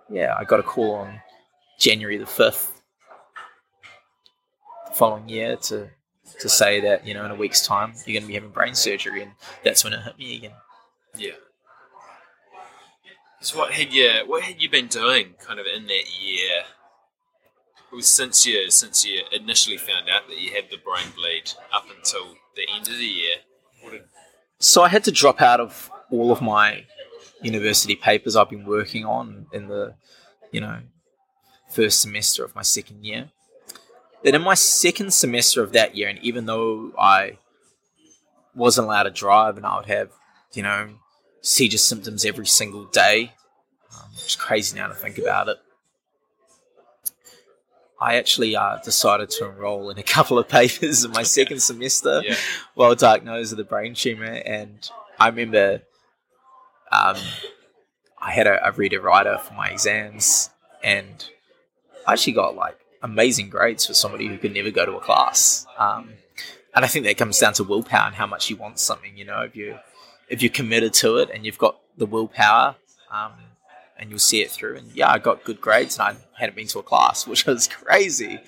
yeah, 0.09 0.35
I 0.37 0.43
got 0.43 0.59
a 0.59 0.63
call 0.63 0.95
on 0.95 1.19
January 1.79 2.17
the 2.17 2.25
5th 2.25 2.69
the 4.87 4.93
following 4.93 5.27
year 5.29 5.55
to 5.55 5.89
to 6.39 6.49
say 6.49 6.79
that 6.79 7.05
you 7.05 7.13
know 7.13 7.25
in 7.25 7.31
a 7.31 7.35
week's 7.35 7.65
time 7.65 7.93
you're 8.05 8.13
going 8.13 8.23
to 8.23 8.27
be 8.27 8.33
having 8.33 8.49
brain 8.49 8.75
surgery, 8.75 9.23
and 9.23 9.31
that's 9.63 9.83
when 9.83 9.93
it 9.93 10.01
hit 10.03 10.17
me 10.17 10.35
again. 10.37 10.51
Yeah. 11.15 11.31
So 13.43 13.57
what 13.57 13.73
had 13.73 13.91
you 13.91 14.09
what 14.25 14.41
had 14.41 14.61
you 14.61 14.69
been 14.69 14.87
doing 14.87 15.33
kind 15.37 15.59
of 15.59 15.65
in 15.65 15.85
that 15.87 16.05
year? 16.17 16.63
It 17.91 17.95
was 17.95 18.07
since 18.07 18.45
you 18.45 18.71
since 18.71 19.05
you 19.05 19.21
initially 19.33 19.75
found 19.75 20.07
out 20.09 20.29
that 20.29 20.39
you 20.39 20.51
had 20.51 20.71
the 20.71 20.77
brain 20.77 21.11
bleed 21.13 21.51
up 21.73 21.85
until 21.93 22.37
the 22.55 22.65
end 22.73 22.87
of 22.87 22.97
the 22.97 23.05
year. 23.05 23.35
Did, 23.91 24.03
So 24.59 24.81
I 24.83 24.87
had 24.87 25.03
to 25.03 25.11
drop 25.11 25.41
out 25.41 25.59
of 25.59 25.91
all 26.09 26.31
of 26.31 26.41
my 26.41 26.85
university 27.41 27.97
papers 27.97 28.37
I've 28.37 28.49
been 28.49 28.65
working 28.65 29.03
on 29.03 29.47
in 29.51 29.67
the, 29.67 29.95
you 30.53 30.61
know, 30.61 30.79
first 31.69 31.99
semester 31.99 32.45
of 32.45 32.55
my 32.55 32.61
second 32.61 33.03
year. 33.03 33.29
Then 34.23 34.35
in 34.35 34.41
my 34.41 34.53
second 34.53 35.13
semester 35.13 35.61
of 35.61 35.73
that 35.73 35.97
year, 35.97 36.07
and 36.07 36.19
even 36.19 36.45
though 36.45 36.93
I 36.97 37.39
wasn't 38.55 38.87
allowed 38.87 39.03
to 39.03 39.11
drive 39.11 39.57
and 39.57 39.65
I 39.65 39.75
would 39.75 39.87
have, 39.87 40.11
you 40.53 40.63
know, 40.63 40.91
seizure 41.43 41.77
symptoms 41.77 42.25
every 42.25 42.47
single 42.47 42.85
day, 42.85 43.33
um, 43.93 44.09
which 44.15 44.27
is 44.27 44.35
crazy 44.35 44.75
now 44.75 44.87
to 44.87 44.95
think 44.95 45.19
about 45.19 45.49
it. 45.49 45.57
I 48.01 48.15
actually 48.15 48.55
uh, 48.55 48.77
decided 48.83 49.29
to 49.31 49.49
enroll 49.49 49.89
in 49.89 49.99
a 49.99 50.03
couple 50.15 50.39
of 50.39 50.47
papers 50.47 51.05
in 51.05 51.11
my 51.11 51.23
second 51.23 51.61
semester 51.61 52.21
yeah. 52.25 52.35
well 52.75 52.95
diagnosed 52.95 53.51
with 53.51 53.59
a 53.59 53.69
brain 53.69 53.93
tumor, 53.93 54.25
and 54.25 54.89
I 55.19 55.27
remember 55.27 55.83
um, 56.91 57.17
I 58.19 58.31
had 58.31 58.47
a, 58.47 58.67
a 58.67 58.71
reader 58.71 59.01
writer 59.01 59.37
for 59.37 59.53
my 59.53 59.69
exams, 59.69 60.49
and 60.83 61.29
I 62.07 62.13
actually 62.13 62.33
got 62.33 62.55
like 62.55 62.77
amazing 63.01 63.49
grades 63.49 63.85
for 63.85 63.93
somebody 63.93 64.27
who 64.27 64.37
could 64.37 64.53
never 64.53 64.71
go 64.71 64.85
to 64.85 64.93
a 64.93 65.01
class. 65.01 65.67
Um, 65.77 66.13
and 66.75 66.83
I 66.83 66.87
think 66.87 67.05
that 67.05 67.17
comes 67.17 67.37
down 67.37 67.53
to 67.53 67.63
willpower 67.63 68.07
and 68.07 68.15
how 68.15 68.25
much 68.25 68.49
you 68.49 68.55
want 68.55 68.79
something. 68.79 69.15
You 69.15 69.25
know, 69.25 69.41
if 69.41 69.55
you 69.55 69.77
if 70.33 70.41
you're 70.41 70.51
committed 70.51 70.93
to 70.95 71.17
it 71.17 71.29
and 71.33 71.45
you've 71.45 71.57
got 71.57 71.79
the 71.97 72.05
willpower, 72.05 72.75
um, 73.11 73.31
and 73.97 74.09
you'll 74.09 74.19
see 74.19 74.41
it 74.41 74.49
through. 74.51 74.75
And 74.77 74.91
yeah, 74.93 75.09
I 75.11 75.19
got 75.19 75.43
good 75.43 75.61
grades, 75.61 75.97
and 75.97 76.03
I 76.07 76.15
hadn't 76.39 76.55
been 76.55 76.67
to 76.67 76.79
a 76.79 76.83
class, 76.83 77.27
which 77.31 77.45
was 77.45 77.67
crazy. 77.67 78.39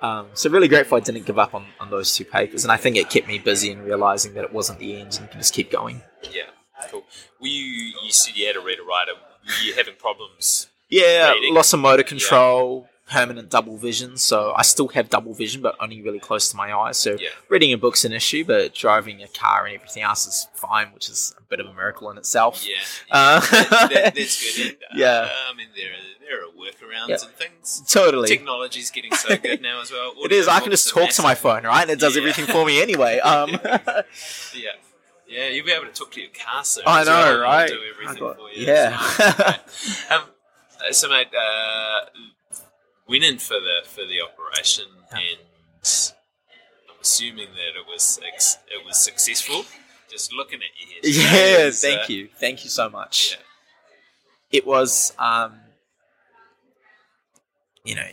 Um, 0.00 0.26
so 0.34 0.50
really 0.50 0.68
grateful 0.68 0.96
I 0.96 1.00
didn't 1.00 1.26
give 1.26 1.38
up 1.38 1.54
on, 1.54 1.66
on 1.80 1.90
those 1.90 2.14
two 2.14 2.24
papers, 2.24 2.64
and 2.64 2.72
I 2.72 2.76
think 2.76 2.96
it 2.96 3.08
kept 3.10 3.26
me 3.26 3.38
busy 3.38 3.70
in 3.70 3.82
realizing 3.82 4.34
that 4.34 4.44
it 4.44 4.52
wasn't 4.52 4.78
the 4.80 4.94
end, 5.00 5.14
and 5.14 5.22
you 5.22 5.28
can 5.28 5.40
just 5.40 5.54
keep 5.54 5.70
going. 5.70 6.02
Yeah. 6.22 6.42
Cool. 6.90 7.04
Were 7.40 7.48
you 7.48 7.92
you 8.04 8.12
said 8.12 8.36
you 8.36 8.46
had 8.46 8.54
a 8.56 8.60
reader 8.60 8.84
writer. 8.84 9.12
Were 9.44 9.64
you 9.66 9.74
having 9.74 9.94
problems? 9.98 10.68
Yeah, 10.88 11.32
Reading. 11.32 11.52
loss 11.54 11.72
of 11.72 11.80
motor 11.80 12.04
control, 12.04 12.88
permanent 13.08 13.50
double 13.50 13.76
vision. 13.76 14.16
So 14.16 14.52
I 14.56 14.62
still 14.62 14.88
have 14.88 15.08
double 15.10 15.32
vision, 15.34 15.62
but 15.62 15.76
only 15.80 16.02
really 16.02 16.18
close 16.20 16.50
to 16.50 16.56
my 16.56 16.72
eyes. 16.72 16.98
So 16.98 17.16
Yeah. 17.18 17.28
reading 17.48 17.72
a 17.72 17.78
book's 17.78 18.04
an 18.04 18.12
issue, 18.12 18.44
but 18.44 18.74
driving 18.74 19.22
a 19.22 19.28
car 19.28 19.66
and 19.66 19.74
everything 19.74 20.02
else 20.02 20.26
is 20.26 20.46
fine, 20.54 20.88
which 20.92 21.08
is 21.08 21.34
a 21.38 21.42
bit 21.42 21.60
of 21.60 21.66
a 21.66 21.72
miracle 21.72 22.10
in 22.10 22.18
itself. 22.18 22.64
Yeah. 22.66 22.76
Uh, 23.10 23.40
that, 23.40 23.70
that, 23.70 24.14
that's 24.14 24.56
good. 24.56 24.66
And, 24.66 24.76
uh, 24.92 24.94
Yeah. 24.94 25.30
I 25.50 25.54
mean, 25.56 25.68
there 25.74 25.90
are, 25.90 26.18
there 26.20 26.44
are 26.44 26.50
workarounds 26.52 27.08
Yeah. 27.08 27.16
and 27.22 27.34
things. 27.34 27.82
Totally. 27.88 28.28
Technology's 28.28 28.90
getting 28.90 29.14
so 29.14 29.36
good 29.46 29.62
now 29.62 29.80
as 29.80 29.90
well. 29.90 30.12
It 30.24 30.32
is. 30.32 30.46
I 30.48 30.60
can 30.60 30.70
just 30.70 30.88
talk 30.90 31.10
to 31.10 31.22
my 31.22 31.34
phone, 31.34 31.64
right? 31.64 31.82
And 31.82 31.90
it 31.90 31.98
does 31.98 32.14
Yeah. 32.16 32.20
everything 32.22 32.46
for 32.46 32.64
me 32.66 32.82
anyway. 32.82 33.18
Um, 33.20 33.50
Yeah. 34.54 34.72
Yeah, 35.30 35.48
you'll 35.48 35.66
be 35.66 35.72
able 35.72 35.84
to 35.86 35.92
talk 35.92 36.10
to 36.12 36.20
your 36.22 36.30
car 36.30 36.64
soon. 36.64 36.84
I 36.86 37.02
as 37.02 37.06
well, 37.06 37.34
know, 37.36 37.40
right? 37.42 37.68
Do 37.68 37.78
everything 37.94 38.18
got- 38.24 38.36
for 38.38 38.50
you. 38.50 38.66
yeah. 38.66 38.98
So, 38.98 39.24
okay. 39.28 40.14
um, 40.14 40.22
uh, 40.88 40.92
so, 40.92 41.08
mate, 41.10 41.26
uh, 41.34 42.00
went 43.08 43.24
in 43.24 43.38
for 43.38 43.54
the 43.54 43.88
for 43.88 44.02
the 44.04 44.20
operation, 44.20 44.84
and 45.10 45.38
I'm 45.82 47.00
assuming 47.00 47.48
that 47.52 47.78
it 47.78 47.86
was 47.86 48.20
it 48.22 48.84
was 48.86 49.02
successful. 49.02 49.64
Just 50.10 50.32
looking 50.32 50.60
at 50.60 50.70
you, 51.04 51.12
here 51.12 51.58
yeah. 51.58 51.66
is, 51.66 51.82
Thank 51.82 52.02
uh, 52.02 52.06
you. 52.08 52.28
Thank 52.40 52.64
you 52.64 52.70
so 52.70 52.88
much. 52.88 53.32
Yeah. 53.32 54.58
It 54.58 54.66
was, 54.66 55.12
um, 55.18 55.60
you 57.84 57.94
know, 57.94 58.08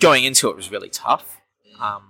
going 0.00 0.24
into 0.24 0.48
it 0.48 0.56
was 0.56 0.70
really 0.70 0.88
tough. 0.88 1.36
Um, 1.78 2.04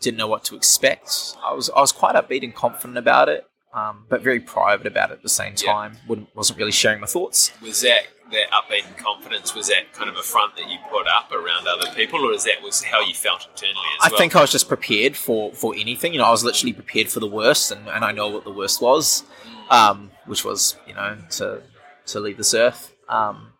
didn't 0.00 0.18
know 0.18 0.26
what 0.26 0.42
to 0.44 0.56
expect. 0.56 1.36
I 1.44 1.54
was 1.54 1.70
I 1.70 1.80
was 1.80 1.92
quite 1.92 2.16
upbeat 2.16 2.42
and 2.42 2.54
confident 2.54 2.98
about 2.98 3.28
it, 3.28 3.44
um, 3.74 4.04
but 4.08 4.22
very 4.22 4.40
private 4.40 4.86
about 4.86 5.10
it 5.10 5.14
at 5.14 5.22
the 5.22 5.28
same 5.28 5.54
Yeah. 5.56 5.72
time. 5.72 5.98
Wouldn't 6.08 6.34
wasn't 6.36 6.58
really 6.58 6.72
sharing 6.72 7.00
my 7.00 7.06
thoughts. 7.06 7.52
Was 7.62 7.80
that 7.82 8.02
that 8.30 8.50
upbeat 8.50 8.86
and 8.86 8.96
confidence? 8.96 9.54
Was 9.54 9.68
that 9.68 9.92
kind 9.92 10.08
of 10.08 10.16
a 10.16 10.22
front 10.22 10.56
that 10.56 10.68
you 10.70 10.78
put 10.90 11.06
up 11.06 11.30
around 11.32 11.68
other 11.68 11.90
people, 11.94 12.20
or 12.26 12.32
is 12.32 12.44
that 12.44 12.62
was 12.62 12.82
how 12.82 13.00
you 13.00 13.12
felt 13.14 13.46
internally 13.50 13.76
as 14.00 14.06
I 14.06 14.08
well? 14.10 14.18
think 14.18 14.34
I 14.36 14.40
was 14.40 14.52
just 14.52 14.68
prepared 14.68 15.16
for 15.16 15.52
for 15.52 15.74
anything. 15.74 16.12
You 16.12 16.18
know, 16.20 16.24
I 16.26 16.30
was 16.30 16.42
literally 16.44 16.72
prepared 16.72 17.08
for 17.10 17.20
the 17.20 17.26
worst, 17.26 17.70
and, 17.70 17.88
and 17.88 18.04
I 18.04 18.12
know 18.12 18.28
what 18.28 18.44
the 18.44 18.52
worst 18.52 18.80
was, 18.80 19.24
um, 19.70 20.10
which 20.26 20.44
was 20.44 20.76
you 20.86 20.94
know 20.94 21.18
to 21.32 21.62
to 22.06 22.20
leave 22.20 22.36
this 22.38 22.54
earth. 22.54 22.92
Um, 23.08 23.52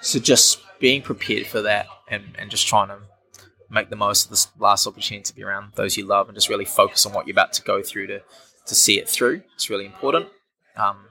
so 0.00 0.18
just 0.18 0.60
being 0.80 1.00
prepared 1.02 1.46
for 1.46 1.60
that 1.62 1.86
and, 2.08 2.34
and 2.38 2.50
just 2.50 2.66
trying 2.66 2.88
to 2.88 2.98
make 3.70 3.88
the 3.88 3.96
most 3.96 4.24
of 4.24 4.30
this 4.30 4.48
last 4.58 4.86
opportunity 4.86 5.22
to 5.22 5.34
be 5.34 5.42
around 5.44 5.72
those 5.76 5.96
you 5.96 6.04
love 6.04 6.28
and 6.28 6.36
just 6.36 6.48
really 6.48 6.64
focus 6.64 7.06
on 7.06 7.12
what 7.12 7.26
you're 7.26 7.34
about 7.34 7.52
to 7.52 7.62
go 7.62 7.82
through 7.82 8.06
to, 8.08 8.20
to 8.66 8.74
see 8.74 8.98
it 8.98 9.08
through. 9.08 9.42
It's 9.54 9.70
really 9.70 9.86
important. 9.86 10.28
Um, 10.76 11.08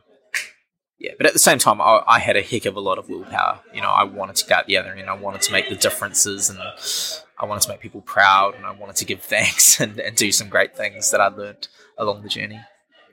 yeah, 1.02 1.12
but 1.18 1.26
at 1.26 1.34
the 1.34 1.40
same 1.40 1.58
time, 1.58 1.82
I, 1.82 2.04
I, 2.08 2.20
had 2.20 2.38
a 2.38 2.42
heck 2.42 2.66
of 2.66 2.76
a 2.76 2.80
lot 2.80 3.00
of 3.00 3.10
willpower. 3.10 3.60
You 3.74 3.82
know, 3.82 3.90
I 3.90 4.04
wanted 4.04 4.36
to 4.36 4.46
get 4.46 4.60
out 4.60 4.68
the 4.68 4.78
other 4.78 4.94
end. 4.94 5.10
I 5.10 5.16
wanted 5.16 5.42
to 5.44 5.52
make 5.52 5.68
the 5.68 5.76
differences, 5.76 6.50
and 6.50 6.60
I 6.60 7.46
wanted 7.46 7.62
to 7.62 7.70
make 7.70 7.80
people 7.80 8.02
proud, 8.02 8.54
and 8.56 8.66
I 8.66 8.72
wanted 8.72 8.98
to 8.98 9.06
give 9.06 9.22
thanks 9.24 9.80
and, 9.80 10.00
and 10.00 10.16
do 10.16 10.32
some 10.32 10.48
great 10.48 10.78
things 10.78 11.10
that 11.10 11.20
I 11.20 11.28
learned 11.28 11.68
along 11.98 12.22
the 12.22 12.30
journey. 12.30 12.62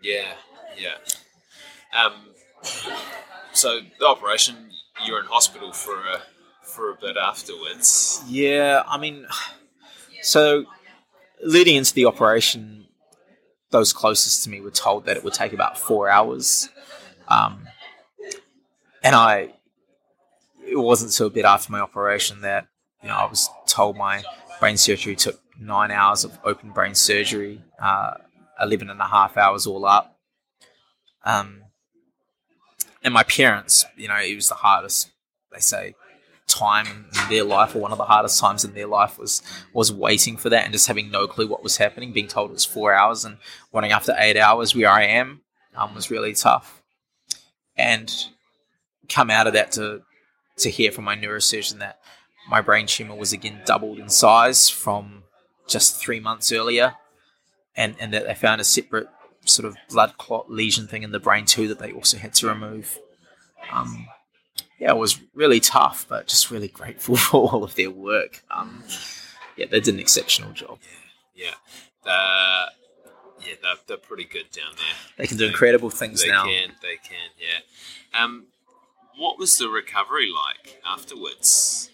Yeah, 0.03 0.35
yeah. 0.77 0.97
Um, 1.99 2.13
so 3.53 3.81
the 3.99 4.07
operation, 4.07 4.71
you 5.07 5.15
were 5.15 5.21
in 5.21 5.27
hospital 5.27 5.73
for 5.73 5.95
a 5.95 6.21
for 6.63 6.91
a 6.91 6.95
bit 6.95 7.17
afterwards. 7.17 8.23
Yeah, 8.29 8.83
I 8.87 8.99
mean, 8.99 9.27
so 10.21 10.67
leading 11.43 11.77
into 11.77 11.95
the 11.95 12.05
operation, 12.05 12.88
those 13.71 13.93
closest 13.93 14.45
to 14.45 14.51
me 14.51 14.61
were 14.61 14.71
told 14.71 15.05
that 15.07 15.17
it 15.17 15.25
would 15.25 15.35
take 15.35 15.53
about 15.53 15.79
four 15.79 16.09
hours. 16.09 16.69
Um, 17.29 17.69
and 19.03 19.15
I, 19.15 19.55
it 20.67 20.77
wasn't 20.77 21.13
until 21.13 21.27
a 21.27 21.31
bit 21.31 21.45
after 21.45 21.71
my 21.73 21.81
operation 21.81 22.41
that 22.43 22.67
you 23.03 23.09
know 23.09 23.15
I 23.15 23.27
was 23.27 23.49
told 23.67 23.97
my 23.97 24.23
brain 24.61 24.77
surgery 24.77 25.17
took 25.17 25.41
nine 25.61 25.91
hours 25.91 26.25
of 26.25 26.39
open 26.45 26.71
brain 26.71 26.95
surgery, 26.95 27.63
uh, 27.81 28.15
11 28.61 28.91
and 28.91 29.01
a 29.01 29.07
half 29.07 29.37
hours 29.37 29.67
all 29.67 29.85
up. 29.85 30.17
Um, 31.25 31.63
and 33.03 33.13
my 33.13 33.23
parents, 33.23 33.85
you 33.97 34.09
know, 34.09 34.17
it 34.17 34.35
was 34.35 34.49
the 34.49 34.55
hardest, 34.55 35.11
they 35.53 35.61
say, 35.61 35.95
time 36.49 36.87
in 36.87 37.29
their 37.29 37.45
life, 37.45 37.77
or 37.77 37.81
one 37.81 37.93
of 37.93 37.99
the 37.99 38.05
hardest 38.05 38.41
times 38.41 38.65
in 38.65 38.75
their 38.75 38.87
life 38.87 39.19
was 39.19 39.43
was 39.73 39.93
waiting 39.93 40.37
for 40.37 40.49
that 40.51 40.65
and 40.65 40.73
just 40.73 40.89
having 40.89 41.11
no 41.11 41.27
clue 41.27 41.47
what 41.47 41.63
was 41.63 41.77
happening, 41.77 42.13
being 42.13 42.29
told 42.29 42.51
it 42.51 42.55
was 42.55 42.65
four 42.65 42.93
hours 42.93 43.25
and 43.25 43.39
wanting 43.71 43.93
after 43.93 44.15
eight 44.19 44.37
hours 44.37 44.75
where 44.75 44.91
I 44.91 45.05
am 45.05 45.43
um, 45.77 45.95
was 45.95 46.11
really 46.11 46.35
tough. 46.35 46.83
And 47.77 48.13
come 49.09 49.31
out 49.31 49.47
of 49.47 49.53
that 49.53 49.73
to 49.73 50.03
to 50.59 50.71
hear 50.71 50.91
from 50.91 51.05
my 51.05 51.17
neurosurgeon 51.17 51.79
that 51.79 51.99
my 52.49 52.61
brain 52.61 52.87
tumor 52.87 53.15
was 53.15 53.33
again 53.33 53.61
doubled 53.65 53.99
in 53.99 54.09
size 54.09 54.69
from 54.69 55.25
just 55.69 56.01
three 56.01 56.19
months 56.19 56.51
earlier, 56.51 56.95
and 57.77 57.95
and 58.01 58.13
that 58.13 58.27
they 58.27 58.35
found 58.35 58.61
a 58.61 58.65
separate 58.65 59.09
sort 59.45 59.67
of 59.67 59.77
blood 59.89 60.19
clot 60.19 60.51
lesion 60.51 60.87
thing 60.87 61.03
in 61.03 61.13
the 61.13 61.21
brain 61.21 61.45
too 61.45 61.69
that 61.69 61.79
they 61.79 61.93
also 61.93 62.17
had 62.17 62.35
to 62.35 62.49
remove. 62.49 62.99
Um, 63.73 64.09
yeah, 64.79 64.91
it 64.91 64.97
was 64.97 65.21
really 65.35 65.61
tough, 65.61 66.07
but 66.09 66.27
just 66.27 66.51
really 66.51 66.69
grateful 66.69 67.17
for 67.17 67.37
all 67.37 67.65
of 67.65 67.75
their 67.75 67.91
work. 67.91 68.43
Um, 68.51 68.85
yeah, 69.57 69.67
they 69.71 69.81
did 69.81 69.95
an 69.95 70.01
exceptional 70.01 70.53
job. 70.53 70.79
Yeah, 71.35 71.55
yeah, 72.05 72.11
uh, 72.13 72.67
yeah, 73.41 73.55
they're, 73.63 73.73
they're 73.87 73.97
pretty 73.97 74.25
good 74.25 74.51
down 74.51 74.73
there. 74.77 74.95
They 75.17 75.27
can 75.27 75.37
do 75.37 75.45
they, 75.45 75.51
incredible 75.51 75.91
things 75.91 76.23
they 76.23 76.29
now. 76.29 76.45
They 76.45 76.53
can, 76.53 76.71
they 76.83 76.97
can. 76.97 77.31
Yeah. 77.39 78.23
Um, 78.23 78.47
what 79.17 79.39
was 79.39 79.59
the 79.59 79.69
recovery 79.69 80.31
like 80.31 80.81
afterwards? 80.87 81.91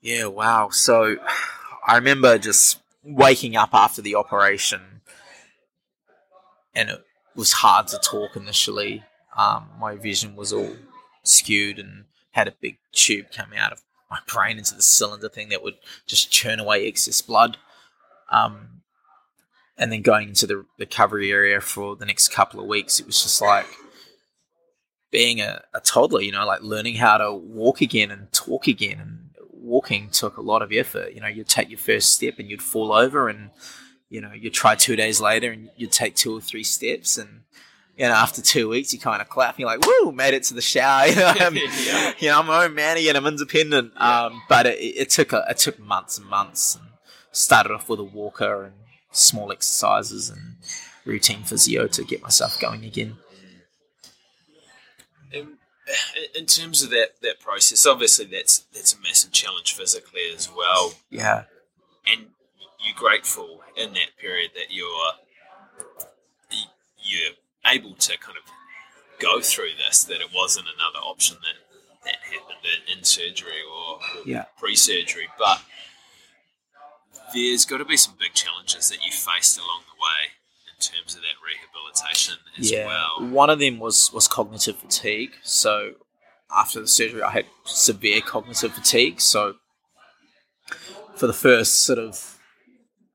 Yeah, 0.00 0.26
wow. 0.26 0.68
So 0.70 1.16
I 1.86 1.96
remember 1.96 2.38
just 2.38 2.80
waking 3.02 3.56
up 3.56 3.70
after 3.72 4.00
the 4.00 4.14
operation, 4.14 5.02
and 6.74 6.90
it 6.90 7.04
was 7.34 7.52
hard 7.52 7.88
to 7.88 7.98
talk 7.98 8.36
initially. 8.36 9.02
Um, 9.36 9.68
my 9.80 9.96
vision 9.96 10.36
was 10.36 10.52
all 10.52 10.76
skewed 11.24 11.78
and 11.78 12.04
had 12.30 12.46
a 12.46 12.54
big 12.60 12.78
tube 12.92 13.26
coming 13.34 13.58
out 13.58 13.72
of 13.72 13.82
my 14.10 14.18
brain 14.32 14.58
into 14.58 14.74
the 14.74 14.82
cylinder 14.82 15.28
thing 15.28 15.48
that 15.48 15.62
would 15.62 15.74
just 16.06 16.30
churn 16.30 16.60
away 16.60 16.86
excess 16.86 17.20
blood. 17.20 17.56
Um, 18.30 18.82
and 19.76 19.90
then 19.90 20.02
going 20.02 20.28
into 20.28 20.46
the 20.46 20.64
recovery 20.78 21.32
area 21.32 21.60
for 21.60 21.96
the 21.96 22.06
next 22.06 22.28
couple 22.28 22.60
of 22.60 22.66
weeks, 22.66 23.00
it 23.00 23.06
was 23.06 23.20
just 23.22 23.40
like 23.42 23.66
being 25.10 25.40
a, 25.40 25.62
a 25.74 25.80
toddler, 25.80 26.20
you 26.20 26.30
know, 26.30 26.46
like 26.46 26.62
learning 26.62 26.96
how 26.96 27.18
to 27.18 27.32
walk 27.34 27.80
again 27.80 28.12
and 28.12 28.32
talk 28.32 28.68
again. 28.68 29.00
And 29.00 29.24
walking 29.64 30.10
took 30.10 30.36
a 30.36 30.42
lot 30.42 30.62
of 30.62 30.70
effort. 30.72 31.14
You 31.14 31.20
know, 31.20 31.26
you'd 31.26 31.48
take 31.48 31.70
your 31.70 31.78
first 31.78 32.12
step 32.12 32.38
and 32.38 32.48
you'd 32.48 32.62
fall 32.62 32.92
over, 32.92 33.28
and 33.28 33.50
you 34.08 34.20
know, 34.20 34.32
you'd 34.32 34.54
try 34.54 34.74
two 34.74 34.94
days 34.94 35.20
later 35.20 35.50
and 35.50 35.70
you'd 35.76 35.92
take 35.92 36.14
two 36.14 36.36
or 36.36 36.40
three 36.40 36.62
steps, 36.62 37.18
and 37.18 37.40
you 37.96 38.06
know, 38.06 38.14
after 38.14 38.42
two 38.42 38.68
weeks, 38.68 38.92
you 38.92 38.98
kind 38.98 39.22
of 39.22 39.28
clap. 39.28 39.54
And 39.54 39.60
you're 39.60 39.68
like, 39.68 39.86
"Woo, 39.86 40.12
made 40.12 40.34
it 40.34 40.44
to 40.44 40.54
the 40.54 40.62
shower." 40.62 41.06
You 41.08 41.16
know, 41.16 41.34
I'm, 41.40 41.56
yeah. 41.86 42.12
you 42.18 42.28
know, 42.28 42.40
I'm 42.40 42.46
my 42.46 42.64
own 42.64 42.74
man 42.74 42.96
again. 42.96 43.16
I'm 43.16 43.26
independent. 43.26 43.92
Yeah. 43.96 44.24
Um, 44.24 44.42
but 44.48 44.66
it, 44.66 44.78
it, 44.78 45.10
took 45.10 45.32
a, 45.32 45.44
it 45.48 45.58
took 45.58 45.78
months 45.78 46.18
and 46.18 46.28
months. 46.28 46.74
And 46.74 46.84
started 47.34 47.72
off 47.72 47.88
with 47.88 48.00
a 48.00 48.04
walker 48.04 48.64
and 48.64 48.74
small 49.10 49.52
exercises 49.52 50.30
and 50.30 50.56
routine 51.04 51.42
physio 51.42 51.86
to 51.88 52.04
get 52.04 52.22
myself 52.22 52.58
going 52.60 52.84
again. 52.84 53.16
In, 55.32 55.58
in 56.34 56.46
terms 56.46 56.82
of 56.82 56.90
that 56.90 57.20
that 57.22 57.40
process, 57.40 57.86
obviously 57.86 58.24
that's 58.24 58.60
that's 58.72 58.94
a 58.94 59.00
massive 59.00 59.32
challenge 59.32 59.74
physically 59.74 60.22
as 60.34 60.48
well. 60.50 60.94
Yeah, 61.10 61.44
and 62.10 62.26
you're 62.84 62.94
grateful 62.96 63.60
in 63.76 63.92
that 63.94 64.16
period 64.18 64.52
that 64.54 64.66
you're 64.70 64.88
you're 66.98 67.32
able 67.66 67.94
to 67.94 68.18
kind 68.18 68.36
of 68.36 68.50
go 69.20 69.40
through 69.40 69.70
this. 69.86 70.04
That 70.04 70.20
it 70.20 70.28
wasn't 70.34 70.66
another 70.74 71.04
option 71.04 71.38
that 71.42 71.58
that 72.04 72.16
happened 72.22 72.64
in, 72.64 72.98
in 72.98 73.04
surgery 73.04 73.62
or, 73.68 73.94
or 73.94 74.00
yeah. 74.26 74.44
pre-surgery, 74.58 75.28
but 75.38 75.62
there's 77.32 77.64
got 77.64 77.78
to 77.78 77.84
be 77.84 77.96
some 77.96 78.14
big 78.18 78.34
challenges 78.34 78.88
that 78.90 79.04
you 79.04 79.10
faced 79.10 79.58
along 79.58 79.82
the 79.86 80.00
way 80.00 80.32
in 80.68 80.80
terms 80.80 81.14
of 81.14 81.22
that 81.22 81.36
rehabilitation 81.42 82.34
as 82.58 82.70
yeah. 82.70 82.86
well. 82.86 83.28
One 83.28 83.50
of 83.50 83.58
them 83.58 83.78
was 83.78 84.12
was 84.12 84.28
cognitive 84.28 84.76
fatigue. 84.76 85.32
So 85.42 85.92
after 86.50 86.80
the 86.80 86.88
surgery, 86.88 87.22
I 87.22 87.30
had 87.30 87.46
severe 87.64 88.20
cognitive 88.20 88.72
fatigue. 88.72 89.20
So 89.20 89.54
for 91.16 91.26
the 91.26 91.32
first 91.32 91.84
sort 91.84 91.98
of 91.98 92.38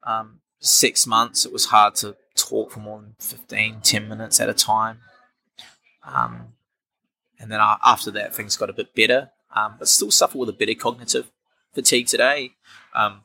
um, 0.04 0.40
six 0.60 1.06
months, 1.06 1.46
it 1.46 1.54
was 1.54 1.66
hard 1.66 1.96
to 1.96 2.16
talk 2.48 2.72
for 2.72 2.80
more 2.80 3.02
than 3.02 3.16
15, 3.20 3.82
10 3.82 4.08
minutes 4.08 4.40
at 4.40 4.50
a 4.50 4.54
time. 4.54 5.00
Um, 6.04 6.54
and 7.40 7.52
then 7.52 7.60
after 7.62 8.12
that, 8.12 8.36
things 8.36 8.58
got 8.58 8.70
a 8.70 8.74
bit 8.74 8.94
better, 8.96 9.32
um, 9.56 9.76
but 9.80 9.88
still 9.88 10.12
suffer 10.12 10.38
with 10.38 10.50
a 10.50 10.54
bit 10.54 10.70
of 10.70 10.78
cognitive 10.78 11.32
fatigue 11.74 12.08
today, 12.08 12.52
um, 12.94 13.22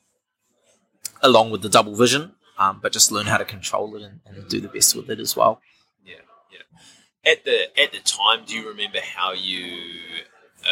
along 1.23 1.51
with 1.51 1.62
the 1.62 1.69
double 1.69 1.95
vision 1.95 2.33
um, 2.59 2.79
but 2.83 2.93
just 2.93 3.11
learn 3.11 3.27
how 3.27 3.37
to 3.37 3.45
control 3.45 3.97
it 3.97 4.03
and, 4.03 4.21
and, 4.27 4.49
do 4.49 4.61
the 4.61 4.69
best 4.69 4.95
with 4.95 5.11
it 5.11 5.19
as 5.19 5.37
well. 5.37 5.61
Yeah, 6.05 6.17
yeah. 6.53 7.33
At 7.33 7.45
the 7.45 7.81
at 7.81 7.93
the 7.93 8.01
time, 8.01 8.45
do 8.47 8.55
you 8.55 8.69
remember 8.69 8.99
how 9.17 9.33
you 9.33 9.81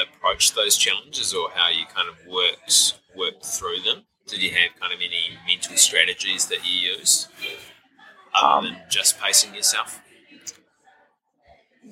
approached 0.03 0.55
those 0.55 0.76
challenges, 0.76 1.34
or 1.34 1.51
how 1.55 1.68
you 1.68 1.84
kind 1.86 2.09
of 2.09 2.16
worked 2.30 3.01
worked 3.16 3.45
through 3.45 3.80
them? 3.80 4.05
Did 4.26 4.43
you 4.43 4.51
have 4.51 4.80
kind 4.80 4.93
of 4.93 5.01
any 5.01 5.36
mental 5.47 5.76
strategies 5.76 6.47
that 6.47 6.66
you 6.66 6.93
used 6.97 7.28
other 8.35 8.68
um, 8.68 8.74
than 8.74 8.83
just 8.91 9.20
pacing 9.20 9.55
yourself? 9.55 10.01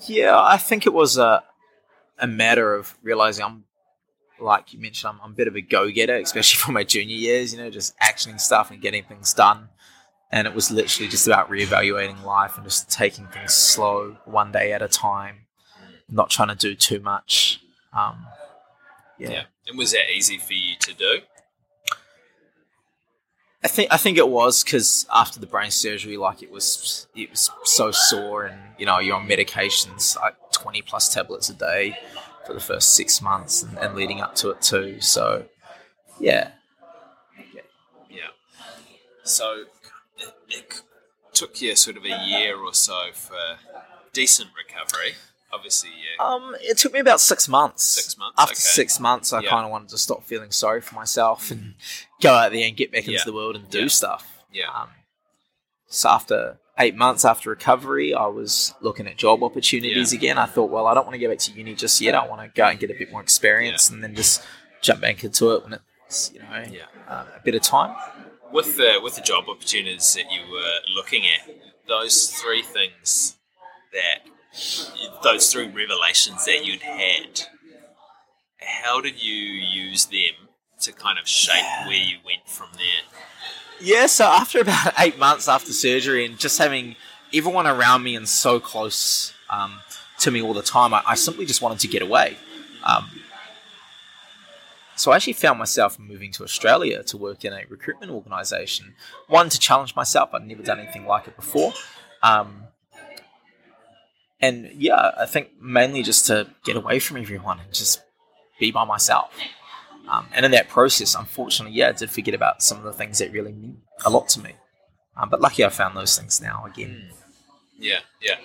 Yeah, 0.07 0.41
I 0.41 0.57
think 0.57 0.87
it 0.87 0.93
was 0.93 1.19
a 1.19 1.43
a 2.19 2.27
matter 2.27 2.75
of 2.75 2.97
realizing 3.03 3.45
I'm 3.45 3.65
like 4.41 4.73
you 4.73 4.79
mentioned, 4.79 5.13
I'm, 5.15 5.21
I'm 5.23 5.31
a 5.33 5.35
bit 5.35 5.49
of 5.49 5.57
a 5.57 5.61
go 5.61 5.91
getter, 5.91 6.17
especially 6.17 6.59
for 6.65 6.73
my 6.73 6.85
junior 6.85 7.17
years, 7.17 7.53
you 7.53 7.59
know, 7.59 7.71
just 7.71 7.97
actioning 7.99 8.41
stuff 8.41 8.71
and 8.71 8.81
getting 8.81 9.05
things 9.05 9.35
done. 9.35 9.69
And 10.33 10.47
it 10.47 10.55
was 10.55 10.71
literally 10.71 11.09
just 11.09 11.27
about 11.27 11.51
reevaluating 11.51 12.23
life 12.25 12.57
and 12.57 12.65
just 12.65 12.89
taking 12.89 13.27
things 13.27 13.53
slow, 13.53 14.17
one 14.25 14.53
day 14.53 14.73
at 14.73 14.81
a 14.81 14.87
time, 14.87 15.47
not 16.09 16.31
trying 16.31 16.49
to 16.49 16.55
do 16.55 16.77
too 16.77 17.01
much. 17.01 17.61
Um, 17.93 18.27
yeah. 19.19 19.31
yeah. 19.31 19.43
And 19.67 19.77
was 19.77 19.91
that 19.91 20.09
easy 20.15 20.39
for 20.39 20.53
you 20.53 20.77
to 20.79 20.95
do? 20.95 21.19
I 23.63 23.69
think 23.69 23.93
I 23.93 23.99
think 23.99 24.17
it 24.17 24.29
was 24.29 24.65
because 24.65 25.07
after 25.13 25.39
the 25.39 25.47
brain 25.47 25.71
surgery, 25.71 26.17
like 26.17 26.43
it 26.43 26.51
was 26.51 27.07
it 27.15 27.31
was 27.31 27.51
so 27.65 27.91
sore, 27.91 28.45
and 28.45 28.59
you 28.79 28.87
know 28.87 28.99
you're 28.99 29.17
on 29.17 29.29
medications 29.29 30.17
like 30.17 30.35
twenty 30.51 30.81
plus 30.81 31.13
tablets 31.13 31.51
a 31.51 31.55
day 31.55 31.99
for 32.47 32.55
the 32.55 32.61
first 32.61 32.95
six 32.95 33.21
months 33.21 33.63
and, 33.63 33.79
and 33.79 33.95
leading 33.95 34.21
up 34.21 34.35
to 34.37 34.51
it 34.51 34.63
too. 34.63 35.01
So 35.01 35.45
yeah, 36.19 36.53
yeah. 37.55 37.61
yeah. 38.09 38.29
So 39.25 39.65
it, 40.17 40.35
it 40.49 40.83
took 41.35 41.61
you 41.61 41.77
sort 41.77 41.99
of 41.99 42.05
a 42.05 42.25
year 42.27 42.57
or 42.57 42.73
so 42.73 43.11
for 43.13 43.59
decent 44.15 44.51
recovery. 44.57 45.17
Obviously, 45.53 45.91
yeah. 45.91 46.25
Um, 46.25 46.55
it 46.61 46.79
took 46.79 46.93
me 46.93 47.01
about 47.01 47.21
six 47.21 47.49
months. 47.49 47.85
Six 47.85 48.17
months. 48.17 48.35
After 48.39 48.53
okay. 48.53 48.61
six 48.61 49.01
months, 49.01 49.33
I 49.33 49.45
kind 49.45 49.65
of 49.65 49.71
wanted 49.71 49.89
to 49.91 49.99
stop 49.99 50.25
feeling 50.25 50.51
sorry 50.53 50.81
for 50.81 50.95
myself 50.95 51.51
and 51.51 51.75
go 52.23 52.33
out 52.35 52.53
there 52.53 52.67
and 52.67 52.77
get 52.77 52.93
back 52.93 53.09
into 53.09 53.23
the 53.25 53.33
world 53.33 53.57
and 53.57 53.69
do 53.69 53.83
yeah. 53.83 53.89
stuff. 53.89 54.45
Yeah. 54.53 54.71
Um, 54.73 54.89
so 55.89 56.09
after 56.09 56.59
eight 56.79 56.95
months 56.95 57.25
after 57.25 57.51
recovery, 57.51 58.15
I 58.15 58.27
was 58.27 58.75
looking 58.81 59.07
at 59.09 59.17
job 59.17 59.43
opportunities 59.43 60.13
Yeah. 60.13 60.19
again. 60.19 60.39
I 60.39 60.47
thought, 60.47 60.71
well, 60.71 60.87
I 60.87 60.95
don't 60.95 61.05
want 61.05 61.15
to 61.15 61.19
go 61.19 61.29
back 61.29 61.39
to 61.41 61.53
uni 61.53 61.75
just 61.75 62.01
yet. 62.01 62.15
I 62.15 62.27
want 62.29 62.43
to 62.43 62.49
go 62.57 62.67
and 62.69 62.79
get 62.79 62.91
a 62.91 62.95
bit 62.95 63.11
more 63.11 63.21
experience 63.21 63.91
and 63.91 64.03
then 64.05 64.15
just 64.15 64.43
jump 64.83 65.01
back 65.01 65.25
into 65.25 65.51
it 65.53 65.65
when 65.65 65.79
it's, 66.07 66.33
you 66.33 66.41
know, 66.41 66.65
Yeah. 66.71 66.83
uh, 67.09 67.25
a 67.37 67.41
bit 67.45 67.55
of 67.57 67.63
time. 67.63 67.97
With 68.53 68.77
the 68.77 68.99
with 69.03 69.15
the 69.17 69.21
job 69.21 69.45
opportunities 69.49 70.15
that 70.15 70.31
you 70.33 70.41
were 70.51 70.75
looking 70.95 71.25
at, 71.27 71.55
those 71.87 72.31
three 72.31 72.63
things 72.63 73.37
that 73.93 74.29
those 75.23 75.53
three 75.53 75.69
revelations 75.69 76.45
that 76.47 76.65
you'd 76.65 76.83
had, 76.83 77.43
how 78.61 79.01
did 79.01 79.23
you 79.23 79.35
use 79.35 80.07
them 80.07 80.49
to 80.81 80.93
kind 80.93 81.19
of 81.19 81.29
shape 81.29 81.65
where 81.87 81.97
you 81.97 82.17
went 82.25 82.49
from 82.49 82.69
there? 82.75 83.21
Yeah, 83.81 84.07
so 84.07 84.25
after 84.25 84.61
about 84.61 84.93
eight 84.99 85.19
months 85.19 85.49
after 85.49 85.73
surgery 85.73 86.25
and 86.25 86.39
just 86.39 86.59
having 86.59 86.97
everyone 87.33 87.67
around 87.67 88.03
me 88.03 88.17
and 88.17 88.29
so 88.29 88.61
close 88.61 89.33
um, 89.49 89.81
to 90.19 90.31
me 90.31 90.43
all 90.43 90.55
the 90.55 90.63
time, 90.63 90.93
I, 90.93 91.03
I 91.07 91.15
simply 91.15 91.47
just 91.47 91.63
wanted 91.63 91.81
to 91.81 91.89
get 91.89 92.03
away. 92.03 92.37
Um, 92.85 93.09
so 94.97 95.13
I 95.13 95.17
actually 95.17 95.33
found 95.35 95.59
myself 95.59 95.99
moving 95.99 96.31
to 96.33 96.45
Australia 96.45 97.03
to 97.05 97.17
work 97.17 97.45
in 97.45 97.55
a 97.55 97.63
recruitment 97.71 98.13
organisation. 98.13 98.95
One 99.29 99.49
to 99.49 99.59
challenge 99.59 99.97
myself; 99.97 100.35
I'd 100.35 100.47
never 100.47 100.63
done 100.63 100.79
anything 100.79 101.07
like 101.07 101.27
it 101.27 101.37
before. 101.37 101.73
Um, 102.23 102.65
and 104.41 104.71
yeah, 104.75 105.11
I 105.19 105.27
think 105.27 105.61
mainly 105.61 106.03
just 106.03 106.27
to 106.27 106.49
get 106.65 106.77
away 106.77 106.99
from 106.99 107.17
everyone 107.19 107.61
and 107.61 107.73
just 107.73 108.01
be 108.59 108.71
by 108.71 108.85
myself. 108.85 109.33
Um, 110.09 110.27
and 110.35 110.45
in 110.45 110.51
that 110.53 110.69
process, 110.69 111.15
unfortunately, 111.15 111.77
yeah, 111.77 111.89
I 111.89 111.93
did 111.93 112.11
forget 112.11 112.35
about 112.35 112.63
some 112.63 112.79
of 112.79 112.85
the 112.85 112.93
things 112.93 113.19
that 113.19 113.33
really 113.33 113.53
mean 113.53 113.83
a 114.05 114.11
lot 114.11 114.29
to 114.31 114.41
me. 114.41 114.55
Um, 115.17 115.29
but 115.29 115.41
lucky 115.41 115.65
I 115.65 115.69
found 115.69 115.97
those 115.97 116.19
things 116.19 116.41
now 116.41 116.65
again. 116.67 117.11
Yeah, 117.79 118.01
yeah. 118.21 118.37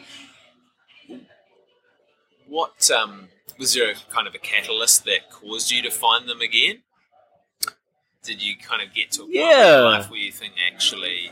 What 2.47 2.89
um, 2.91 3.29
was 3.57 3.73
there 3.73 3.91
a 3.91 3.95
kind 4.13 4.27
of 4.27 4.35
a 4.35 4.39
catalyst 4.39 5.05
that 5.05 5.29
caused 5.31 5.71
you 5.71 5.81
to 5.83 5.89
find 5.91 6.29
them 6.29 6.41
again? 6.41 6.83
Did 8.23 8.41
you 8.41 8.55
kind 8.57 8.81
of 8.81 8.93
get 8.93 9.11
to 9.13 9.21
a 9.21 9.25
point 9.25 9.35
in 9.35 9.41
Yeah. 9.41 9.67
your 9.71 9.81
life 9.83 10.09
where 10.09 10.19
you 10.19 10.31
think 10.31 10.53
actually, 10.71 11.31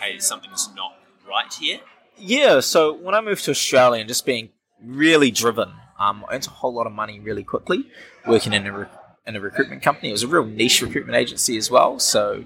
hey, 0.00 0.18
something's 0.18 0.68
not 0.74 0.94
right 1.28 1.52
here? 1.52 1.80
Yeah, 2.24 2.60
so 2.60 2.92
when 2.94 3.16
I 3.16 3.20
moved 3.20 3.44
to 3.46 3.50
Australia 3.50 4.00
and 4.00 4.06
just 4.06 4.24
being 4.24 4.50
really 4.80 5.32
driven, 5.32 5.72
um, 5.98 6.24
I 6.28 6.34
earned 6.34 6.46
a 6.46 6.50
whole 6.50 6.72
lot 6.72 6.86
of 6.86 6.92
money 6.92 7.18
really 7.18 7.42
quickly 7.42 7.88
working 8.28 8.52
in 8.52 8.64
a, 8.64 8.78
re- 8.78 8.86
in 9.26 9.34
a 9.34 9.40
recruitment 9.40 9.82
company. 9.82 10.10
It 10.10 10.12
was 10.12 10.22
a 10.22 10.28
real 10.28 10.44
niche 10.44 10.82
recruitment 10.82 11.16
agency 11.16 11.56
as 11.56 11.68
well. 11.68 11.98
So, 11.98 12.44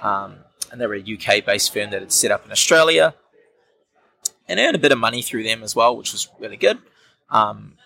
um, 0.00 0.36
and 0.70 0.80
they 0.80 0.86
were 0.86 0.94
a 0.94 1.00
UK 1.00 1.44
based 1.44 1.74
firm 1.74 1.90
that 1.90 2.02
had 2.02 2.12
set 2.12 2.30
up 2.30 2.46
in 2.46 2.52
Australia 2.52 3.16
and 4.46 4.60
earned 4.60 4.76
a 4.76 4.78
bit 4.78 4.92
of 4.92 4.98
money 4.98 5.22
through 5.22 5.42
them 5.42 5.64
as 5.64 5.74
well, 5.74 5.96
which 5.96 6.12
was 6.12 6.28
really 6.38 6.56
good. 6.56 6.78
Um, 7.28 7.78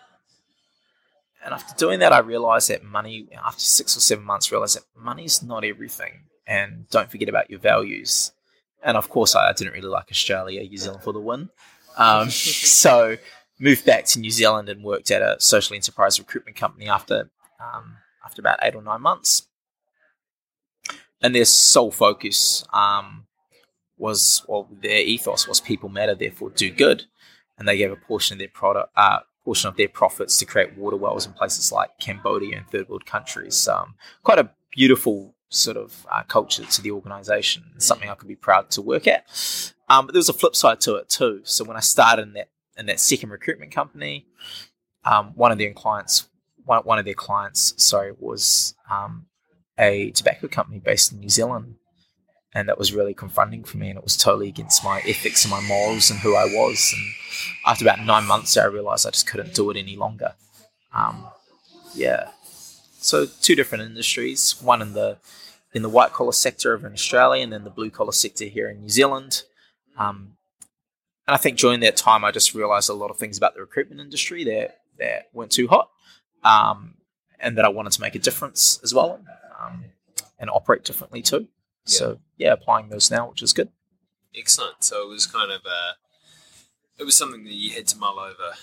and 1.42 1.54
after 1.54 1.74
doing 1.74 2.00
that, 2.00 2.12
I 2.12 2.18
realized 2.18 2.68
that 2.68 2.84
money, 2.84 3.28
after 3.42 3.62
six 3.62 3.96
or 3.96 4.00
seven 4.00 4.24
months, 4.24 4.52
realized 4.52 4.76
that 4.76 4.84
money's 4.94 5.42
not 5.42 5.64
everything. 5.64 6.24
And 6.46 6.86
don't 6.90 7.10
forget 7.10 7.30
about 7.30 7.48
your 7.48 7.60
values. 7.60 8.32
And 8.82 8.96
of 8.96 9.08
course, 9.08 9.34
I, 9.34 9.52
didn't 9.52 9.74
really 9.74 9.88
like 9.88 10.10
Australia, 10.10 10.62
New 10.62 10.76
Zealand 10.76 11.02
for 11.02 11.12
the 11.12 11.20
win. 11.20 11.50
Um, 11.96 12.30
so 12.30 13.16
moved 13.58 13.84
back 13.84 14.06
to 14.06 14.20
New 14.20 14.30
Zealand 14.30 14.68
and 14.68 14.82
worked 14.82 15.10
at 15.10 15.22
a 15.22 15.36
social 15.38 15.76
enterprise 15.76 16.18
recruitment 16.18 16.56
company 16.56 16.88
after 16.88 17.30
um, 17.60 17.96
after 18.24 18.40
about 18.40 18.58
eight 18.62 18.74
or 18.74 18.82
nine 18.82 19.02
months. 19.02 19.46
And 21.22 21.34
their 21.34 21.44
sole 21.44 21.90
focus 21.90 22.64
um, 22.72 23.26
was, 23.98 24.42
well, 24.48 24.68
their 24.80 25.00
ethos 25.00 25.46
was 25.46 25.60
people 25.60 25.88
matter, 25.88 26.14
therefore 26.14 26.50
do 26.50 26.70
good. 26.70 27.04
And 27.58 27.68
they 27.68 27.76
gave 27.76 27.92
a 27.92 27.96
portion 27.96 28.34
of 28.34 28.38
their 28.38 28.48
product, 28.48 28.90
uh, 28.96 29.18
portion 29.44 29.68
of 29.68 29.76
their 29.76 29.88
profits 29.88 30.38
to 30.38 30.46
create 30.46 30.76
water 30.78 30.96
wells 30.96 31.26
in 31.26 31.34
places 31.34 31.70
like 31.70 31.90
Cambodia 31.98 32.56
and 32.56 32.66
third 32.68 32.88
world 32.88 33.04
countries. 33.04 33.68
Um, 33.68 33.96
quite 34.22 34.38
a 34.38 34.50
beautiful 34.70 35.34
sort 35.50 35.76
of 35.76 36.06
uh, 36.10 36.22
culture 36.22 36.64
to 36.64 36.82
the 36.82 36.92
organization, 36.92 37.64
something 37.78 38.08
I 38.08 38.14
could 38.14 38.28
be 38.28 38.36
proud 38.36 38.70
to 38.70 38.82
work 38.82 39.06
at. 39.06 39.26
Um, 39.88 40.06
but 40.06 40.12
there 40.12 40.20
was 40.20 40.28
a 40.28 40.32
flip 40.32 40.56
side 40.56 40.80
to 40.82 40.94
it 40.94 41.08
too. 41.08 41.40
So 41.44 41.64
when 41.64 41.76
I 41.76 41.80
started 41.80 42.22
in 42.22 42.32
that 42.34 42.48
in 42.78 42.86
that 42.86 43.00
second 43.00 43.30
recruitment 43.30 43.72
company, 43.72 44.26
um, 45.04 45.32
one 45.34 45.52
of 45.52 45.58
their 45.58 45.72
clients, 45.72 46.28
one, 46.64 46.82
one 46.84 46.98
of 46.98 47.04
their 47.04 47.14
clients, 47.14 47.74
sorry, 47.76 48.12
was 48.18 48.74
um, 48.90 49.26
a 49.78 50.12
tobacco 50.12 50.48
company 50.48 50.78
based 50.78 51.12
in 51.12 51.20
New 51.20 51.28
Zealand, 51.28 51.74
and 52.54 52.68
that 52.68 52.78
was 52.78 52.94
really 52.94 53.12
confronting 53.12 53.64
for 53.64 53.76
me, 53.76 53.88
and 53.88 53.98
it 53.98 54.04
was 54.04 54.16
totally 54.16 54.48
against 54.48 54.84
my 54.84 55.00
ethics 55.00 55.44
and 55.44 55.50
my 55.50 55.60
morals 55.60 56.10
and 56.10 56.20
who 56.20 56.36
I 56.36 56.44
was. 56.44 56.94
And 56.96 57.12
after 57.66 57.84
about 57.84 58.04
nine 58.04 58.26
months, 58.26 58.56
I 58.56 58.64
realized 58.64 59.06
I 59.06 59.10
just 59.10 59.26
couldn't 59.26 59.54
do 59.54 59.68
it 59.70 59.76
any 59.76 59.96
longer. 59.96 60.34
Um, 60.94 61.26
yeah, 61.94 62.30
so 63.00 63.26
two 63.26 63.54
different 63.54 63.84
industries, 63.84 64.60
one 64.60 64.82
in 64.82 64.92
the 64.92 65.18
in 65.72 65.82
the 65.82 65.88
white 65.88 66.12
collar 66.12 66.32
sector 66.32 66.74
over 66.74 66.86
in 66.86 66.92
Australia, 66.92 67.42
and 67.42 67.52
then 67.52 67.64
the 67.64 67.70
blue 67.70 67.90
collar 67.90 68.12
sector 68.12 68.44
here 68.46 68.68
in 68.68 68.80
New 68.80 68.88
Zealand. 68.88 69.44
Um, 69.96 70.36
and 71.26 71.34
I 71.34 71.36
think 71.36 71.58
during 71.58 71.80
that 71.80 71.96
time, 71.96 72.24
I 72.24 72.32
just 72.32 72.54
realized 72.54 72.90
a 72.90 72.94
lot 72.94 73.10
of 73.10 73.16
things 73.16 73.38
about 73.38 73.54
the 73.54 73.60
recruitment 73.60 74.00
industry 74.00 74.44
that 74.44 74.78
that 74.98 75.28
weren't 75.32 75.52
too 75.52 75.68
hot, 75.68 75.90
um, 76.44 76.94
and 77.38 77.56
that 77.56 77.64
I 77.64 77.68
wanted 77.68 77.92
to 77.92 78.00
make 78.00 78.14
a 78.14 78.18
difference 78.18 78.80
as 78.82 78.92
well, 78.92 79.20
um, 79.60 79.84
and 80.38 80.50
operate 80.50 80.84
differently 80.84 81.22
too. 81.22 81.48
So 81.84 82.18
yeah, 82.36 82.52
applying 82.52 82.88
those 82.88 83.10
now, 83.10 83.28
which 83.28 83.42
is 83.42 83.52
good. 83.52 83.70
Excellent. 84.36 84.84
So 84.84 85.02
it 85.02 85.08
was 85.08 85.26
kind 85.26 85.50
of 85.50 85.62
a, 85.64 87.00
it 87.00 87.04
was 87.04 87.16
something 87.16 87.44
that 87.44 87.54
you 87.54 87.72
had 87.72 87.86
to 87.88 87.98
mull 87.98 88.18
over 88.18 88.54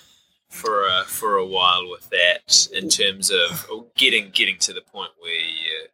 for 0.50 0.88
a, 0.88 1.04
for 1.06 1.36
a 1.36 1.46
while 1.46 1.90
with 1.90 2.10
that 2.10 2.68
in 2.74 2.90
terms 2.90 3.30
of 3.32 3.68
getting 3.96 4.30
getting 4.32 4.58
to 4.60 4.74
the 4.74 4.82
point 4.82 5.12
where 5.20 5.34
you 5.34 5.88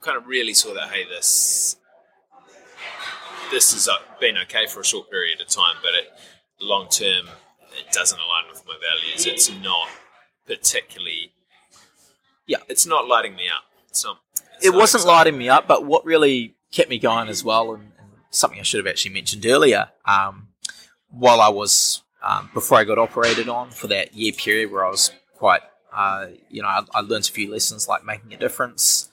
kind 0.00 0.16
of 0.16 0.26
really 0.26 0.54
saw 0.54 0.72
that 0.72 0.88
hey 0.90 1.04
this 1.08 1.76
this 3.50 3.72
has 3.72 3.88
uh, 3.88 3.92
been 4.20 4.36
okay 4.38 4.66
for 4.66 4.80
a 4.80 4.84
short 4.84 5.10
period 5.10 5.40
of 5.40 5.48
time, 5.48 5.74
but 5.82 5.90
it 5.94 6.08
long 6.60 6.88
term 6.88 7.26
it 7.76 7.92
doesn't 7.92 8.18
align 8.18 8.44
with 8.50 8.62
my 8.66 8.74
values. 8.80 9.26
It's 9.26 9.50
not 9.62 9.88
particularly 10.46 11.32
Yeah. 12.46 12.58
it's 12.68 12.86
not 12.86 13.08
lighting 13.08 13.34
me 13.34 13.48
up. 13.48 13.64
It's 13.88 14.04
not. 14.04 14.18
it's 14.56 14.66
it 14.66 14.70
not 14.70 14.78
wasn't 14.78 15.02
exciting. 15.02 15.16
lighting 15.16 15.38
me 15.38 15.48
up, 15.48 15.66
but 15.66 15.84
what 15.84 16.04
really 16.04 16.54
kept 16.72 16.90
me 16.90 16.98
going 16.98 17.28
as 17.28 17.42
well, 17.42 17.72
and, 17.74 17.90
and 17.98 18.08
something 18.30 18.60
I 18.60 18.62
should 18.62 18.78
have 18.78 18.86
actually 18.86 19.14
mentioned 19.14 19.44
earlier, 19.44 19.88
um, 20.04 20.48
while 21.10 21.40
I 21.40 21.48
was 21.48 22.02
um, 22.22 22.50
before 22.52 22.78
I 22.78 22.84
got 22.84 22.98
operated 22.98 23.48
on 23.48 23.70
for 23.70 23.86
that 23.88 24.14
year 24.14 24.32
period 24.32 24.70
where 24.70 24.84
I 24.84 24.90
was 24.90 25.10
quite, 25.34 25.62
uh, 25.92 26.26
you 26.48 26.62
know, 26.62 26.68
I, 26.68 26.82
I 26.94 27.00
learned 27.00 27.28
a 27.28 27.32
few 27.32 27.50
lessons 27.50 27.88
like 27.88 28.04
making 28.04 28.32
a 28.34 28.36
difference. 28.36 29.08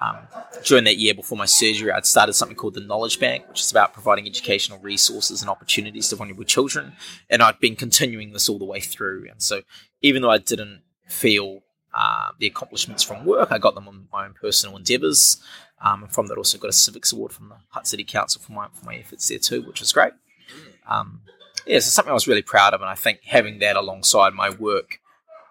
Um, 0.00 0.16
during 0.64 0.84
that 0.84 0.96
year 0.96 1.12
before 1.12 1.36
my 1.36 1.46
surgery, 1.46 1.90
I'd 1.90 2.06
started 2.06 2.34
something 2.34 2.56
called 2.56 2.74
the 2.74 2.80
Knowledge 2.80 3.18
Bank, 3.18 3.48
which 3.48 3.60
is 3.60 3.70
about 3.70 3.92
providing 3.92 4.26
educational 4.26 4.78
resources 4.78 5.40
and 5.40 5.50
opportunities 5.50 6.08
to 6.08 6.16
vulnerable 6.16 6.44
children. 6.44 6.92
And 7.28 7.42
I'd 7.42 7.58
been 7.58 7.74
continuing 7.74 8.32
this 8.32 8.48
all 8.48 8.58
the 8.58 8.64
way 8.64 8.80
through. 8.80 9.26
And 9.28 9.42
so, 9.42 9.62
even 10.00 10.22
though 10.22 10.30
I 10.30 10.38
didn't 10.38 10.82
feel 11.08 11.62
uh, 11.92 12.28
the 12.38 12.46
accomplishments 12.46 13.02
from 13.02 13.24
work, 13.24 13.50
I 13.50 13.58
got 13.58 13.74
them 13.74 13.88
on 13.88 14.06
my 14.12 14.24
own 14.24 14.34
personal 14.40 14.76
endeavours. 14.76 15.42
Um, 15.80 16.04
and 16.04 16.12
from 16.12 16.28
that, 16.28 16.38
also 16.38 16.58
got 16.58 16.70
a 16.70 16.72
civics 16.72 17.12
award 17.12 17.32
from 17.32 17.48
the 17.48 17.56
Hutt 17.70 17.86
City 17.86 18.04
Council 18.04 18.40
for 18.40 18.52
my 18.52 18.68
for 18.72 18.84
my 18.84 18.96
efforts 18.96 19.28
there 19.28 19.38
too, 19.38 19.62
which 19.62 19.80
was 19.80 19.92
great. 19.92 20.12
Um, 20.88 21.22
yeah, 21.66 21.78
so 21.80 21.90
something 21.90 22.10
I 22.10 22.14
was 22.14 22.26
really 22.28 22.42
proud 22.42 22.74
of, 22.74 22.80
and 22.80 22.88
I 22.90 22.94
think 22.94 23.20
having 23.24 23.58
that 23.60 23.76
alongside 23.76 24.34
my 24.34 24.50
work 24.50 25.00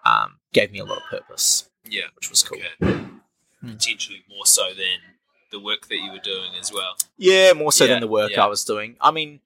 um, 0.04 0.36
gave 0.52 0.70
me 0.72 0.78
a 0.78 0.84
lot 0.84 0.98
of 0.98 1.04
purpose, 1.10 1.68
Yeah. 1.84 2.04
which 2.16 2.30
was 2.30 2.42
cool. 2.42 2.58
Okay. 2.82 3.04
Potentially 3.60 4.22
more 4.28 4.46
so 4.46 4.68
than 4.68 5.00
the 5.50 5.58
work 5.60 5.88
that 5.88 5.96
you 5.96 6.12
were 6.12 6.18
doing 6.22 6.52
as 6.60 6.72
well. 6.72 6.96
Yeah, 7.16 7.52
more 7.54 7.72
so 7.72 7.84
Yeah, 7.84 7.94
than 7.94 8.00
the 8.00 8.06
work 8.08 8.32
yeah. 8.32 8.44
I 8.44 8.46
was 8.46 8.64
doing. 8.64 8.96
I 9.00 9.10
mean, 9.10 9.40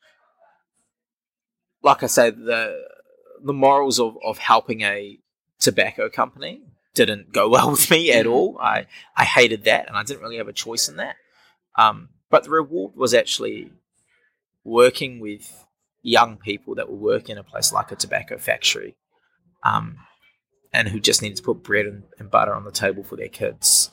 like 1.83 2.03
I 2.03 2.07
say, 2.07 2.31
the 2.31 2.85
the 3.43 3.53
morals 3.53 3.99
of, 3.99 4.17
of 4.25 4.39
helping 4.39 4.83
a 4.83 5.19
tobacco 5.59 6.09
company 6.09 6.61
didn't 6.95 7.33
go 7.33 7.49
well 7.55 7.71
with 7.71 7.91
me 7.91 8.13
at 8.13 8.27
all. 8.27 8.59
I, 8.61 8.87
I 9.17 9.25
hated 9.25 9.65
that, 9.65 9.89
and 9.89 9.97
I 9.97 10.03
didn't 10.05 10.23
really 10.23 10.37
have 10.37 10.49
a 10.49 10.53
choice 10.53 10.89
in 10.89 10.97
that. 10.97 11.17
Um, 11.77 12.11
but 12.31 12.45
the 12.45 12.51
reward 12.51 12.95
was 12.97 13.15
actually 13.15 13.71
working 14.65 15.19
with 15.21 15.62
young 16.03 16.37
people 16.37 16.75
that 16.75 16.89
will 16.89 16.99
work 16.99 17.29
in 17.29 17.39
a 17.39 17.45
place 17.45 17.73
like 17.73 17.93
a 17.93 17.97
tobacco 17.97 18.39
factory, 18.39 18.97
um, 19.65 19.97
and 20.73 20.89
who 20.89 21.01
just 21.01 21.23
needed 21.23 21.37
to 21.37 21.43
put 21.43 21.63
bread 21.63 21.87
and, 21.87 22.05
and 22.19 22.31
butter 22.31 22.55
on 22.55 22.65
the 22.65 22.73
table 22.73 23.03
for 23.03 23.17
their 23.17 23.29
kids 23.29 23.91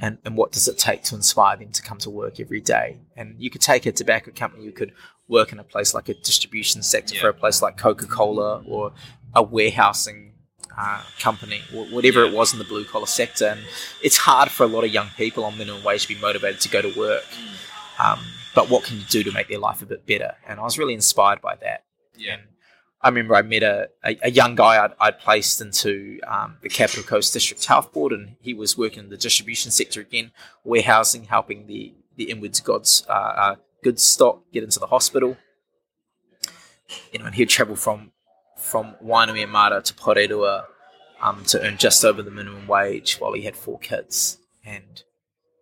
and, 0.00 0.18
and 0.24 0.36
what 0.36 0.50
does 0.50 0.66
it 0.66 0.78
take 0.78 1.04
to 1.04 1.14
inspire 1.14 1.56
them 1.56 1.70
to 1.70 1.82
come 1.82 1.98
to 1.98 2.10
work 2.10 2.40
every 2.40 2.60
day? 2.60 3.00
And 3.16 3.36
you 3.38 3.50
could 3.50 3.60
take 3.60 3.86
a 3.86 3.92
tobacco 3.92 4.32
company, 4.34 4.64
you 4.64 4.72
could 4.72 4.92
work 5.28 5.52
in 5.52 5.60
a 5.60 5.64
place 5.64 5.94
like 5.94 6.08
a 6.08 6.14
distribution 6.14 6.82
sector 6.82 7.18
for 7.18 7.28
a 7.28 7.34
place 7.34 7.62
like 7.62 7.76
Coca 7.76 8.06
Cola 8.06 8.62
or 8.66 8.92
a 9.34 9.42
warehousing 9.42 10.32
uh, 10.76 11.02
company 11.20 11.60
or 11.74 11.86
whatever 11.86 12.24
it 12.24 12.32
was 12.34 12.52
in 12.52 12.58
the 12.58 12.64
blue 12.64 12.84
collar 12.84 13.06
sector. 13.06 13.46
And 13.46 13.60
it's 14.02 14.16
hard 14.16 14.50
for 14.50 14.64
a 14.64 14.66
lot 14.66 14.84
of 14.84 14.92
young 14.92 15.08
people 15.16 15.44
on 15.44 15.56
minimum 15.56 15.84
wage 15.84 16.02
to 16.02 16.14
be 16.14 16.20
motivated 16.20 16.60
to 16.62 16.68
go 16.68 16.82
to 16.82 16.98
work. 16.98 17.24
Um, 17.98 18.18
but 18.54 18.68
what 18.68 18.84
can 18.84 18.98
you 18.98 19.04
do 19.04 19.22
to 19.22 19.32
make 19.32 19.48
their 19.48 19.58
life 19.58 19.82
a 19.82 19.86
bit 19.86 20.06
better? 20.06 20.34
And 20.46 20.60
I 20.60 20.62
was 20.62 20.78
really 20.78 20.94
inspired 20.94 21.40
by 21.40 21.56
that. 21.56 21.84
Yeah. 22.16 22.34
And 22.34 22.42
I 23.00 23.08
remember 23.08 23.34
I 23.34 23.42
met 23.42 23.62
a, 23.62 23.88
a, 24.04 24.18
a 24.22 24.30
young 24.30 24.54
guy 24.54 24.82
I'd, 24.84 24.92
I'd 25.00 25.18
placed 25.18 25.60
into 25.60 26.20
um, 26.26 26.58
the 26.62 26.68
Capital 26.68 27.02
Coast 27.02 27.32
District 27.32 27.64
Health 27.64 27.92
Board, 27.92 28.12
and 28.12 28.36
he 28.40 28.54
was 28.54 28.78
working 28.78 29.00
in 29.04 29.08
the 29.10 29.16
distribution 29.16 29.70
sector 29.70 30.00
again, 30.00 30.30
warehousing, 30.64 31.24
helping 31.24 31.66
the 31.66 31.94
the 32.14 32.30
inwards 32.30 32.60
goods 32.60 33.04
uh, 33.08 33.12
uh, 33.12 33.54
goods 33.82 34.02
stock 34.02 34.42
get 34.52 34.62
into 34.62 34.78
the 34.78 34.86
hospital. 34.86 35.36
You 37.12 37.20
know, 37.20 37.26
and 37.26 37.34
he'd 37.34 37.48
travel 37.48 37.74
from 37.74 38.12
from 38.56 38.94
Wainuiomata 39.02 39.82
to 39.82 39.94
Porirua 39.94 40.66
um, 41.20 41.44
to 41.46 41.60
earn 41.60 41.78
just 41.78 42.04
over 42.04 42.22
the 42.22 42.30
minimum 42.30 42.66
wage 42.68 43.16
while 43.18 43.32
he 43.32 43.42
had 43.42 43.56
four 43.56 43.78
kids. 43.78 44.38
And 44.64 45.02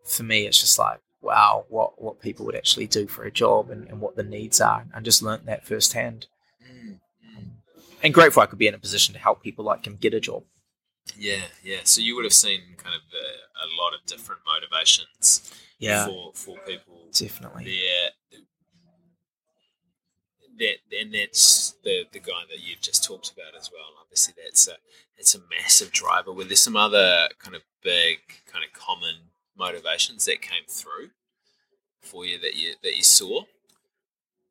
for 0.05 0.22
me, 0.22 0.47
it's 0.47 0.61
just 0.61 0.78
like, 0.78 1.01
wow, 1.23 1.64
what, 1.68 2.01
what 2.01 2.21
people 2.21 2.47
would 2.47 2.55
actually 2.57 2.87
do 2.87 3.07
for 3.07 3.25
a 3.25 3.31
job 3.31 3.71
and, 3.71 3.87
and 3.89 4.01
what 4.01 4.16
the 4.16 4.23
needs 4.23 4.61
are. 4.61 4.87
And 4.95 5.05
just 5.05 5.23
learnt 5.23 5.47
that 5.47 5.66
firsthand. 5.66 6.27
Mm, 6.62 6.97
And 8.03 8.14
grateful 8.14 8.43
I 8.43 8.47
could 8.47 8.59
be 8.59 8.66
in 8.68 8.75
a 8.75 8.79
position 8.79 9.12
to 9.14 9.21
help 9.21 9.43
people 9.43 9.64
like 9.64 9.87
him 9.87 9.97
get 10.01 10.14
a 10.14 10.21
job. 10.21 10.45
Yeah, 11.18 11.43
yeah. 11.62 11.81
So 11.85 12.01
you 12.01 12.14
would 12.16 12.25
have 12.25 12.33
seen 12.33 12.61
kind 12.77 12.95
of 12.95 13.03
a, 13.12 13.64
a 13.64 13.68
lot 13.83 13.95
of 13.95 14.07
different 14.07 14.43
motivations 14.47 15.51
Yeah, 15.79 16.07
for 16.07 16.33
for 16.35 16.57
people 16.66 17.09
definitely. 17.12 17.64
Yeah. 17.66 18.39
That 20.59 20.77
and 21.01 21.14
that's 21.14 21.75
the 21.85 22.05
the 22.12 22.18
guy 22.18 22.43
that 22.51 22.61
you've 22.61 22.83
just 22.83 23.03
talked 23.03 23.33
about 23.33 23.57
as 23.59 23.71
well. 23.73 23.89
Obviously, 24.01 24.35
that's 24.37 24.68
a 24.68 24.75
it's 25.16 25.35
a 25.35 25.39
massive 25.51 25.91
driver. 25.91 26.33
Were 26.33 26.45
there 26.45 26.57
some 26.57 26.77
other 26.77 27.29
kind 27.39 27.57
of 27.57 27.62
big 27.83 28.18
kind 28.47 28.64
of 28.64 28.73
common 28.79 29.30
motivations 29.61 30.25
that 30.25 30.43
came 30.43 30.65
through 30.67 31.11
for 32.01 32.27
you 32.27 32.41
that 32.41 32.57
you 32.57 32.75
that 32.83 32.97
you 32.97 33.05
saw? 33.05 33.43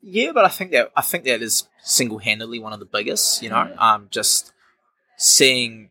Yeah, 0.02 0.32
but 0.34 0.46
I 0.46 0.50
think 0.50 0.72
that 0.72 0.92
I 0.96 1.02
think 1.02 1.26
that 1.26 1.42
is 1.42 1.68
single 1.84 2.20
handedly 2.20 2.60
one 2.60 2.72
of 2.72 2.80
the 2.80 2.86
biggest. 2.86 3.44
You 3.44 3.50
know, 3.50 3.74
um, 3.78 4.08
just 4.12 4.54
seeing 5.18 5.90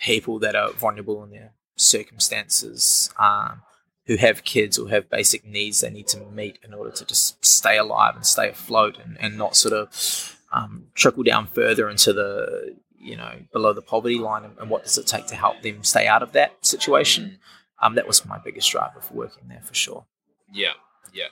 people 0.00 0.40
that 0.40 0.56
are 0.56 0.72
vulnerable 0.72 1.22
in 1.22 1.30
their 1.30 1.52
circumstances, 1.76 3.10
um, 3.18 3.62
who 4.06 4.16
have 4.16 4.44
kids 4.44 4.78
or 4.78 4.88
have 4.88 5.08
basic 5.08 5.44
needs 5.44 5.80
they 5.80 5.90
need 5.90 6.08
to 6.08 6.20
meet 6.26 6.58
in 6.64 6.74
order 6.74 6.90
to 6.90 7.04
just 7.04 7.44
stay 7.44 7.78
alive 7.78 8.16
and 8.16 8.26
stay 8.26 8.48
afloat, 8.48 8.98
and, 9.02 9.16
and 9.20 9.38
not 9.38 9.54
sort 9.54 9.74
of 9.74 10.36
um, 10.52 10.86
trickle 10.94 11.22
down 11.22 11.46
further 11.46 11.88
into 11.88 12.12
the 12.12 12.76
you 12.98 13.16
know 13.16 13.34
below 13.52 13.72
the 13.72 13.82
poverty 13.82 14.18
line, 14.18 14.44
and, 14.44 14.58
and 14.58 14.70
what 14.70 14.82
does 14.82 14.98
it 14.98 15.06
take 15.06 15.26
to 15.26 15.36
help 15.36 15.62
them 15.62 15.84
stay 15.84 16.08
out 16.08 16.22
of 16.22 16.32
that 16.32 16.66
situation? 16.66 17.38
Um, 17.80 17.94
that 17.94 18.06
was 18.06 18.24
my 18.24 18.38
biggest 18.38 18.70
driver 18.70 19.00
for 19.00 19.14
working 19.14 19.48
there 19.48 19.60
for 19.62 19.74
sure. 19.74 20.04
Yeah, 20.52 20.72
yeah. 21.12 21.26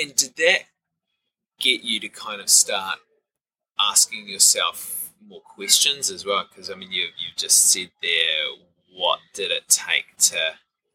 And 0.00 0.14
did 0.14 0.36
that 0.36 0.60
get 1.60 1.82
you 1.82 2.00
to 2.00 2.08
kind 2.08 2.40
of 2.40 2.48
start 2.48 2.98
asking 3.78 4.28
yourself 4.28 5.12
more 5.26 5.40
questions 5.40 6.10
as 6.10 6.24
well? 6.24 6.46
Because 6.48 6.70
I 6.70 6.74
mean, 6.74 6.92
you 6.92 7.02
you 7.02 7.28
just 7.36 7.70
said 7.70 7.90
there, 8.00 8.66
what 8.94 9.20
did 9.34 9.50
it 9.50 9.68
take 9.68 10.16
to 10.18 10.38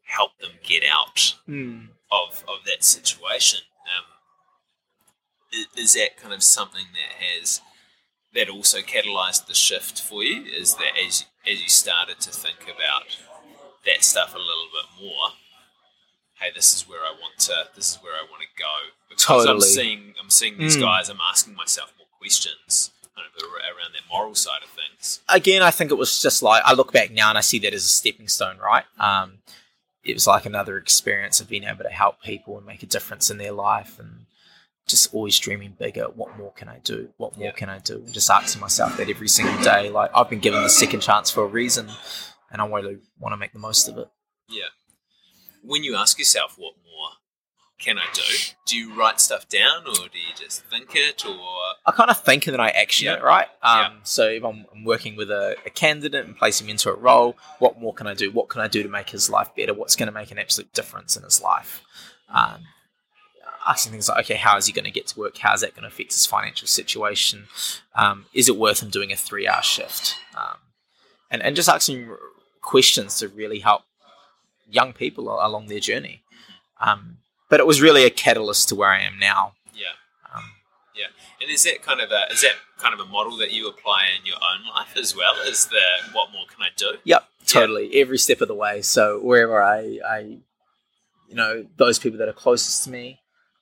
help 0.03 0.38
them 0.39 0.51
get 0.63 0.84
out 0.89 1.36
of 1.47 2.43
of 2.47 2.65
that 2.65 2.84
situation? 2.84 3.59
Um, 3.97 5.65
is 5.76 5.93
that 5.93 6.18
kind 6.18 6.34
of 6.34 6.43
something 6.43 6.86
that 6.93 7.24
has 7.24 7.61
that 8.34 8.49
also 8.49 8.80
catalyzed 8.80 9.47
the 9.47 9.53
shift 9.53 10.01
for 10.01 10.24
you? 10.24 10.43
Is 10.43 10.76
that 10.76 10.91
as 11.05 11.26
as 11.49 11.61
you 11.61 11.70
started 11.70 12.20
to 12.22 12.32
think 12.32 12.63
about 12.63 13.18
that 13.88 14.03
stuff 14.03 14.35
a 14.35 14.38
little 14.38 14.67
bit 14.71 15.05
more? 15.05 15.29
Hey, 16.39 16.49
this 16.53 16.75
is 16.75 16.88
where 16.88 16.99
I 16.99 17.11
want 17.19 17.38
to. 17.39 17.53
This 17.75 17.91
is 17.91 17.95
where 18.03 18.13
I 18.13 18.21
want 18.29 18.43
to 18.43 18.47
go. 18.61 18.71
Because 19.09 19.45
I'm 19.47 19.59
seeing, 19.61 20.13
I'm 20.21 20.29
seeing 20.29 20.57
these 20.59 20.77
Mm. 20.77 20.81
guys. 20.81 21.09
I'm 21.09 21.19
asking 21.21 21.55
myself 21.55 21.91
more 21.97 22.05
questions, 22.19 22.91
kind 23.15 23.25
of 23.27 23.43
around 23.43 23.93
that 23.93 24.01
moral 24.11 24.35
side 24.35 24.61
of 24.63 24.69
things. 24.69 25.21
again, 25.29 25.63
I 25.63 25.71
think 25.71 25.89
it 25.91 25.95
was 25.95 26.21
just 26.21 26.43
like 26.43 26.61
I 26.65 26.73
look 26.73 26.91
back 26.91 27.09
now 27.11 27.29
and 27.29 27.38
I 27.38 27.41
see 27.41 27.57
that 27.59 27.73
as 27.73 27.85
a 27.85 27.88
stepping 27.88 28.27
stone, 28.27 28.57
right? 28.59 28.85
Um, 28.99 29.39
it 30.03 30.13
was 30.13 30.27
like 30.27 30.45
another 30.45 30.77
experience 30.77 31.39
of 31.41 31.49
being 31.49 31.63
able 31.63 31.83
to 31.83 31.89
help 31.89 32.21
people 32.21 32.57
and 32.57 32.65
make 32.67 32.83
a 32.83 32.85
difference 32.85 33.29
in 33.31 33.38
their 33.39 33.51
life, 33.51 33.97
and 33.99 34.25
just 34.88 35.13
always 35.13 35.38
dreaming 35.39 35.75
bigger. 35.77 36.05
What 36.05 36.38
more 36.38 36.53
can 36.53 36.69
I 36.69 36.77
do? 36.79 37.09
What 37.17 37.35
more 37.35 37.45
Yeah. 37.47 37.51
can 37.51 37.69
I 37.69 37.79
do? 37.79 37.95
And 37.95 38.13
just 38.13 38.29
asking 38.29 38.61
myself 38.61 38.95
that 38.97 39.09
every 39.09 39.27
single 39.27 39.61
day. 39.63 39.89
Like 39.89 40.11
I've 40.15 40.29
been 40.29 40.39
given 40.39 40.61
the 40.63 40.69
second 40.69 41.01
chance 41.01 41.29
for 41.31 41.43
a 41.43 41.47
reason, 41.47 41.89
and 42.52 42.62
I 42.62 42.68
really 42.68 42.98
want 43.20 43.34
to 43.34 43.38
make 43.38 43.54
the 43.54 43.60
most 43.60 43.88
of 43.88 43.98
it. 43.98 44.08
Yeah. 44.50 44.68
When 45.64 45.84
you 45.84 45.95
ask 45.95 46.18
yourself, 46.18 46.56
what 46.58 46.76
more 46.86 47.10
can 47.80 47.98
I 48.00 48.06
do? 48.14 48.22
Do 48.66 48.78
you 48.78 48.93
write 48.95 49.20
stuff 49.22 49.48
down, 49.50 49.86
or 49.88 49.93
do 49.93 50.18
you 50.18 50.34
just 50.36 50.64
think 50.66 50.95
it, 50.95 51.26
or 51.26 51.38
I 51.86 51.91
kind 51.91 52.10
of 52.10 52.22
think 52.24 52.48
and 52.48 52.54
then 52.54 52.60
I 52.62 52.70
action 52.70 53.06
Yeah. 53.06 53.16
it, 53.18 53.24
right? 53.24 53.48
Um, 53.62 53.80
Yeah. 53.80 53.89
So 54.04 54.28
if 54.28 54.43
I'm, 54.43 54.66
I'm 54.74 54.84
working 54.84 55.16
with 55.16 55.30
a, 55.30 55.56
a 55.66 55.70
candidate 55.70 56.26
and 56.26 56.36
placing 56.38 56.68
him 56.68 56.72
into 56.72 56.89
a 56.89 56.95
role, 56.95 57.38
what 57.60 57.80
more 57.80 57.93
can 57.93 58.08
I 58.08 58.14
do? 58.14 58.32
What 58.32 58.50
can 58.50 58.62
I 58.62 58.68
do 58.68 58.82
to 58.84 58.89
make 58.89 59.10
his 59.10 59.30
life 59.30 59.50
better? 59.56 59.74
What's 59.74 59.95
going 59.95 60.08
to 60.08 60.14
make 60.14 60.32
an 60.32 60.39
absolute 60.39 60.74
difference 60.74 61.16
in 61.18 61.24
his 61.24 61.41
life? 61.41 61.84
Um, 62.34 62.64
asking 63.68 63.91
things 63.91 64.08
like, 64.10 64.26
okay, 64.26 64.36
how 64.36 64.58
is 64.58 64.66
he 64.66 64.74
going 64.74 64.86
to 64.86 64.91
get 64.91 65.08
to 65.08 65.20
work? 65.20 65.38
How 65.38 65.54
is 65.54 65.62
that 65.62 65.74
going 65.76 65.84
to 65.84 65.89
affect 65.89 66.14
his 66.14 66.26
financial 66.26 66.68
situation? 66.68 67.48
Um, 67.95 68.26
is 68.34 68.48
it 68.50 68.58
worth 68.58 68.82
him 68.82 68.89
doing 68.89 69.12
a 69.12 69.16
three-hour 69.16 69.62
shift? 69.62 70.16
Um, 70.36 70.58
and 71.30 71.41
and 71.43 71.56
just 71.56 71.68
asking 71.70 72.16
questions 72.62 73.18
to 73.20 73.28
really 73.28 73.60
help 73.60 73.84
young 74.70 74.93
people 74.93 75.30
along 75.43 75.68
their 75.68 75.80
journey. 75.80 76.24
Um, 76.80 77.18
but 77.49 77.60
it 77.60 77.68
was 77.68 77.82
really 77.82 78.05
a 78.05 78.10
catalyst 78.10 78.70
to 78.70 78.76
where 78.76 78.89
I 78.89 79.01
am 79.01 79.18
now. 79.20 79.53
yeah? 79.74 79.88
Um, 80.36 80.43
yeah. 80.95 81.08
And 81.41 81.49
is 81.49 81.64
that 81.64 81.82
kind 81.82 82.01
of 82.01 82.12
a 82.12 82.32
is 82.32 82.41
that 82.41 82.53
kind 82.78 82.93
of 82.93 82.99
a 82.99 83.10
model 83.10 83.38
that 83.38 83.51
you 83.51 83.68
apply 83.68 84.05
in 84.18 84.26
your 84.26 84.36
own 84.36 84.68
life 84.76 84.95
as 84.97 85.16
well? 85.16 85.34
Is 85.45 85.68
the 85.68 85.82
what 86.14 86.32
more 86.32 86.45
can 86.47 86.62
I 86.62 86.70
do? 86.76 86.97
Yep, 87.03 87.24
totally. 87.45 87.95
Every 87.95 88.18
step 88.18 88.41
of 88.41 88.47
the 88.47 88.55
way. 88.55 88.82
So 88.82 89.20
wherever 89.20 89.62
I, 89.62 89.99
I, 90.08 90.20
you 91.28 91.36
know, 91.36 91.66
those 91.78 91.99
people 91.99 92.20
that 92.20 92.28
are 92.28 92.34
closest 92.34 92.84
to 92.84 92.91
me, 92.91 93.22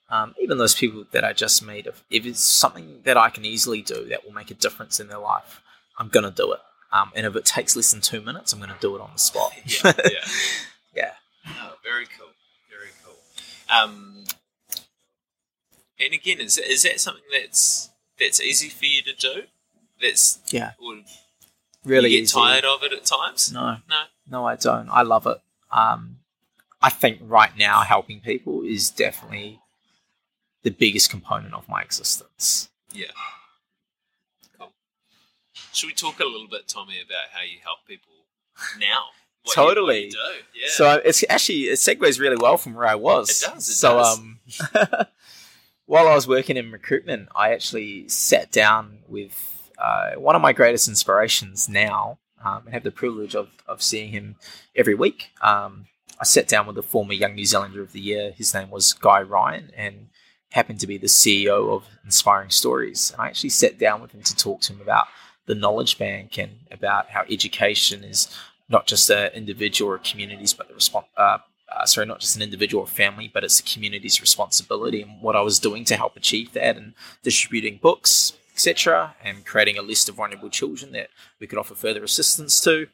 um, 0.09 0.35
even 0.39 0.57
those 0.57 0.75
people 0.75 1.05
that 1.11 1.23
I 1.23 1.33
just 1.33 1.65
meet, 1.65 1.87
if, 1.87 2.03
if 2.09 2.25
it's 2.25 2.39
something 2.39 3.01
that 3.03 3.17
I 3.17 3.29
can 3.29 3.45
easily 3.45 3.81
do 3.81 4.05
that 4.05 4.25
will 4.25 4.33
make 4.33 4.51
a 4.51 4.55
difference 4.55 4.99
in 4.99 5.07
their 5.07 5.19
life, 5.19 5.61
I'm 5.97 6.09
gonna 6.09 6.31
do 6.31 6.53
it. 6.53 6.59
Um, 6.95 7.11
and 7.15 7.25
if 7.25 7.35
it 7.35 7.43
takes 7.45 7.75
less 7.75 7.91
than 7.91 7.99
two 8.01 8.21
minutes, 8.21 8.53
I'm 8.53 8.59
gonna 8.59 8.77
do 8.79 8.95
it 8.95 9.01
on 9.01 9.09
the 9.13 9.19
spot. 9.19 9.51
Yeah, 9.65 9.91
yeah. 10.05 10.25
Yeah. 10.95 11.11
Oh, 11.47 11.73
very 11.83 12.05
cool. 12.17 12.27
Very 12.69 12.91
cool. 13.03 13.17
Um, 13.69 14.23
and 15.99 16.13
again, 16.13 16.39
is 16.39 16.57
is 16.57 16.83
that 16.83 16.99
something 16.99 17.23
that's 17.31 17.89
that's 18.19 18.39
easy 18.41 18.69
for 18.69 18.85
you 18.85 19.01
to 19.01 19.13
do? 19.13 19.43
That's 20.01 20.39
Yeah. 20.51 20.71
or 20.79 21.01
Really 21.83 22.09
you 22.11 22.17
get 22.19 22.23
easy. 22.23 22.33
tired 22.39 22.65
of 22.65 22.81
it 22.83 22.93
at 22.93 23.05
times. 23.05 23.51
No, 23.51 23.77
No. 23.89 24.03
no, 24.27 24.45
I 24.47 24.55
don't. 24.55 24.89
I 24.89 25.01
love 25.03 25.27
it. 25.27 25.37
Um, 25.71 26.19
I 26.81 26.89
think 26.89 27.19
right 27.23 27.55
now 27.57 27.81
helping 27.81 28.21
people 28.21 28.61
is 28.63 28.89
definitely 28.89 29.59
the 30.63 30.71
biggest 30.71 31.09
component 31.09 31.53
of 31.53 31.67
my 31.69 31.81
existence. 31.81 32.69
Yeah. 32.91 33.11
Should 35.75 35.87
we 35.87 35.93
talk 35.93 36.19
a 36.19 36.25
little 36.25 36.47
bit, 36.47 36.67
Tommy, 36.67 36.95
about 37.05 37.25
how 37.33 37.41
you 37.43 37.59
help 37.63 37.79
people 37.87 38.11
now? 38.79 39.05
What 39.43 39.55
you- 39.57 39.61
what 39.61 39.67
Totally. 39.75 40.03
you 40.05 40.11
do. 40.11 40.17
Yeah. 40.55 40.67
So 40.69 41.01
it's 41.05 41.23
actually 41.29 41.63
it 41.65 41.75
segues 41.77 42.19
really 42.19 42.35
well 42.35 42.57
from 42.57 42.73
where 42.73 42.87
I 42.87 42.95
was. 42.95 43.43
It 43.43 43.53
does, 43.53 43.69
it 43.69 43.73
so 43.73 43.97
does. 43.97 44.17
um, 44.17 44.39
while 45.85 46.07
I 46.07 46.15
was 46.15 46.27
working 46.27 46.57
in 46.57 46.71
recruitment, 46.71 47.29
I 47.35 47.51
actually 47.53 48.07
sat 48.09 48.51
down 48.51 48.99
with 49.07 49.69
uh, 49.77 50.13
one 50.13 50.35
of 50.35 50.41
my 50.41 50.51
greatest 50.51 50.87
inspirations 50.87 51.69
now, 51.69 52.17
um, 52.43 52.63
and 52.65 52.73
have 52.73 52.81
the 52.83 52.89
privilege 52.91 53.35
of 53.35 53.49
of 53.67 53.83
seeing 53.83 54.11
him 54.11 54.35
every 54.75 54.95
week. 54.95 55.29
Um, 55.43 55.85
I 56.19 56.23
sat 56.23 56.47
down 56.47 56.65
with 56.65 56.75
the 56.75 56.81
former 56.83 57.13
Young 57.13 57.35
New 57.35 57.45
Zealander 57.45 57.81
of 57.83 57.91
the 57.91 57.99
Year. 58.01 58.31
His 58.31 58.51
name 58.53 58.71
was 58.71 58.93
Guy 58.93 59.21
Ryan, 59.21 59.71
and 59.77 60.07
happened 60.53 60.79
to 60.79 60.87
be 60.87 60.97
the 60.97 61.07
CEO 61.07 61.69
of 61.75 61.83
Inspiring 62.03 62.49
Stories. 62.49 63.11
And 63.11 63.21
I 63.21 63.27
actually 63.27 63.49
sat 63.49 63.77
down 63.77 64.01
with 64.01 64.11
him 64.11 64.23
to 64.23 64.35
talk 64.35 64.61
to 64.61 64.73
him 64.73 64.81
about 64.81 65.05
the 65.45 65.55
knowledge 65.55 65.97
bank 65.97 66.37
and 66.37 66.51
about 66.71 67.09
how 67.09 67.23
education 67.29 68.03
is 68.03 68.35
not 68.69 68.87
just 68.87 69.09
an 69.09 69.31
individual 69.33 69.91
or 69.91 69.97
communities, 69.99 70.53
but 70.53 70.67
the 70.67 70.73
response. 70.73 71.07
Uh, 71.17 71.37
uh, 71.75 71.85
sorry, 71.85 72.05
not 72.05 72.19
just 72.19 72.35
an 72.35 72.41
individual 72.41 72.83
or 72.83 72.87
family, 72.87 73.29
but 73.31 73.43
it's 73.43 73.59
the 73.59 73.69
community's 73.69 74.21
responsibility 74.21 75.01
and 75.01 75.21
what 75.21 75.35
I 75.35 75.41
was 75.41 75.59
doing 75.59 75.83
to 75.85 75.97
help 75.97 76.15
achieve 76.15 76.53
that, 76.53 76.77
and 76.77 76.93
distributing 77.23 77.79
books, 77.81 78.33
etc., 78.53 79.15
and 79.23 79.45
creating 79.45 79.77
a 79.77 79.81
list 79.81 80.07
of 80.07 80.15
vulnerable 80.15 80.49
children 80.49 80.91
that 80.93 81.09
we 81.39 81.47
could 81.47 81.59
offer 81.59 81.75
further 81.75 82.03
assistance 82.03 82.61
to. 82.61 82.87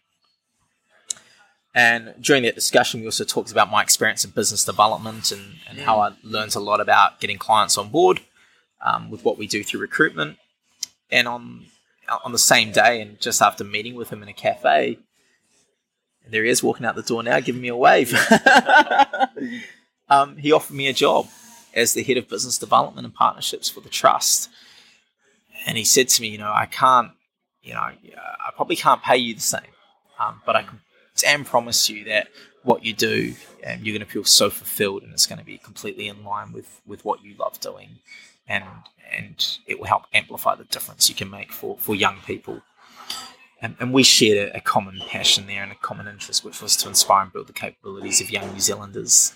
And 1.73 2.15
during 2.19 2.43
that 2.43 2.55
discussion, 2.55 2.99
we 2.99 3.07
also 3.07 3.23
talked 3.23 3.51
about 3.51 3.71
my 3.71 3.81
experience 3.81 4.25
in 4.25 4.31
business 4.31 4.65
development 4.65 5.31
and, 5.31 5.55
and 5.69 5.79
how 5.79 5.99
I 5.99 6.11
learned 6.23 6.55
a 6.55 6.59
lot 6.59 6.81
about 6.81 7.19
getting 7.21 7.37
clients 7.37 7.77
on 7.77 7.89
board 7.89 8.19
um, 8.81 9.09
with 9.09 9.23
what 9.23 9.37
we 9.37 9.47
do 9.47 9.63
through 9.63 9.79
recruitment. 9.79 10.37
And 11.09 11.27
on 11.27 11.65
on 12.23 12.31
the 12.31 12.39
same 12.39 12.71
day, 12.71 13.01
and 13.01 13.19
just 13.19 13.41
after 13.41 13.63
meeting 13.63 13.95
with 13.95 14.09
him 14.09 14.21
in 14.23 14.29
a 14.29 14.33
cafe, 14.33 14.99
And 16.23 16.33
there 16.33 16.43
he 16.43 16.49
is 16.49 16.63
walking 16.63 16.85
out 16.85 16.95
the 16.95 17.01
door 17.01 17.23
now, 17.23 17.39
giving 17.39 17.61
me 17.61 17.69
a 17.69 17.75
wave. 17.75 18.13
um, 20.09 20.37
he 20.37 20.51
offered 20.51 20.75
me 20.75 20.87
a 20.87 20.93
job 20.93 21.27
as 21.73 21.93
the 21.93 22.03
head 22.03 22.17
of 22.17 22.27
business 22.29 22.57
development 22.57 23.05
and 23.05 23.13
partnerships 23.13 23.69
for 23.69 23.81
the 23.81 23.89
trust. 23.89 24.49
And 25.65 25.77
he 25.77 25.83
said 25.83 26.09
to 26.09 26.21
me, 26.21 26.29
you 26.29 26.37
know, 26.37 26.51
I 26.51 26.65
can't, 26.65 27.11
you 27.61 27.73
know, 27.73 27.79
I 27.79 28.51
probably 28.55 28.75
can't 28.75 29.01
pay 29.01 29.17
you 29.17 29.35
the 29.35 29.41
same, 29.41 29.61
um, 30.19 30.41
but 30.45 30.55
I 30.55 30.63
can 30.63 30.81
damn 31.17 31.45
promise 31.45 31.89
you 31.89 32.05
that 32.05 32.27
what 32.63 32.83
you 32.83 32.93
do, 32.93 33.35
and 33.63 33.85
you're 33.85 33.95
going 33.95 34.05
to 34.05 34.11
feel 34.11 34.23
so 34.23 34.49
fulfilled, 34.49 35.03
and 35.03 35.13
it's 35.13 35.27
going 35.27 35.39
to 35.39 35.45
be 35.45 35.57
completely 35.57 36.07
in 36.07 36.23
line 36.23 36.51
with 36.51 36.81
with 36.85 37.03
what 37.05 37.23
you 37.23 37.35
love 37.37 37.59
doing, 37.59 37.99
and 38.47 38.65
and 39.13 39.57
it 39.67 39.79
will 39.79 39.87
help 39.87 40.03
amplify 40.13 40.55
the 40.55 40.63
difference 40.63 41.09
you 41.09 41.15
can 41.15 41.29
make 41.29 41.51
for 41.51 41.77
for 41.77 41.95
young 41.95 42.17
people. 42.25 42.61
And, 43.63 43.75
and 43.79 43.93
we 43.93 44.01
shared 44.01 44.49
a, 44.49 44.57
a 44.57 44.61
common 44.61 44.99
passion 45.07 45.45
there 45.45 45.61
and 45.61 45.71
a 45.71 45.75
common 45.75 46.07
interest, 46.07 46.43
which 46.43 46.61
was 46.63 46.75
to 46.77 46.89
inspire 46.89 47.23
and 47.23 47.33
build 47.33 47.45
the 47.45 47.53
capabilities 47.53 48.19
of 48.19 48.31
young 48.31 48.51
New 48.53 48.59
Zealanders. 48.59 49.33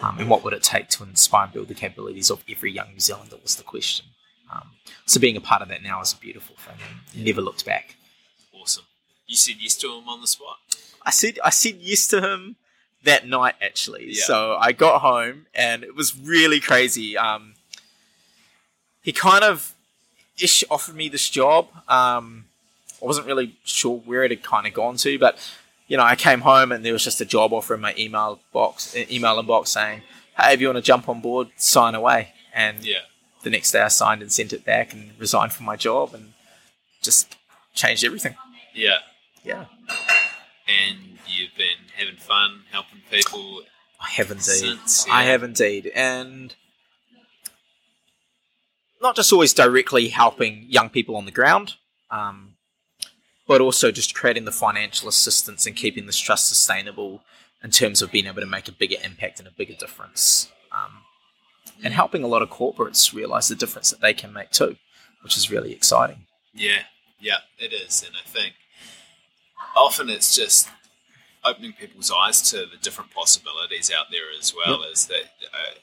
Um, 0.00 0.20
and 0.20 0.30
what 0.30 0.44
would 0.44 0.52
it 0.52 0.62
take 0.62 0.88
to 0.90 1.02
inspire 1.02 1.44
and 1.46 1.52
build 1.52 1.66
the 1.66 1.74
capabilities 1.74 2.30
of 2.30 2.44
every 2.48 2.70
young 2.70 2.92
New 2.92 3.00
Zealander 3.00 3.36
was 3.42 3.56
the 3.56 3.64
question. 3.64 4.06
Um, 4.52 4.70
so 5.06 5.20
being 5.20 5.36
a 5.36 5.40
part 5.40 5.60
of 5.60 5.68
that 5.68 5.82
now 5.82 6.00
is 6.00 6.12
a 6.12 6.16
beautiful 6.16 6.54
thing 6.56 6.76
and 7.14 7.24
never 7.24 7.40
looked 7.40 7.64
back. 7.64 7.96
Awesome. 8.52 8.84
You 9.26 9.36
said 9.36 9.56
yes 9.58 9.76
to 9.78 9.88
him 9.88 10.08
on 10.08 10.20
the 10.20 10.28
spot. 10.28 10.58
I 11.02 11.10
said 11.10 11.38
I 11.42 11.50
said 11.50 11.76
yes 11.80 12.06
to 12.08 12.20
him 12.20 12.56
that 13.02 13.26
night 13.26 13.54
actually. 13.60 14.06
Yeah. 14.08 14.24
So 14.24 14.56
I 14.58 14.72
got 14.72 15.00
home 15.00 15.46
and 15.54 15.82
it 15.82 15.94
was 15.94 16.16
really 16.16 16.60
crazy. 16.60 17.16
Um, 17.16 17.53
he 19.04 19.12
kind 19.12 19.44
of 19.44 19.74
ish 20.42 20.64
offered 20.70 20.96
me 20.96 21.08
this 21.08 21.28
job. 21.28 21.68
Um, 21.88 22.46
I 23.00 23.06
wasn't 23.06 23.26
really 23.26 23.54
sure 23.64 23.98
where 23.98 24.24
it 24.24 24.30
had 24.30 24.42
kind 24.42 24.66
of 24.66 24.72
gone 24.72 24.96
to, 24.96 25.18
but 25.18 25.38
you 25.86 25.96
know, 25.98 26.02
I 26.02 26.16
came 26.16 26.40
home 26.40 26.72
and 26.72 26.84
there 26.84 26.94
was 26.94 27.04
just 27.04 27.20
a 27.20 27.26
job 27.26 27.52
offer 27.52 27.74
in 27.74 27.80
my 27.80 27.94
email 27.98 28.40
box, 28.52 28.96
email 28.96 29.40
inbox 29.40 29.68
saying, 29.68 30.02
"Hey, 30.36 30.54
if 30.54 30.60
you 30.60 30.68
want 30.68 30.78
to 30.78 30.82
jump 30.82 31.08
on 31.08 31.20
board, 31.20 31.48
sign 31.56 31.94
away." 31.94 32.32
And 32.54 32.82
yeah. 32.82 33.00
the 33.42 33.50
next 33.50 33.72
day, 33.72 33.82
I 33.82 33.88
signed 33.88 34.22
and 34.22 34.32
sent 34.32 34.52
it 34.54 34.64
back 34.64 34.94
and 34.94 35.10
resigned 35.18 35.52
from 35.52 35.66
my 35.66 35.76
job 35.76 36.14
and 36.14 36.32
just 37.02 37.36
changed 37.74 38.04
everything. 38.04 38.34
Yeah, 38.72 38.98
yeah. 39.44 39.66
And 40.66 41.18
you've 41.28 41.54
been 41.56 41.90
having 41.94 42.16
fun 42.16 42.62
helping 42.72 43.02
people. 43.10 43.62
I 44.00 44.08
have 44.10 44.30
indeed. 44.30 44.44
Since, 44.44 45.06
yeah. 45.06 45.14
I 45.14 45.22
have 45.24 45.42
indeed, 45.42 45.92
and 45.94 46.54
not 49.04 49.14
just 49.14 49.32
always 49.32 49.52
directly 49.52 50.08
helping 50.08 50.64
young 50.68 50.88
people 50.88 51.14
on 51.14 51.26
the 51.26 51.30
ground, 51.30 51.74
um, 52.10 52.54
but 53.46 53.60
also 53.60 53.92
just 53.92 54.14
creating 54.14 54.46
the 54.46 54.50
financial 54.50 55.08
assistance 55.08 55.66
and 55.66 55.76
keeping 55.76 56.06
this 56.06 56.18
trust 56.18 56.48
sustainable 56.48 57.22
in 57.62 57.70
terms 57.70 58.02
of 58.02 58.10
being 58.10 58.26
able 58.26 58.40
to 58.40 58.46
make 58.46 58.66
a 58.66 58.72
bigger 58.72 58.96
impact 59.04 59.38
and 59.38 59.46
a 59.46 59.52
bigger 59.52 59.74
difference. 59.74 60.50
Um, 60.72 61.02
and 61.84 61.92
helping 61.92 62.24
a 62.24 62.26
lot 62.26 62.42
of 62.42 62.48
corporates 62.48 63.14
realize 63.14 63.48
the 63.48 63.54
difference 63.54 63.90
that 63.90 64.00
they 64.00 64.14
can 64.14 64.32
make 64.32 64.50
too, 64.50 64.76
which 65.22 65.36
is 65.36 65.50
really 65.50 65.72
exciting. 65.72 66.26
Yeah, 66.54 66.82
yeah, 67.20 67.38
it 67.58 67.72
is. 67.72 68.02
And 68.06 68.16
I 68.16 68.26
think 68.26 68.54
often 69.76 70.08
it's 70.08 70.34
just 70.34 70.68
opening 71.44 71.74
people's 71.74 72.10
eyes 72.10 72.40
to 72.50 72.58
the 72.58 72.78
different 72.80 73.10
possibilities 73.10 73.90
out 73.94 74.06
there 74.10 74.24
as 74.38 74.54
well 74.54 74.80
yep. 74.80 74.90
as 74.92 75.06
that 75.08 75.24
uh, 75.52 75.74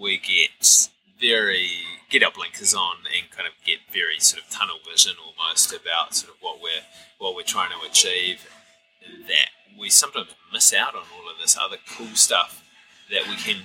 we 0.00 0.16
get 0.18 0.88
very 1.20 1.70
get 2.10 2.22
our 2.22 2.30
blinkers 2.30 2.74
on 2.74 2.96
and 3.14 3.30
kind 3.30 3.46
of 3.46 3.52
get 3.64 3.78
very 3.92 4.18
sort 4.18 4.42
of 4.42 4.48
tunnel 4.50 4.76
vision 4.88 5.12
almost 5.18 5.72
about 5.72 6.14
sort 6.14 6.32
of 6.32 6.40
what 6.40 6.60
we're 6.60 6.84
what 7.18 7.34
we're 7.34 7.42
trying 7.42 7.70
to 7.70 7.86
achieve 7.86 8.48
that 9.26 9.50
we 9.78 9.90
sometimes 9.90 10.28
miss 10.52 10.72
out 10.72 10.94
on 10.94 11.02
all 11.14 11.30
of 11.30 11.36
this 11.40 11.56
other 11.60 11.76
cool 11.96 12.14
stuff 12.14 12.64
that 13.10 13.26
we 13.28 13.36
can 13.36 13.56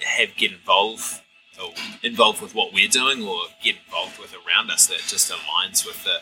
have 0.00 0.34
get 0.36 0.52
involved 0.52 1.20
or 1.62 1.70
involved 2.02 2.40
with 2.40 2.54
what 2.54 2.72
we're 2.72 2.88
doing 2.88 3.22
or 3.22 3.40
get 3.62 3.76
involved 3.86 4.18
with 4.18 4.34
around 4.34 4.70
us 4.70 4.86
that 4.86 4.98
just 5.06 5.30
aligns 5.30 5.84
with 5.84 6.02
the 6.04 6.18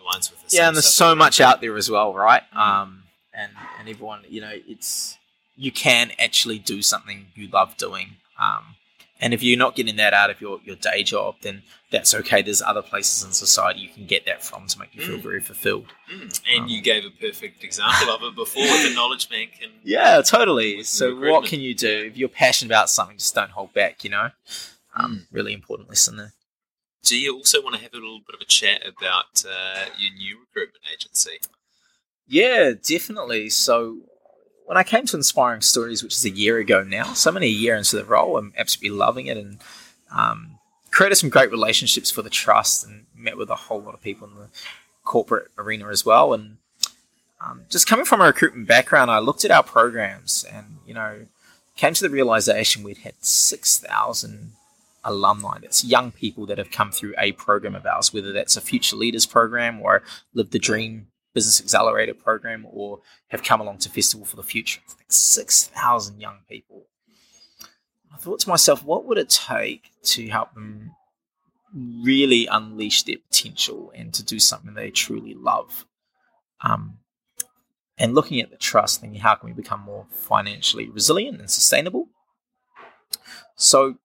aligns 0.00 0.30
with 0.30 0.48
the 0.48 0.56
yeah 0.56 0.68
and 0.68 0.76
there's 0.76 0.86
so 0.86 1.14
much 1.14 1.40
out 1.40 1.60
there 1.60 1.76
as 1.76 1.90
well 1.90 2.14
right? 2.14 2.42
Um, 2.54 3.04
and 3.34 3.52
and 3.78 3.88
everyone 3.88 4.22
you 4.28 4.40
know 4.40 4.52
it's 4.66 5.18
you 5.56 5.70
can 5.70 6.12
actually 6.18 6.58
do 6.58 6.82
something 6.82 7.26
you 7.34 7.48
love 7.48 7.76
doing. 7.76 8.16
Um, 8.40 8.76
and 9.22 9.32
if 9.32 9.40
you're 9.40 9.58
not 9.58 9.76
getting 9.76 9.94
that 9.96 10.12
out 10.12 10.30
of 10.30 10.40
your, 10.40 10.58
your 10.64 10.74
day 10.74 11.04
job, 11.04 11.36
then 11.42 11.62
that's 11.92 12.12
okay. 12.12 12.42
There's 12.42 12.60
other 12.60 12.82
places 12.82 13.24
in 13.24 13.30
society 13.30 13.78
you 13.78 13.88
can 13.88 14.04
get 14.04 14.26
that 14.26 14.42
from 14.42 14.66
to 14.66 14.78
make 14.80 14.92
you 14.96 15.06
feel 15.06 15.18
mm. 15.18 15.22
very 15.22 15.40
fulfilled. 15.40 15.86
Mm. 16.12 16.42
And 16.52 16.62
um, 16.64 16.68
you 16.68 16.82
gave 16.82 17.04
a 17.04 17.10
perfect 17.10 17.62
example 17.62 18.12
of 18.12 18.24
it 18.24 18.34
before 18.34 18.64
with 18.64 18.88
the 18.88 18.94
knowledge 18.96 19.30
bank. 19.30 19.60
And 19.62 19.70
yeah, 19.84 20.20
totally. 20.22 20.82
So 20.82 21.14
what 21.14 21.44
can 21.44 21.60
you 21.60 21.72
do 21.72 22.02
if 22.06 22.16
you're 22.16 22.28
passionate 22.28 22.72
about 22.72 22.90
something? 22.90 23.16
Just 23.16 23.32
don't 23.32 23.52
hold 23.52 23.72
back. 23.72 24.02
You 24.02 24.10
know, 24.10 24.30
um, 24.96 25.18
mm. 25.18 25.26
really 25.30 25.52
important 25.52 25.88
lesson 25.88 26.16
there. 26.16 26.32
Do 27.04 27.16
you 27.16 27.36
also 27.36 27.62
want 27.62 27.76
to 27.76 27.82
have 27.82 27.92
a 27.92 27.98
little 27.98 28.22
bit 28.26 28.34
of 28.34 28.40
a 28.40 28.46
chat 28.46 28.82
about 28.84 29.44
uh, 29.48 29.84
your 29.98 30.12
new 30.14 30.40
recruitment 30.40 30.84
agency? 30.92 31.38
Yeah, 32.26 32.72
definitely. 32.72 33.50
So 33.50 33.98
when 34.72 34.78
I 34.78 34.84
came 34.84 35.04
to 35.04 35.18
Inspiring 35.18 35.60
Stories, 35.60 36.02
which 36.02 36.14
is 36.14 36.24
a 36.24 36.30
year 36.30 36.56
ago 36.56 36.82
now, 36.82 37.12
so 37.12 37.30
many 37.30 37.44
a 37.44 37.50
year 37.50 37.76
into 37.76 37.94
the 37.94 38.06
role, 38.06 38.38
I'm 38.38 38.54
absolutely 38.56 38.96
loving 38.96 39.26
it 39.26 39.36
and 39.36 39.58
um, 40.10 40.58
created 40.90 41.16
some 41.16 41.28
great 41.28 41.50
relationships 41.50 42.10
for 42.10 42.22
the 42.22 42.30
trust 42.30 42.82
and 42.82 43.04
met 43.14 43.36
with 43.36 43.50
a 43.50 43.54
whole 43.54 43.82
lot 43.82 43.92
of 43.92 44.00
people 44.00 44.26
in 44.28 44.34
the 44.34 44.48
corporate 45.04 45.48
arena 45.58 45.88
as 45.88 46.06
well. 46.06 46.32
And 46.32 46.56
um, 47.44 47.66
just 47.68 47.86
coming 47.86 48.06
from 48.06 48.22
a 48.22 48.24
recruitment 48.24 48.66
background, 48.66 49.10
I 49.10 49.18
looked 49.18 49.44
at 49.44 49.50
our 49.50 49.62
programs 49.62 50.42
and, 50.50 50.78
you 50.86 50.94
know, 50.94 51.26
came 51.76 51.92
to 51.92 52.02
the 52.02 52.08
realization 52.08 52.82
we'd 52.82 52.96
had 52.96 53.16
6,000 53.20 54.52
alumni. 55.04 55.58
That's 55.60 55.84
young 55.84 56.12
people 56.12 56.46
that 56.46 56.56
have 56.56 56.70
come 56.70 56.92
through 56.92 57.12
a 57.18 57.32
program 57.32 57.74
of 57.74 57.84
ours, 57.84 58.14
whether 58.14 58.32
that's 58.32 58.56
a 58.56 58.62
Future 58.62 58.96
Leaders 58.96 59.26
program 59.26 59.82
or 59.82 60.02
Live 60.32 60.48
the 60.48 60.58
Dream 60.58 61.08
Business 61.34 61.60
Accelerator 61.60 62.14
program 62.14 62.66
or 62.70 63.00
have 63.28 63.42
come 63.42 63.60
along 63.60 63.78
to 63.78 63.88
Festival 63.88 64.26
for 64.26 64.36
the 64.36 64.42
Future. 64.42 64.80
It's 64.84 64.96
like 64.96 65.10
6,000 65.10 66.20
young 66.20 66.38
people. 66.48 66.86
I 68.12 68.16
thought 68.18 68.40
to 68.40 68.48
myself, 68.48 68.84
what 68.84 69.04
would 69.06 69.18
it 69.18 69.30
take 69.30 69.90
to 70.02 70.28
help 70.28 70.54
them 70.54 70.92
really 71.74 72.46
unleash 72.46 73.04
their 73.04 73.16
potential 73.16 73.92
and 73.94 74.12
to 74.14 74.22
do 74.22 74.38
something 74.38 74.74
they 74.74 74.90
truly 74.90 75.34
love? 75.34 75.86
Um, 76.60 76.98
and 77.98 78.14
looking 78.14 78.40
at 78.40 78.50
the 78.50 78.56
trust, 78.56 79.00
thinking, 79.00 79.20
how 79.20 79.34
can 79.34 79.48
we 79.48 79.54
become 79.54 79.80
more 79.80 80.06
financially 80.10 80.88
resilient 80.88 81.40
and 81.40 81.50
sustainable? 81.50 82.08
So 83.56 83.96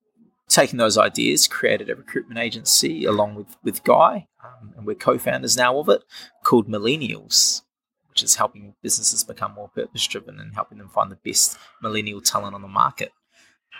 taking 0.49 0.77
those 0.77 0.97
ideas, 0.97 1.47
created 1.47 1.89
a 1.89 1.95
recruitment 1.95 2.39
agency 2.39 3.05
along 3.05 3.35
with, 3.35 3.57
with 3.63 3.83
Guy, 3.83 4.27
um, 4.43 4.73
and 4.77 4.85
we're 4.85 4.95
co 4.95 5.17
founders 5.17 5.57
now 5.57 5.77
of 5.79 5.89
it, 5.89 6.03
called 6.43 6.67
Millennials, 6.67 7.61
which 8.09 8.23
is 8.23 8.35
helping 8.35 8.75
businesses 8.81 9.23
become 9.23 9.53
more 9.53 9.69
purpose 9.69 10.05
driven 10.07 10.39
and 10.39 10.53
helping 10.53 10.77
them 10.77 10.89
find 10.89 11.11
the 11.11 11.19
best 11.23 11.57
millennial 11.81 12.21
talent 12.21 12.55
on 12.55 12.61
the 12.61 12.67
market. 12.67 13.11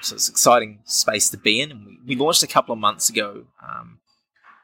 So 0.02 0.16
it's 0.16 0.28
an 0.28 0.34
exciting 0.34 0.80
space 0.84 1.30
to 1.30 1.38
be 1.38 1.60
in. 1.62 1.72
And 1.72 1.86
we, 1.86 2.00
we 2.06 2.16
launched 2.16 2.44
a 2.44 2.48
couple 2.48 2.74
of 2.74 2.80
months 2.80 3.10
ago, 3.10 3.46
um, 3.68 4.00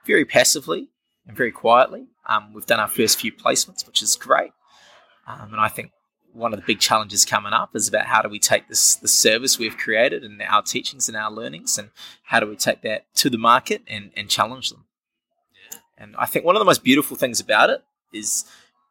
very 0.06 0.26
passively 0.26 0.89
and 1.26 1.36
very 1.36 1.51
quietly. 1.51 2.08
Um, 2.28 2.54
we've 2.54 2.66
done 2.66 2.80
our 2.80 2.88
first 2.88 3.20
few 3.20 3.32
placements, 3.32 3.88
which 3.88 4.01
is 4.01 4.16
great. 4.16 4.51
Um, 5.26 5.54
and 5.54 5.62
I 5.62 5.70
think 5.70 5.91
one 6.34 6.53
of 6.53 6.59
the 6.59 6.65
big 6.65 6.79
challenges 6.79 7.25
coming 7.25 7.53
up 7.53 7.75
is 7.75 7.88
about 7.88 8.07
how 8.07 8.21
do 8.21 8.29
we 8.29 8.39
take 8.39 8.67
this 8.67 8.95
the 8.95 9.07
service 9.07 9.59
we've 9.59 9.77
created 9.77 10.23
and 10.23 10.41
our 10.41 10.61
teachings 10.61 11.07
and 11.07 11.15
our 11.15 11.31
learnings 11.31 11.77
and 11.77 11.89
how 12.23 12.39
do 12.39 12.47
we 12.47 12.55
take 12.55 12.81
that 12.81 13.05
to 13.15 13.29
the 13.29 13.38
market 13.38 13.81
and, 13.88 14.11
and 14.17 14.29
challenge 14.29 14.69
them. 14.69 14.86
Yeah. 15.71 15.79
And 15.97 16.15
I 16.17 16.25
think 16.25 16.45
one 16.45 16.55
of 16.55 16.59
the 16.59 16.65
most 16.65 16.84
beautiful 16.84 17.15
things 17.15 17.39
about 17.39 17.69
it 17.69 17.84
is 18.11 18.45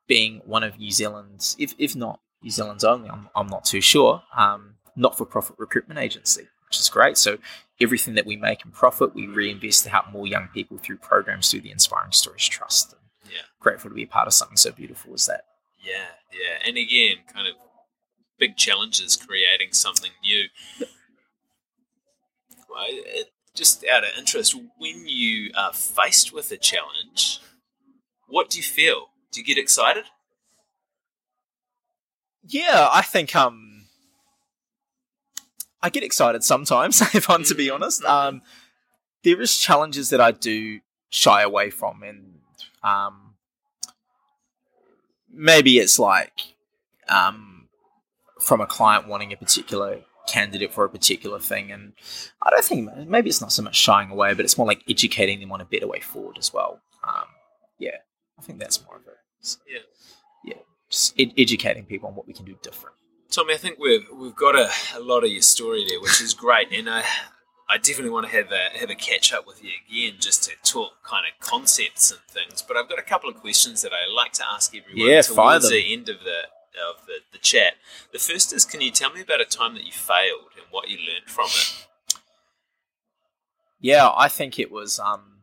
being 0.06 0.42
one 0.44 0.62
of 0.62 0.78
New 0.78 0.90
Zealand's, 0.90 1.56
if, 1.58 1.74
if 1.78 1.96
not 1.96 2.20
New 2.42 2.50
Zealand's 2.50 2.84
only, 2.84 3.08
I'm, 3.08 3.28
I'm 3.34 3.46
not 3.46 3.64
too 3.64 3.80
sure, 3.80 4.22
um, 4.36 4.74
not 4.96 5.16
for 5.16 5.24
profit 5.24 5.56
recruitment 5.58 5.98
agency, 5.98 6.48
which 6.68 6.78
is 6.78 6.88
great. 6.88 7.16
So 7.16 7.38
everything 7.80 8.14
that 8.14 8.26
we 8.26 8.36
make 8.36 8.64
in 8.64 8.70
profit, 8.70 9.14
we 9.14 9.26
reinvest 9.26 9.84
to 9.84 9.90
help 9.90 10.12
more 10.12 10.26
young 10.26 10.48
people 10.52 10.78
through 10.78 10.98
programs 10.98 11.50
through 11.50 11.62
the 11.62 11.70
Inspiring 11.70 12.12
Stories 12.12 12.48
Trust. 12.48 12.92
And 12.92 13.32
yeah. 13.32 13.42
Grateful 13.60 13.90
to 13.90 13.94
be 13.94 14.02
a 14.02 14.08
part 14.08 14.26
of 14.26 14.34
something 14.34 14.56
so 14.56 14.72
beautiful 14.72 15.14
as 15.14 15.26
that. 15.26 15.44
Yeah, 15.82 16.06
yeah. 16.32 16.66
And 16.66 16.76
again, 16.76 17.16
kind 17.32 17.48
of 17.48 17.54
big 18.38 18.56
challenges 18.56 19.16
creating 19.16 19.72
something 19.72 20.12
new. 20.22 20.44
Well, 22.68 22.86
it, 22.88 23.28
just 23.54 23.84
out 23.84 24.04
of 24.04 24.10
interest, 24.16 24.56
when 24.78 25.06
you 25.06 25.50
are 25.56 25.72
faced 25.72 26.32
with 26.32 26.50
a 26.52 26.56
challenge, 26.56 27.40
what 28.28 28.48
do 28.48 28.58
you 28.58 28.62
feel? 28.62 29.08
Do 29.30 29.40
you 29.40 29.46
get 29.46 29.58
excited? 29.58 30.04
Yeah, 32.44 32.88
I 32.90 33.02
think 33.02 33.36
um, 33.36 33.84
I 35.82 35.90
get 35.90 36.02
excited 36.02 36.44
sometimes. 36.44 37.00
If 37.14 37.28
I'm 37.28 37.44
to 37.44 37.54
be 37.54 37.66
mm-hmm. 37.66 37.74
honest, 37.74 38.04
um, 38.04 38.42
there 39.22 39.40
is 39.40 39.56
challenges 39.56 40.10
that 40.10 40.20
I 40.20 40.30
do 40.32 40.80
shy 41.10 41.42
away 41.42 41.70
from, 41.70 42.02
and 42.02 42.38
um, 42.82 43.31
maybe 45.32 45.78
it's 45.78 45.98
like 45.98 46.54
um, 47.08 47.68
from 48.40 48.60
a 48.60 48.66
client 48.66 49.08
wanting 49.08 49.32
a 49.32 49.36
particular 49.36 50.00
candidate 50.28 50.72
for 50.72 50.84
a 50.84 50.88
particular 50.88 51.38
thing. 51.40 51.72
And 51.72 51.92
I 52.42 52.50
don't 52.50 52.64
think 52.64 53.08
maybe 53.08 53.28
it's 53.28 53.40
not 53.40 53.52
so 53.52 53.62
much 53.62 53.76
shying 53.76 54.10
away, 54.10 54.34
but 54.34 54.44
it's 54.44 54.56
more 54.56 54.66
like 54.66 54.82
educating 54.88 55.40
them 55.40 55.52
on 55.52 55.60
a 55.60 55.64
better 55.64 55.88
way 55.88 56.00
forward 56.00 56.36
as 56.38 56.52
well. 56.52 56.80
Um, 57.06 57.24
yeah, 57.78 57.96
I 58.38 58.42
think 58.42 58.58
that's 58.60 58.84
more 58.84 58.96
of 58.96 59.02
it. 59.06 59.16
So, 59.40 59.58
Yeah. 59.68 59.80
yeah, 60.44 60.60
just 60.88 61.14
ed- 61.18 61.34
educating 61.36 61.84
people 61.84 62.08
on 62.08 62.14
what 62.14 62.26
we 62.26 62.32
can 62.34 62.44
do 62.44 62.56
different. 62.62 62.96
Tommy, 63.30 63.54
I 63.54 63.56
think 63.56 63.78
we've 63.78 64.06
we've 64.14 64.36
got 64.36 64.54
a, 64.54 64.70
a 64.94 65.00
lot 65.00 65.24
of 65.24 65.30
your 65.30 65.42
story 65.42 65.84
there, 65.88 66.00
which 66.00 66.20
is 66.20 66.34
great, 66.34 66.70
and 66.70 66.88
I 66.88 67.02
I 67.72 67.78
definitely 67.78 68.10
want 68.10 68.26
to 68.26 68.32
have 68.32 68.52
a 68.52 68.78
have 68.78 68.90
a 68.90 68.94
catch 68.94 69.32
up 69.32 69.46
with 69.46 69.64
you 69.64 69.70
again 69.88 70.16
just 70.20 70.44
to 70.44 70.50
talk 70.62 71.02
kind 71.04 71.24
of 71.24 71.40
concepts 71.40 72.10
and 72.10 72.20
things. 72.28 72.60
But 72.60 72.76
I've 72.76 72.86
got 72.86 72.98
a 72.98 73.02
couple 73.02 73.30
of 73.30 73.36
questions 73.36 73.80
that 73.80 73.92
I 73.92 74.12
like 74.12 74.32
to 74.34 74.44
ask 74.46 74.76
everyone 74.76 75.08
Yeah, 75.10 75.22
towards 75.22 75.70
the 75.70 75.90
end 75.90 76.10
of 76.10 76.18
the 76.18 76.42
of 76.90 77.06
the, 77.06 77.20
the 77.32 77.38
chat. 77.38 77.74
The 78.12 78.18
first 78.18 78.52
is, 78.52 78.66
can 78.66 78.82
you 78.82 78.90
tell 78.90 79.10
me 79.10 79.22
about 79.22 79.40
a 79.40 79.46
time 79.46 79.72
that 79.74 79.86
you 79.86 79.92
failed 79.92 80.52
and 80.56 80.66
what 80.70 80.90
you 80.90 80.98
learned 80.98 81.28
from 81.28 81.46
it? 81.46 81.86
Yeah, 83.80 84.10
I 84.14 84.28
think 84.28 84.58
it 84.58 84.70
was. 84.70 84.98
Um, 84.98 85.38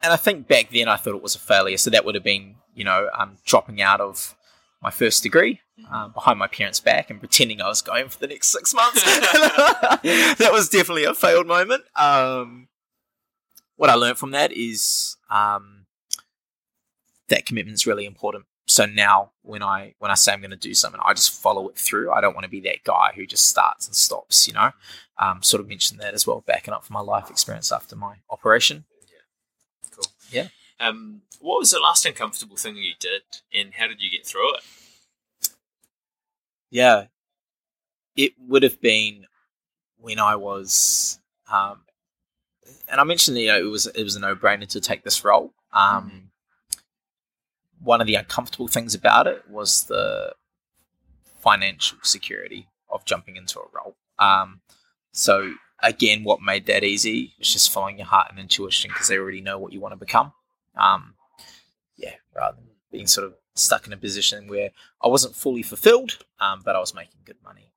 and 0.00 0.10
I 0.10 0.16
think 0.16 0.48
back 0.48 0.70
then 0.70 0.88
I 0.88 0.96
thought 0.96 1.14
it 1.14 1.22
was 1.22 1.34
a 1.34 1.38
failure. 1.38 1.76
So 1.76 1.90
that 1.90 2.06
would 2.06 2.14
have 2.14 2.24
been, 2.24 2.56
you 2.74 2.84
know, 2.84 3.10
um, 3.14 3.36
dropping 3.44 3.82
out 3.82 4.00
of 4.00 4.34
my 4.82 4.90
first 4.90 5.22
degree 5.22 5.60
um, 5.90 6.12
behind 6.12 6.38
my 6.38 6.46
parents' 6.46 6.80
back 6.80 7.10
and 7.10 7.18
pretending 7.18 7.60
I 7.60 7.68
was 7.68 7.82
going 7.82 8.08
for 8.08 8.18
the 8.18 8.26
next 8.26 8.48
six 8.48 8.74
months. 8.74 9.02
that 9.04 10.50
was 10.52 10.68
definitely 10.68 11.04
a 11.04 11.14
failed 11.14 11.46
moment. 11.46 11.84
Um, 11.96 12.68
what 13.76 13.90
I 13.90 13.94
learned 13.94 14.18
from 14.18 14.32
that 14.32 14.52
is 14.52 15.16
um, 15.30 15.86
that 17.28 17.46
commitment 17.46 17.74
is 17.74 17.86
really 17.86 18.06
important. 18.06 18.44
So 18.66 18.84
now, 18.84 19.30
when 19.42 19.62
I 19.62 19.94
when 19.98 20.10
I 20.10 20.14
say 20.14 20.32
I'm 20.32 20.40
going 20.40 20.50
to 20.50 20.56
do 20.56 20.74
something, 20.74 21.00
I 21.02 21.14
just 21.14 21.40
follow 21.40 21.68
it 21.68 21.76
through. 21.76 22.12
I 22.12 22.20
don't 22.20 22.34
want 22.34 22.44
to 22.44 22.50
be 22.50 22.60
that 22.60 22.84
guy 22.84 23.12
who 23.14 23.26
just 23.26 23.48
starts 23.48 23.86
and 23.86 23.96
stops. 23.96 24.46
You 24.46 24.54
know, 24.54 24.72
um, 25.16 25.42
sort 25.42 25.62
of 25.62 25.68
mentioned 25.68 26.00
that 26.00 26.12
as 26.12 26.26
well, 26.26 26.44
backing 26.46 26.74
up 26.74 26.84
from 26.84 26.94
my 26.94 27.00
life 27.00 27.30
experience 27.30 27.72
after 27.72 27.96
my 27.96 28.16
operation. 28.28 28.84
Cool. 29.90 30.12
Yeah. 30.30 30.48
Um, 30.80 31.22
what 31.40 31.58
was 31.58 31.70
the 31.70 31.80
last 31.80 32.04
uncomfortable 32.04 32.56
thing 32.56 32.76
you 32.76 32.92
did, 33.00 33.22
and 33.54 33.72
how 33.74 33.86
did 33.86 34.02
you 34.02 34.10
get 34.10 34.26
through 34.26 34.54
it? 34.56 34.60
Yeah, 36.70 37.06
it 38.16 38.32
would 38.46 38.62
have 38.62 38.80
been 38.80 39.26
when 39.98 40.18
I 40.18 40.36
was, 40.36 41.18
um, 41.50 41.80
and 42.88 43.00
I 43.00 43.04
mentioned 43.04 43.38
you 43.38 43.48
know 43.48 43.58
it 43.58 43.70
was 43.70 43.86
it 43.86 44.02
was 44.04 44.16
a 44.16 44.20
no 44.20 44.36
brainer 44.36 44.66
to 44.68 44.80
take 44.80 45.02
this 45.04 45.24
role. 45.24 45.52
Um, 45.72 46.30
One 47.80 48.00
of 48.00 48.06
the 48.06 48.16
uncomfortable 48.16 48.68
things 48.68 48.94
about 48.94 49.26
it 49.26 49.48
was 49.48 49.84
the 49.84 50.34
financial 51.40 51.98
security 52.02 52.68
of 52.90 53.04
jumping 53.04 53.36
into 53.36 53.60
a 53.60 53.64
role. 53.72 53.96
Um, 54.18 54.60
so 55.12 55.54
again, 55.82 56.24
what 56.24 56.42
made 56.42 56.66
that 56.66 56.82
easy 56.84 57.34
was 57.38 57.52
just 57.52 57.72
following 57.72 57.98
your 57.98 58.06
heart 58.06 58.28
and 58.30 58.38
intuition 58.38 58.90
because 58.90 59.08
they 59.08 59.16
already 59.18 59.40
know 59.40 59.58
what 59.58 59.72
you 59.72 59.80
want 59.80 59.92
to 59.92 59.96
become. 59.96 60.32
Um, 60.76 61.14
yeah, 61.96 62.14
rather 62.34 62.56
than 62.56 62.66
being 62.90 63.06
sort 63.06 63.26
of 63.26 63.34
stuck 63.58 63.86
in 63.86 63.92
a 63.92 63.96
position 63.96 64.48
where 64.48 64.70
I 65.02 65.08
wasn't 65.08 65.34
fully 65.34 65.62
fulfilled, 65.62 66.18
um, 66.40 66.62
but 66.64 66.76
I 66.76 66.80
was 66.80 66.94
making 66.94 67.20
good 67.24 67.36
money. 67.44 67.72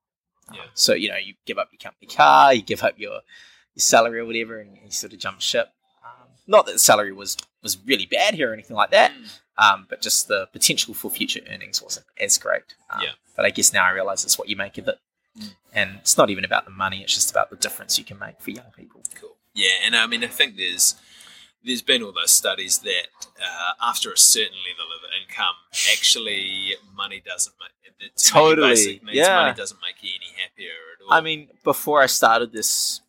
Yeah. 0.52 0.62
so 0.74 0.92
you 0.92 1.08
know, 1.08 1.16
you 1.16 1.34
give 1.46 1.56
up 1.58 1.68
your 1.72 1.78
company 1.78 2.06
car, 2.08 2.52
you 2.52 2.62
give 2.62 2.82
up 2.82 2.98
your 2.98 3.12
your 3.74 3.80
salary 3.80 4.20
or 4.20 4.26
whatever, 4.26 4.58
and 4.58 4.76
you 4.84 4.90
sort 4.90 5.12
of 5.14 5.18
jump 5.18 5.40
ship. 5.40 5.68
Um, 6.04 6.28
not 6.46 6.66
that 6.66 6.72
the 6.72 6.78
salary 6.78 7.12
was 7.12 7.36
was 7.62 7.78
really 7.86 8.06
bad 8.06 8.34
here 8.34 8.50
or 8.50 8.52
anything 8.52 8.76
like 8.76 8.90
that, 8.90 9.12
um, 9.56 9.86
but 9.88 10.02
just 10.02 10.28
the 10.28 10.46
potential 10.52 10.92
for 10.94 11.10
future 11.10 11.40
earnings 11.50 11.80
wasn't 11.82 12.06
as 12.20 12.36
great. 12.38 12.64
Um, 12.90 13.00
Yeah. 13.02 13.10
But 13.34 13.46
I 13.46 13.50
guess 13.50 13.72
now 13.72 13.84
I 13.84 13.90
realize 13.92 14.24
it's 14.24 14.38
what 14.38 14.48
you 14.50 14.56
make 14.56 14.76
of 14.78 14.88
it, 14.88 14.98
Mm. 15.38 15.54
and 15.72 15.90
it's 16.00 16.18
not 16.18 16.28
even 16.28 16.44
about 16.44 16.66
the 16.66 16.70
money; 16.70 17.02
it's 17.02 17.14
just 17.14 17.30
about 17.30 17.48
the 17.48 17.56
difference 17.56 17.98
you 17.98 18.04
can 18.04 18.18
make 18.18 18.38
for 18.40 18.50
young 18.50 18.70
people. 18.76 19.02
Cool. 19.14 19.36
Yeah, 19.54 19.76
and 19.84 19.96
I 19.96 20.06
mean, 20.06 20.22
I 20.22 20.26
think 20.26 20.56
there's 20.58 20.96
there's 21.64 21.82
been 21.82 22.02
all 22.02 22.12
those 22.12 22.32
studies 22.32 22.78
that 22.78 23.06
uh, 23.40 23.88
after 23.90 24.12
a 24.12 24.18
certain 24.18 24.58
level 24.68 24.92
of 24.92 25.10
income, 25.20 25.54
actually 25.92 26.74
money 26.96 27.22
doesn't 27.24 27.54
make 27.60 27.70
it, 27.84 28.16
to 28.16 28.34
make 28.34 28.46
you 28.46 28.56
Totally, 28.56 29.00
needs, 29.04 29.16
yeah. 29.16 29.36
money 29.36 29.54
doesn't 29.54 29.80
make 29.80 30.02
you 30.02 30.10
any 30.16 30.40
happier 30.40 30.70
at 30.70 31.04
all. 31.04 31.12
I 31.12 31.20
mean, 31.20 31.48
before 31.64 32.02
I 32.02 32.06
started 32.06 32.52
this 32.52 33.00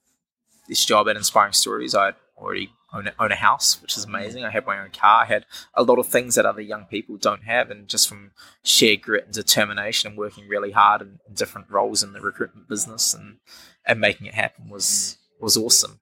this 0.67 0.85
job 0.85 1.09
at 1.09 1.17
Inspiring 1.17 1.53
Stories, 1.53 1.93
I 1.93 2.13
already 2.37 2.71
own 2.93 3.07
a, 3.07 3.13
own 3.19 3.31
a 3.31 3.35
house, 3.35 3.81
which 3.81 3.97
is 3.97 4.05
amazing. 4.05 4.45
I 4.45 4.49
had 4.49 4.65
my 4.65 4.79
own 4.79 4.91
car. 4.91 5.23
I 5.23 5.25
had 5.25 5.45
a 5.73 5.83
lot 5.83 5.99
of 5.99 6.07
things 6.07 6.35
that 6.35 6.45
other 6.45 6.61
young 6.61 6.85
people 6.85 7.17
don't 7.17 7.43
have, 7.43 7.71
and 7.71 7.87
just 7.87 8.07
from 8.07 8.31
sheer 8.63 8.95
grit 8.95 9.25
and 9.25 9.33
determination 9.33 10.11
and 10.11 10.17
working 10.17 10.47
really 10.47 10.71
hard 10.71 11.01
in, 11.01 11.19
in 11.27 11.33
different 11.33 11.69
roles 11.69 12.03
in 12.03 12.13
the 12.13 12.21
recruitment 12.21 12.69
business 12.69 13.13
and 13.13 13.37
and 13.85 13.99
making 13.99 14.27
it 14.27 14.35
happen 14.35 14.69
was 14.69 15.17
was 15.39 15.57
awesome. 15.57 15.99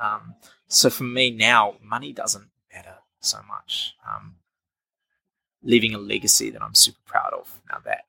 Um, 0.00 0.36
so 0.68 0.90
for 0.90 1.04
me 1.04 1.30
now, 1.30 1.76
money 1.82 2.12
doesn't 2.12 2.48
matter 2.72 2.96
so 3.20 3.38
much. 3.48 3.94
Um, 4.08 4.36
leaving 5.62 5.94
a 5.94 5.98
legacy 5.98 6.50
that 6.50 6.62
I'm 6.62 6.74
super 6.74 7.00
proud 7.04 7.32
of. 7.32 7.60
Now 7.70 7.78
that 7.84 8.04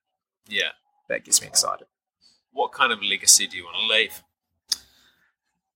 yeah. 0.47 0.70
that 1.07 1.24
gets 1.24 1.41
me 1.41 1.47
excited. 1.47 1.88
What 2.51 2.72
kind 2.72 2.91
of 2.91 3.01
legacy 3.01 3.47
do 3.47 3.57
you 3.57 3.64
want 3.64 3.78
to 3.78 3.93
leave? 3.93 4.24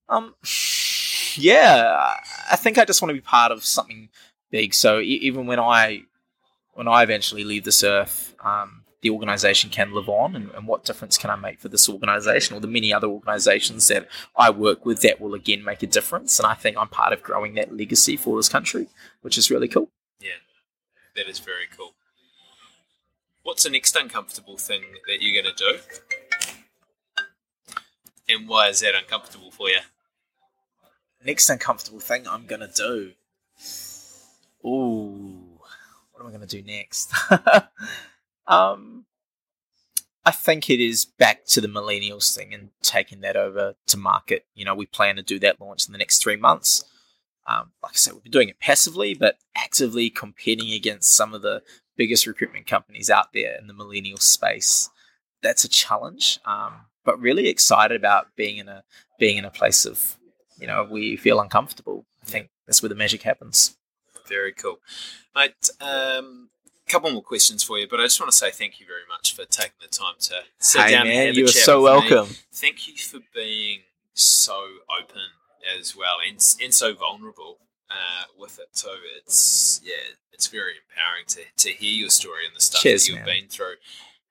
Um, 0.09 0.35
yeah, 1.35 2.15
I 2.51 2.55
think 2.55 2.77
I 2.77 2.85
just 2.85 3.01
want 3.01 3.09
to 3.09 3.15
be 3.15 3.21
part 3.21 3.51
of 3.51 3.63
something 3.63 4.09
big. 4.51 4.73
So 4.73 4.99
e- 4.99 5.19
even 5.21 5.47
when 5.47 5.59
I 5.59 6.03
when 6.73 6.87
I 6.87 7.03
eventually 7.03 7.43
leave 7.43 7.63
this 7.63 7.83
earth, 7.83 8.35
um, 8.43 8.82
the 9.03 9.11
organization 9.11 9.69
can 9.69 9.93
live 9.93 10.09
on, 10.09 10.35
and, 10.35 10.49
and 10.51 10.67
what 10.67 10.83
difference 10.83 11.17
can 11.17 11.29
I 11.29 11.35
make 11.35 11.59
for 11.59 11.69
this 11.69 11.87
organization 11.87 12.57
or 12.57 12.59
the 12.59 12.67
many 12.67 12.91
other 12.91 13.07
organizations 13.07 13.87
that 13.89 14.07
I 14.35 14.49
work 14.49 14.85
with 14.85 15.01
that 15.01 15.21
will 15.21 15.35
again 15.35 15.63
make 15.63 15.83
a 15.83 15.87
difference? 15.87 16.39
And 16.39 16.47
I 16.47 16.55
think 16.55 16.75
I'm 16.77 16.87
part 16.87 17.13
of 17.13 17.21
growing 17.21 17.53
that 17.55 17.77
legacy 17.77 18.17
for 18.17 18.37
this 18.37 18.49
country, 18.49 18.87
which 19.21 19.37
is 19.37 19.51
really 19.51 19.67
cool. 19.67 19.89
Yeah, 20.19 20.41
that 21.15 21.29
is 21.29 21.37
very 21.37 21.67
cool. 21.77 21.93
What's 23.43 23.63
the 23.63 23.69
next 23.69 23.95
uncomfortable 23.95 24.57
thing 24.57 24.81
that 25.07 25.21
you're 25.21 25.43
going 25.43 25.53
to 25.53 25.63
do? 25.63 25.77
And 28.27 28.47
why 28.47 28.69
is 28.69 28.79
that 28.79 28.95
uncomfortable 28.95 29.51
for 29.51 29.69
you? 29.69 29.79
Next 31.25 31.49
uncomfortable 31.49 31.99
thing 32.01 32.27
I'm 32.27 32.45
gonna 32.45 32.69
do. 32.73 33.11
Ooh, 34.65 35.59
what 36.11 36.21
am 36.21 36.27
I 36.27 36.31
gonna 36.31 36.45
do 36.45 36.61
next? 36.61 37.13
um, 38.47 39.05
I 40.25 40.31
think 40.31 40.69
it 40.69 40.79
is 40.79 41.05
back 41.05 41.45
to 41.47 41.61
the 41.61 41.67
millennials 41.67 42.35
thing 42.35 42.53
and 42.53 42.69
taking 42.81 43.21
that 43.21 43.35
over 43.35 43.75
to 43.87 43.97
market. 43.97 44.45
You 44.55 44.65
know, 44.65 44.75
we 44.75 44.85
plan 44.85 45.17
to 45.17 45.21
do 45.23 45.39
that 45.39 45.59
launch 45.59 45.85
in 45.87 45.91
the 45.91 45.97
next 45.97 46.23
three 46.23 46.37
months. 46.37 46.85
Um, 47.45 47.71
like 47.81 47.93
I 47.93 47.95
said, 47.95 48.13
we've 48.13 48.23
been 48.23 48.31
doing 48.31 48.49
it 48.49 48.59
passively, 48.59 49.13
but 49.13 49.37
actively 49.55 50.09
competing 50.09 50.71
against 50.71 51.13
some 51.13 51.33
of 51.33 51.41
the 51.41 51.61
biggest 51.97 52.25
recruitment 52.25 52.67
companies 52.67 53.09
out 53.09 53.33
there 53.33 53.57
in 53.59 53.67
the 53.67 53.73
millennial 53.73 54.17
space. 54.17 54.89
That's 55.41 55.65
a 55.65 55.69
challenge, 55.69 56.39
um, 56.45 56.85
but 57.03 57.19
really 57.19 57.47
excited 57.47 57.97
about 57.97 58.27
being 58.37 58.57
in 58.57 58.69
a 58.69 58.83
being 59.19 59.35
in 59.37 59.43
a 59.43 59.51
place 59.51 59.85
of 59.85 60.17
you 60.57 60.67
know 60.67 60.87
we 60.89 61.17
feel 61.17 61.41
uncomfortable. 61.41 62.05
I 62.21 62.25
think 62.25 62.49
that's 62.65 62.81
where 62.81 62.89
the 62.89 62.95
magic 62.95 63.23
happens. 63.23 63.75
Very 64.25 64.53
cool. 64.53 64.79
Mate, 65.35 65.69
um, 65.81 66.49
couple 66.87 67.11
more 67.11 67.21
questions 67.23 67.63
for 67.63 67.77
you, 67.79 67.87
but 67.87 67.99
I 67.99 68.03
just 68.03 68.19
want 68.19 68.31
to 68.31 68.37
say 68.37 68.51
thank 68.51 68.79
you 68.79 68.85
very 68.85 69.07
much 69.09 69.35
for 69.35 69.45
taking 69.45 69.73
the 69.81 69.87
time 69.87 70.15
to 70.19 70.35
sit 70.59 70.81
hey 70.81 70.91
down 70.91 71.01
and 71.07 71.09
man, 71.09 71.27
have 71.27 71.37
you 71.37 71.45
are 71.45 71.47
so 71.47 71.81
with 71.81 72.03
me. 72.03 72.11
welcome. 72.11 72.35
Thank 72.51 72.87
you 72.87 72.95
for 72.95 73.19
being 73.33 73.79
so 74.13 74.65
open 75.01 75.21
as 75.79 75.95
well 75.95 76.15
and, 76.27 76.37
and 76.61 76.73
so 76.73 76.93
vulnerable 76.93 77.57
uh, 77.89 78.23
with 78.37 78.59
it 78.59 78.67
too. 78.75 78.89
It's 79.17 79.81
yeah, 79.83 80.15
it's 80.31 80.47
very 80.47 80.73
empowering 80.77 81.25
to, 81.27 81.41
to 81.63 81.69
hear 81.69 81.93
your 81.93 82.09
story 82.09 82.45
and 82.45 82.55
the 82.55 82.61
stuff 82.61 82.81
Cheers, 82.81 83.05
that 83.05 83.11
you've 83.11 83.25
man. 83.25 83.41
been 83.41 83.47
through, 83.49 83.75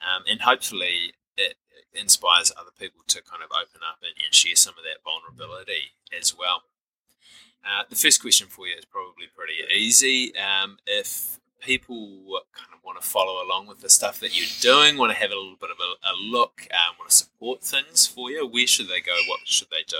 um, 0.01 0.25
and 0.31 0.43
hopefully 0.43 1.15
it 1.37 1.57
inspires 1.95 2.53
other 2.59 2.71
people 2.79 3.01
to 3.07 3.23
kind 3.23 3.43
of 3.43 3.51
open 3.51 3.81
up 3.89 3.99
and, 4.03 4.13
and 4.25 4.35
share 4.35 4.57
some 4.57 4.75
of 4.79 4.85
that 4.85 5.03
vulnerability 5.05 5.93
as 6.19 6.37
well. 6.37 6.63
Uh, 7.65 7.85
the 7.89 7.97
first 7.97 8.21
question 8.21 8.49
for 8.49 8.67
you 8.67 8.75
is 8.77 8.85
probably 8.85 9.27
pretty 9.37 9.55
easy. 9.73 10.33
Um, 10.37 10.79
if 10.87 11.39
people 11.63 12.21
kind 12.53 12.69
of 12.75 12.81
want 12.85 13.01
to 13.01 13.07
follow 13.07 13.43
along 13.45 13.67
with 13.67 13.81
the 13.81 13.89
stuff 13.89 14.21
that 14.21 14.37
you're 14.37 14.47
doing, 14.61 14.99
want 14.99 15.13
to 15.13 15.19
have 15.19 15.31
a 15.31 15.37
little 15.37 15.57
bit 15.61 15.71
of 15.71 15.79
a, 15.79 15.95
a 16.07 16.13
look, 16.15 16.67
um, 16.73 16.97
want 16.99 17.11
to 17.11 17.17
support 17.17 17.63
things 17.63 18.07
for 18.07 18.31
you, 18.31 18.47
where 18.47 18.67
should 18.67 18.89
they 18.89 19.01
go? 19.01 19.15
What 19.29 19.41
should 19.45 19.69
they 19.71 19.85
do? 19.87 19.97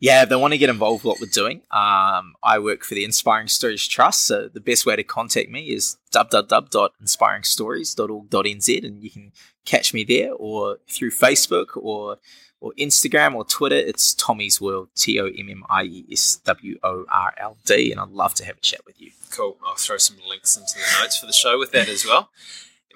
Yeah, 0.00 0.24
they 0.24 0.34
want 0.36 0.52
to 0.52 0.58
get 0.58 0.68
involved 0.68 1.04
with 1.04 1.08
what 1.08 1.20
we're 1.20 1.26
doing, 1.26 1.62
um, 1.70 2.34
I 2.42 2.58
work 2.58 2.82
for 2.84 2.94
the 2.94 3.04
Inspiring 3.04 3.48
Stories 3.48 3.86
Trust. 3.86 4.26
So 4.26 4.48
the 4.48 4.60
best 4.60 4.84
way 4.84 4.96
to 4.96 5.04
contact 5.04 5.48
me 5.48 5.70
is 5.70 5.96
www.inspiringstories.org.nz, 6.12 8.84
and 8.84 9.02
you 9.02 9.10
can 9.10 9.32
catch 9.64 9.94
me 9.94 10.04
there, 10.04 10.32
or 10.32 10.78
through 10.90 11.12
Facebook, 11.12 11.76
or 11.76 12.18
or 12.64 12.72
Instagram, 12.78 13.34
or 13.34 13.44
Twitter. 13.44 13.76
It's 13.76 14.14
Tommy's 14.14 14.58
World, 14.58 14.88
T 14.96 15.20
O 15.20 15.26
M 15.26 15.50
M 15.50 15.64
I 15.68 15.82
E 15.82 16.06
S 16.10 16.40
W 16.46 16.78
O 16.82 17.04
R 17.12 17.34
L 17.36 17.58
D, 17.66 17.92
and 17.92 18.00
I'd 18.00 18.08
love 18.08 18.32
to 18.36 18.44
have 18.46 18.56
a 18.56 18.60
chat 18.60 18.80
with 18.86 18.98
you. 18.98 19.10
Cool. 19.30 19.58
I'll 19.66 19.74
throw 19.74 19.98
some 19.98 20.16
links 20.26 20.56
into 20.56 20.72
the 20.74 21.02
notes 21.02 21.18
for 21.18 21.26
the 21.26 21.34
show 21.34 21.58
with 21.58 21.72
that 21.72 21.90
as 21.90 22.06
well. 22.06 22.30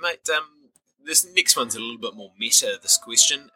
Mate, 0.00 0.26
um, 0.34 0.44
this 1.04 1.26
next 1.34 1.54
one's 1.54 1.76
a 1.76 1.80
little 1.80 1.98
bit 1.98 2.14
more 2.14 2.32
meta. 2.38 2.78
This 2.80 2.96
question: 2.96 3.50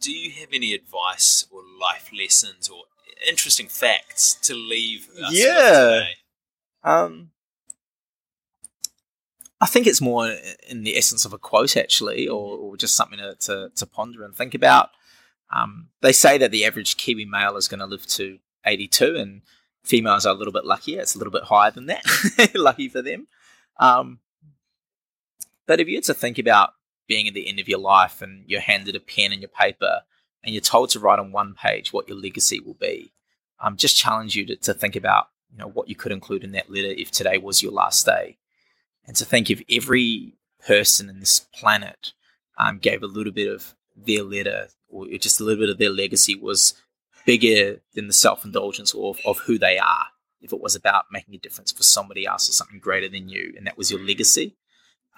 Do 0.00 0.10
you 0.10 0.30
have 0.40 0.48
any 0.54 0.72
advice 0.72 1.46
or 1.50 1.60
life 1.78 2.10
lessons 2.18 2.70
or 2.70 2.84
interesting 3.28 3.68
facts 3.68 4.32
to 4.42 4.54
leave? 4.54 5.08
Us 5.22 5.34
yeah. 5.34 6.04
Um, 6.82 7.30
I 9.60 9.66
think 9.66 9.86
it's 9.86 10.00
more 10.00 10.34
in 10.68 10.82
the 10.82 10.96
essence 10.96 11.24
of 11.24 11.32
a 11.32 11.38
quote, 11.38 11.76
actually, 11.76 12.28
or, 12.28 12.56
or 12.58 12.76
just 12.76 12.96
something 12.96 13.18
to, 13.18 13.34
to, 13.40 13.70
to, 13.74 13.86
ponder 13.86 14.24
and 14.24 14.34
think 14.34 14.54
about. 14.54 14.90
Um, 15.50 15.88
they 16.02 16.12
say 16.12 16.38
that 16.38 16.50
the 16.50 16.64
average 16.64 16.96
Kiwi 16.96 17.24
male 17.24 17.56
is 17.56 17.68
going 17.68 17.80
to 17.80 17.86
live 17.86 18.06
to 18.08 18.38
82, 18.66 19.16
and 19.16 19.42
females 19.82 20.26
are 20.26 20.34
a 20.34 20.36
little 20.36 20.52
bit 20.52 20.64
luckier. 20.64 21.00
It's 21.00 21.14
a 21.14 21.18
little 21.18 21.32
bit 21.32 21.44
higher 21.44 21.70
than 21.70 21.86
that. 21.86 22.04
Lucky 22.54 22.88
for 22.88 23.00
them. 23.00 23.28
Um, 23.78 24.18
but 25.66 25.80
if 25.80 25.88
you 25.88 25.96
had 25.96 26.04
to 26.04 26.14
think 26.14 26.38
about 26.38 26.70
being 27.06 27.28
at 27.28 27.34
the 27.34 27.48
end 27.48 27.60
of 27.60 27.68
your 27.68 27.78
life 27.78 28.22
and 28.22 28.44
you're 28.46 28.60
handed 28.60 28.96
a 28.96 29.00
pen 29.00 29.32
and 29.32 29.40
your 29.40 29.48
paper 29.48 30.00
and 30.42 30.54
you're 30.54 30.60
told 30.60 30.90
to 30.90 31.00
write 31.00 31.18
on 31.18 31.32
one 31.32 31.54
page 31.54 31.92
what 31.92 32.08
your 32.08 32.18
legacy 32.18 32.60
will 32.60 32.74
be, 32.74 33.12
um, 33.60 33.76
just 33.76 33.96
challenge 33.96 34.34
you 34.34 34.46
to, 34.46 34.56
to 34.56 34.74
think 34.74 34.96
about 34.96 35.28
you 35.50 35.58
know 35.58 35.68
what 35.68 35.88
you 35.88 35.94
could 35.94 36.12
include 36.12 36.44
in 36.44 36.52
that 36.52 36.70
letter 36.70 36.88
if 36.88 37.10
today 37.10 37.38
was 37.38 37.62
your 37.62 37.72
last 37.72 38.04
day, 38.04 38.36
and 39.06 39.16
to 39.16 39.24
think 39.24 39.50
if 39.50 39.62
every 39.70 40.34
person 40.66 41.08
in 41.08 41.20
this 41.20 41.40
planet 41.54 42.12
um, 42.58 42.78
gave 42.78 43.02
a 43.02 43.06
little 43.06 43.32
bit 43.32 43.52
of 43.52 43.74
their 43.96 44.22
letter 44.22 44.68
or 44.88 45.06
just 45.18 45.40
a 45.40 45.44
little 45.44 45.62
bit 45.62 45.70
of 45.70 45.78
their 45.78 45.90
legacy 45.90 46.34
was 46.34 46.74
bigger 47.26 47.80
than 47.94 48.06
the 48.06 48.12
self 48.12 48.44
indulgence 48.44 48.94
of, 48.94 49.18
of 49.24 49.38
who 49.40 49.58
they 49.58 49.78
are. 49.78 50.06
If 50.40 50.52
it 50.52 50.60
was 50.60 50.74
about 50.74 51.06
making 51.10 51.34
a 51.34 51.38
difference 51.38 51.72
for 51.72 51.82
somebody 51.82 52.26
else 52.26 52.48
or 52.48 52.52
something 52.52 52.78
greater 52.78 53.08
than 53.08 53.28
you, 53.28 53.54
and 53.56 53.66
that 53.66 53.78
was 53.78 53.90
your 53.90 54.00
legacy, 54.00 54.54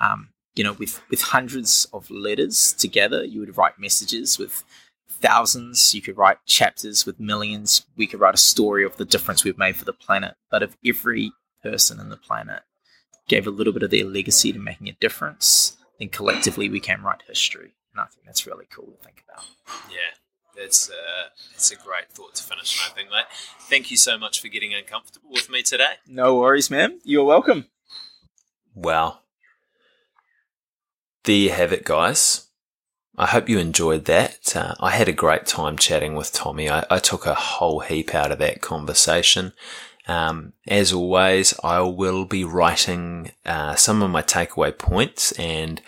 um, 0.01 0.29
you 0.55 0.63
know, 0.63 0.75
with 0.75 1.01
with 1.11 1.21
hundreds 1.21 1.87
of 1.93 2.09
letters 2.11 2.73
together, 2.73 3.25
you 3.25 3.41
would 3.41 3.57
write 3.57 3.79
messages 3.79 4.39
with 4.39 4.63
thousands. 5.09 5.95
You 5.95 6.01
could 6.01 6.17
write 6.17 6.39
chapters 6.47 7.05
with 7.05 7.19
millions. 7.19 7.85
We 7.97 8.07
could 8.07 8.21
write 8.21 8.35
a 8.35 8.39
story 8.39 8.85
of 8.85 8.97
the 8.97 9.05
difference 9.05 9.43
we've 9.43 9.59
made 9.59 9.77
for 9.77 9.85
the 9.85 9.93
planet. 9.93 10.37
But 10.51 10.63
if 10.63 10.77
every 10.87 11.33
person 11.63 11.99
in 11.99 12.09
the 12.09 12.17
planet 12.17 12.63
gave 13.29 13.47
a 13.47 13.51
little 13.51 13.73
bit 13.73 13.83
of 13.83 13.91
their 13.91 14.05
legacy 14.05 14.53
to 14.53 14.59
making 14.59 14.89
a 14.89 14.93
difference, 14.93 15.77
then 15.99 16.09
collectively 16.09 16.69
we 16.69 16.81
can 16.81 17.03
write 17.03 17.23
history. 17.27 17.75
And 17.93 18.01
I 18.01 18.07
think 18.07 18.25
that's 18.27 18.47
really 18.47 18.67
cool 18.71 18.87
to 18.87 19.05
think 19.05 19.25
about. 19.29 19.45
Yeah, 19.91 20.17
that's, 20.57 20.91
uh, 20.91 21.29
that's 21.53 21.71
a 21.71 21.77
great 21.77 22.11
thought 22.11 22.35
to 22.37 22.43
finish 22.43 22.81
on, 22.81 22.91
I 22.91 22.95
think, 22.95 23.11
mate. 23.11 23.25
Thank 23.61 23.91
you 23.91 23.97
so 23.97 24.19
much 24.19 24.41
for 24.41 24.49
getting 24.49 24.75
uncomfortable 24.75 25.31
with 25.31 25.51
me 25.51 25.63
today. 25.63 25.95
No 26.07 26.37
worries, 26.37 26.71
man. 26.71 27.01
You're 27.05 27.25
welcome. 27.25 27.67
Wow. 28.75 29.21
There 31.25 31.35
you 31.35 31.51
have 31.51 31.73
it, 31.73 31.85
guys. 31.85 32.47
I 33.19 33.27
hope 33.27 33.49
you 33.49 33.59
enjoyed 33.59 34.05
that. 34.05 34.55
Uh, 34.55 34.75
I 34.79 34.91
had 34.91 35.09
a 35.09 35.13
great 35.13 35.47
time 35.47 35.79
chatting 35.79 36.15
with 36.15 36.33
Tommy. 36.33 36.69
I, 36.69 36.85
I, 36.91 36.99
took 36.99 37.25
a 37.25 37.35
whole 37.35 37.81
heap 37.81 38.15
out 38.15 38.31
of 38.31 38.39
that 38.41 38.61
conversation. 38.61 39.55
Um, 40.07 40.53
as 40.67 40.93
always, 40.93 41.55
I 41.65 41.81
will 41.81 42.25
be 42.25 42.45
writing 42.45 43.33
uh, 43.45 43.75
some 43.75 44.03
of 44.03 44.11
my 44.11 44.23
takeaway 44.23 44.77
points 44.77 45.33
and 45.33 45.81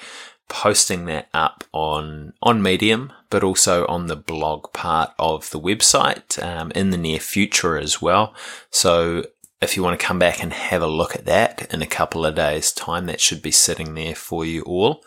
posting 0.49 1.05
that 1.05 1.29
up 1.35 1.65
on 1.73 2.33
on 2.43 2.63
Medium, 2.63 3.13
but 3.31 3.45
also 3.45 3.87
on 3.87 4.07
the 4.07 4.17
blog 4.17 4.73
part 4.73 5.11
of 5.19 5.51
the 5.51 5.61
website 5.61 6.43
um, 6.43 6.73
in 6.75 6.91
the 6.91 6.97
near 6.97 7.21
future 7.21 7.77
as 7.77 8.03
well. 8.03 8.35
So 8.71 9.25
if 9.61 9.77
you 9.77 9.83
want 9.83 9.99
to 9.99 10.07
come 10.07 10.19
back 10.19 10.43
and 10.43 10.53
have 10.53 10.83
a 10.83 10.87
look 10.87 11.15
at 11.15 11.27
that 11.27 11.73
in 11.73 11.83
a 11.83 11.87
couple 11.87 12.25
of 12.25 12.35
days' 12.35 12.73
time, 12.73 13.07
that 13.07 13.21
should 13.21 13.43
be 13.43 13.51
sitting 13.51 13.95
there 13.95 14.15
for 14.15 14.45
you 14.45 14.63
all. 14.63 15.03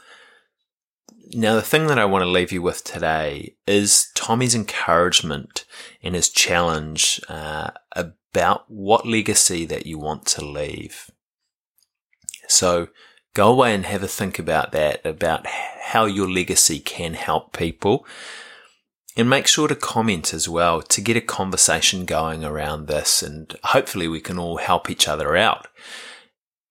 Now, 1.34 1.56
the 1.56 1.62
thing 1.62 1.88
that 1.88 1.98
I 1.98 2.04
want 2.04 2.24
to 2.24 2.30
leave 2.30 2.52
you 2.52 2.62
with 2.62 2.84
today 2.84 3.56
is 3.66 4.10
Tommy's 4.16 4.54
encouragement 4.54 5.64
and 6.04 6.14
his 6.14 6.30
challenge 6.30 7.22
uh, 7.30 7.72
about 8.34 8.70
what 8.70 9.06
legacy 9.06 9.66
that 9.66 9.86
you 9.86 9.98
want 9.98 10.26
to 10.26 10.46
leave. 10.46 11.12
So 12.48 12.88
go 13.34 13.52
away 13.52 13.76
and 13.76 13.86
have 13.86 14.04
a 14.04 14.08
think 14.08 14.40
about 14.40 14.72
that, 14.72 15.06
about 15.06 15.46
how 15.48 16.06
your 16.06 16.30
legacy 16.30 16.80
can 16.80 17.14
help 17.14 17.56
people. 17.56 18.06
And 19.18 19.30
make 19.30 19.46
sure 19.46 19.68
to 19.68 19.76
comment 19.76 20.34
as 20.34 20.48
well 20.48 20.82
to 20.82 21.02
get 21.02 21.18
a 21.18 21.22
conversation 21.22 22.06
going 22.06 22.46
around 22.46 22.88
this. 22.88 23.22
And 23.22 23.54
hopefully 23.66 24.08
we 24.08 24.22
can 24.22 24.40
all 24.40 24.58
help 24.58 24.90
each 24.90 25.08
other 25.08 25.36
out 25.36 25.68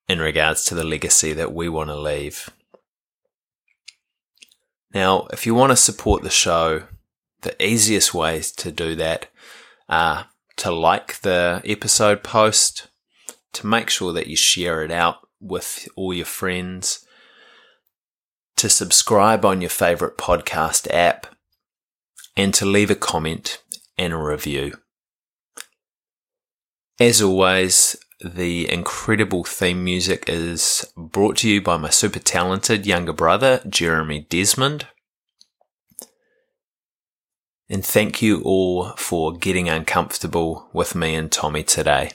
in 0.08 0.18
regards 0.18 0.64
to 0.64 0.74
the 0.74 0.84
legacy 0.84 1.34
that 1.34 1.52
we 1.52 1.68
want 1.68 1.90
to 1.90 1.98
leave. 1.98 2.48
Now, 4.94 5.28
if 5.32 5.44
you 5.44 5.54
want 5.54 5.70
to 5.70 5.76
support 5.76 6.22
the 6.22 6.30
show, 6.30 6.84
the 7.42 7.62
easiest 7.62 8.14
ways 8.14 8.50
to 8.52 8.72
do 8.72 8.94
that 8.96 9.28
are 9.88 10.26
to 10.60 10.70
like 10.70 11.22
the 11.22 11.62
episode 11.64 12.22
post, 12.22 12.88
to 13.54 13.66
make 13.66 13.88
sure 13.88 14.12
that 14.12 14.26
you 14.26 14.36
share 14.36 14.82
it 14.84 14.90
out 14.90 15.26
with 15.40 15.88
all 15.96 16.12
your 16.12 16.26
friends, 16.26 17.06
to 18.56 18.68
subscribe 18.68 19.42
on 19.46 19.62
your 19.62 19.70
favorite 19.70 20.18
podcast 20.18 20.86
app, 20.92 21.26
and 22.36 22.52
to 22.52 22.66
leave 22.66 22.90
a 22.90 22.94
comment 22.94 23.62
and 23.96 24.12
a 24.12 24.18
review. 24.18 24.74
As 27.00 27.22
always, 27.22 27.96
the 28.22 28.70
incredible 28.70 29.44
theme 29.44 29.82
music 29.82 30.24
is 30.28 30.92
brought 30.94 31.38
to 31.38 31.48
you 31.48 31.62
by 31.62 31.78
my 31.78 31.88
super 31.88 32.18
talented 32.18 32.84
younger 32.84 33.14
brother, 33.14 33.62
Jeremy 33.66 34.26
Desmond. 34.28 34.88
And 37.72 37.86
thank 37.86 38.20
you 38.20 38.42
all 38.42 38.88
for 38.96 39.32
getting 39.32 39.68
uncomfortable 39.68 40.68
with 40.72 40.96
me 40.96 41.14
and 41.14 41.30
Tommy 41.30 41.62
today. 41.62 42.10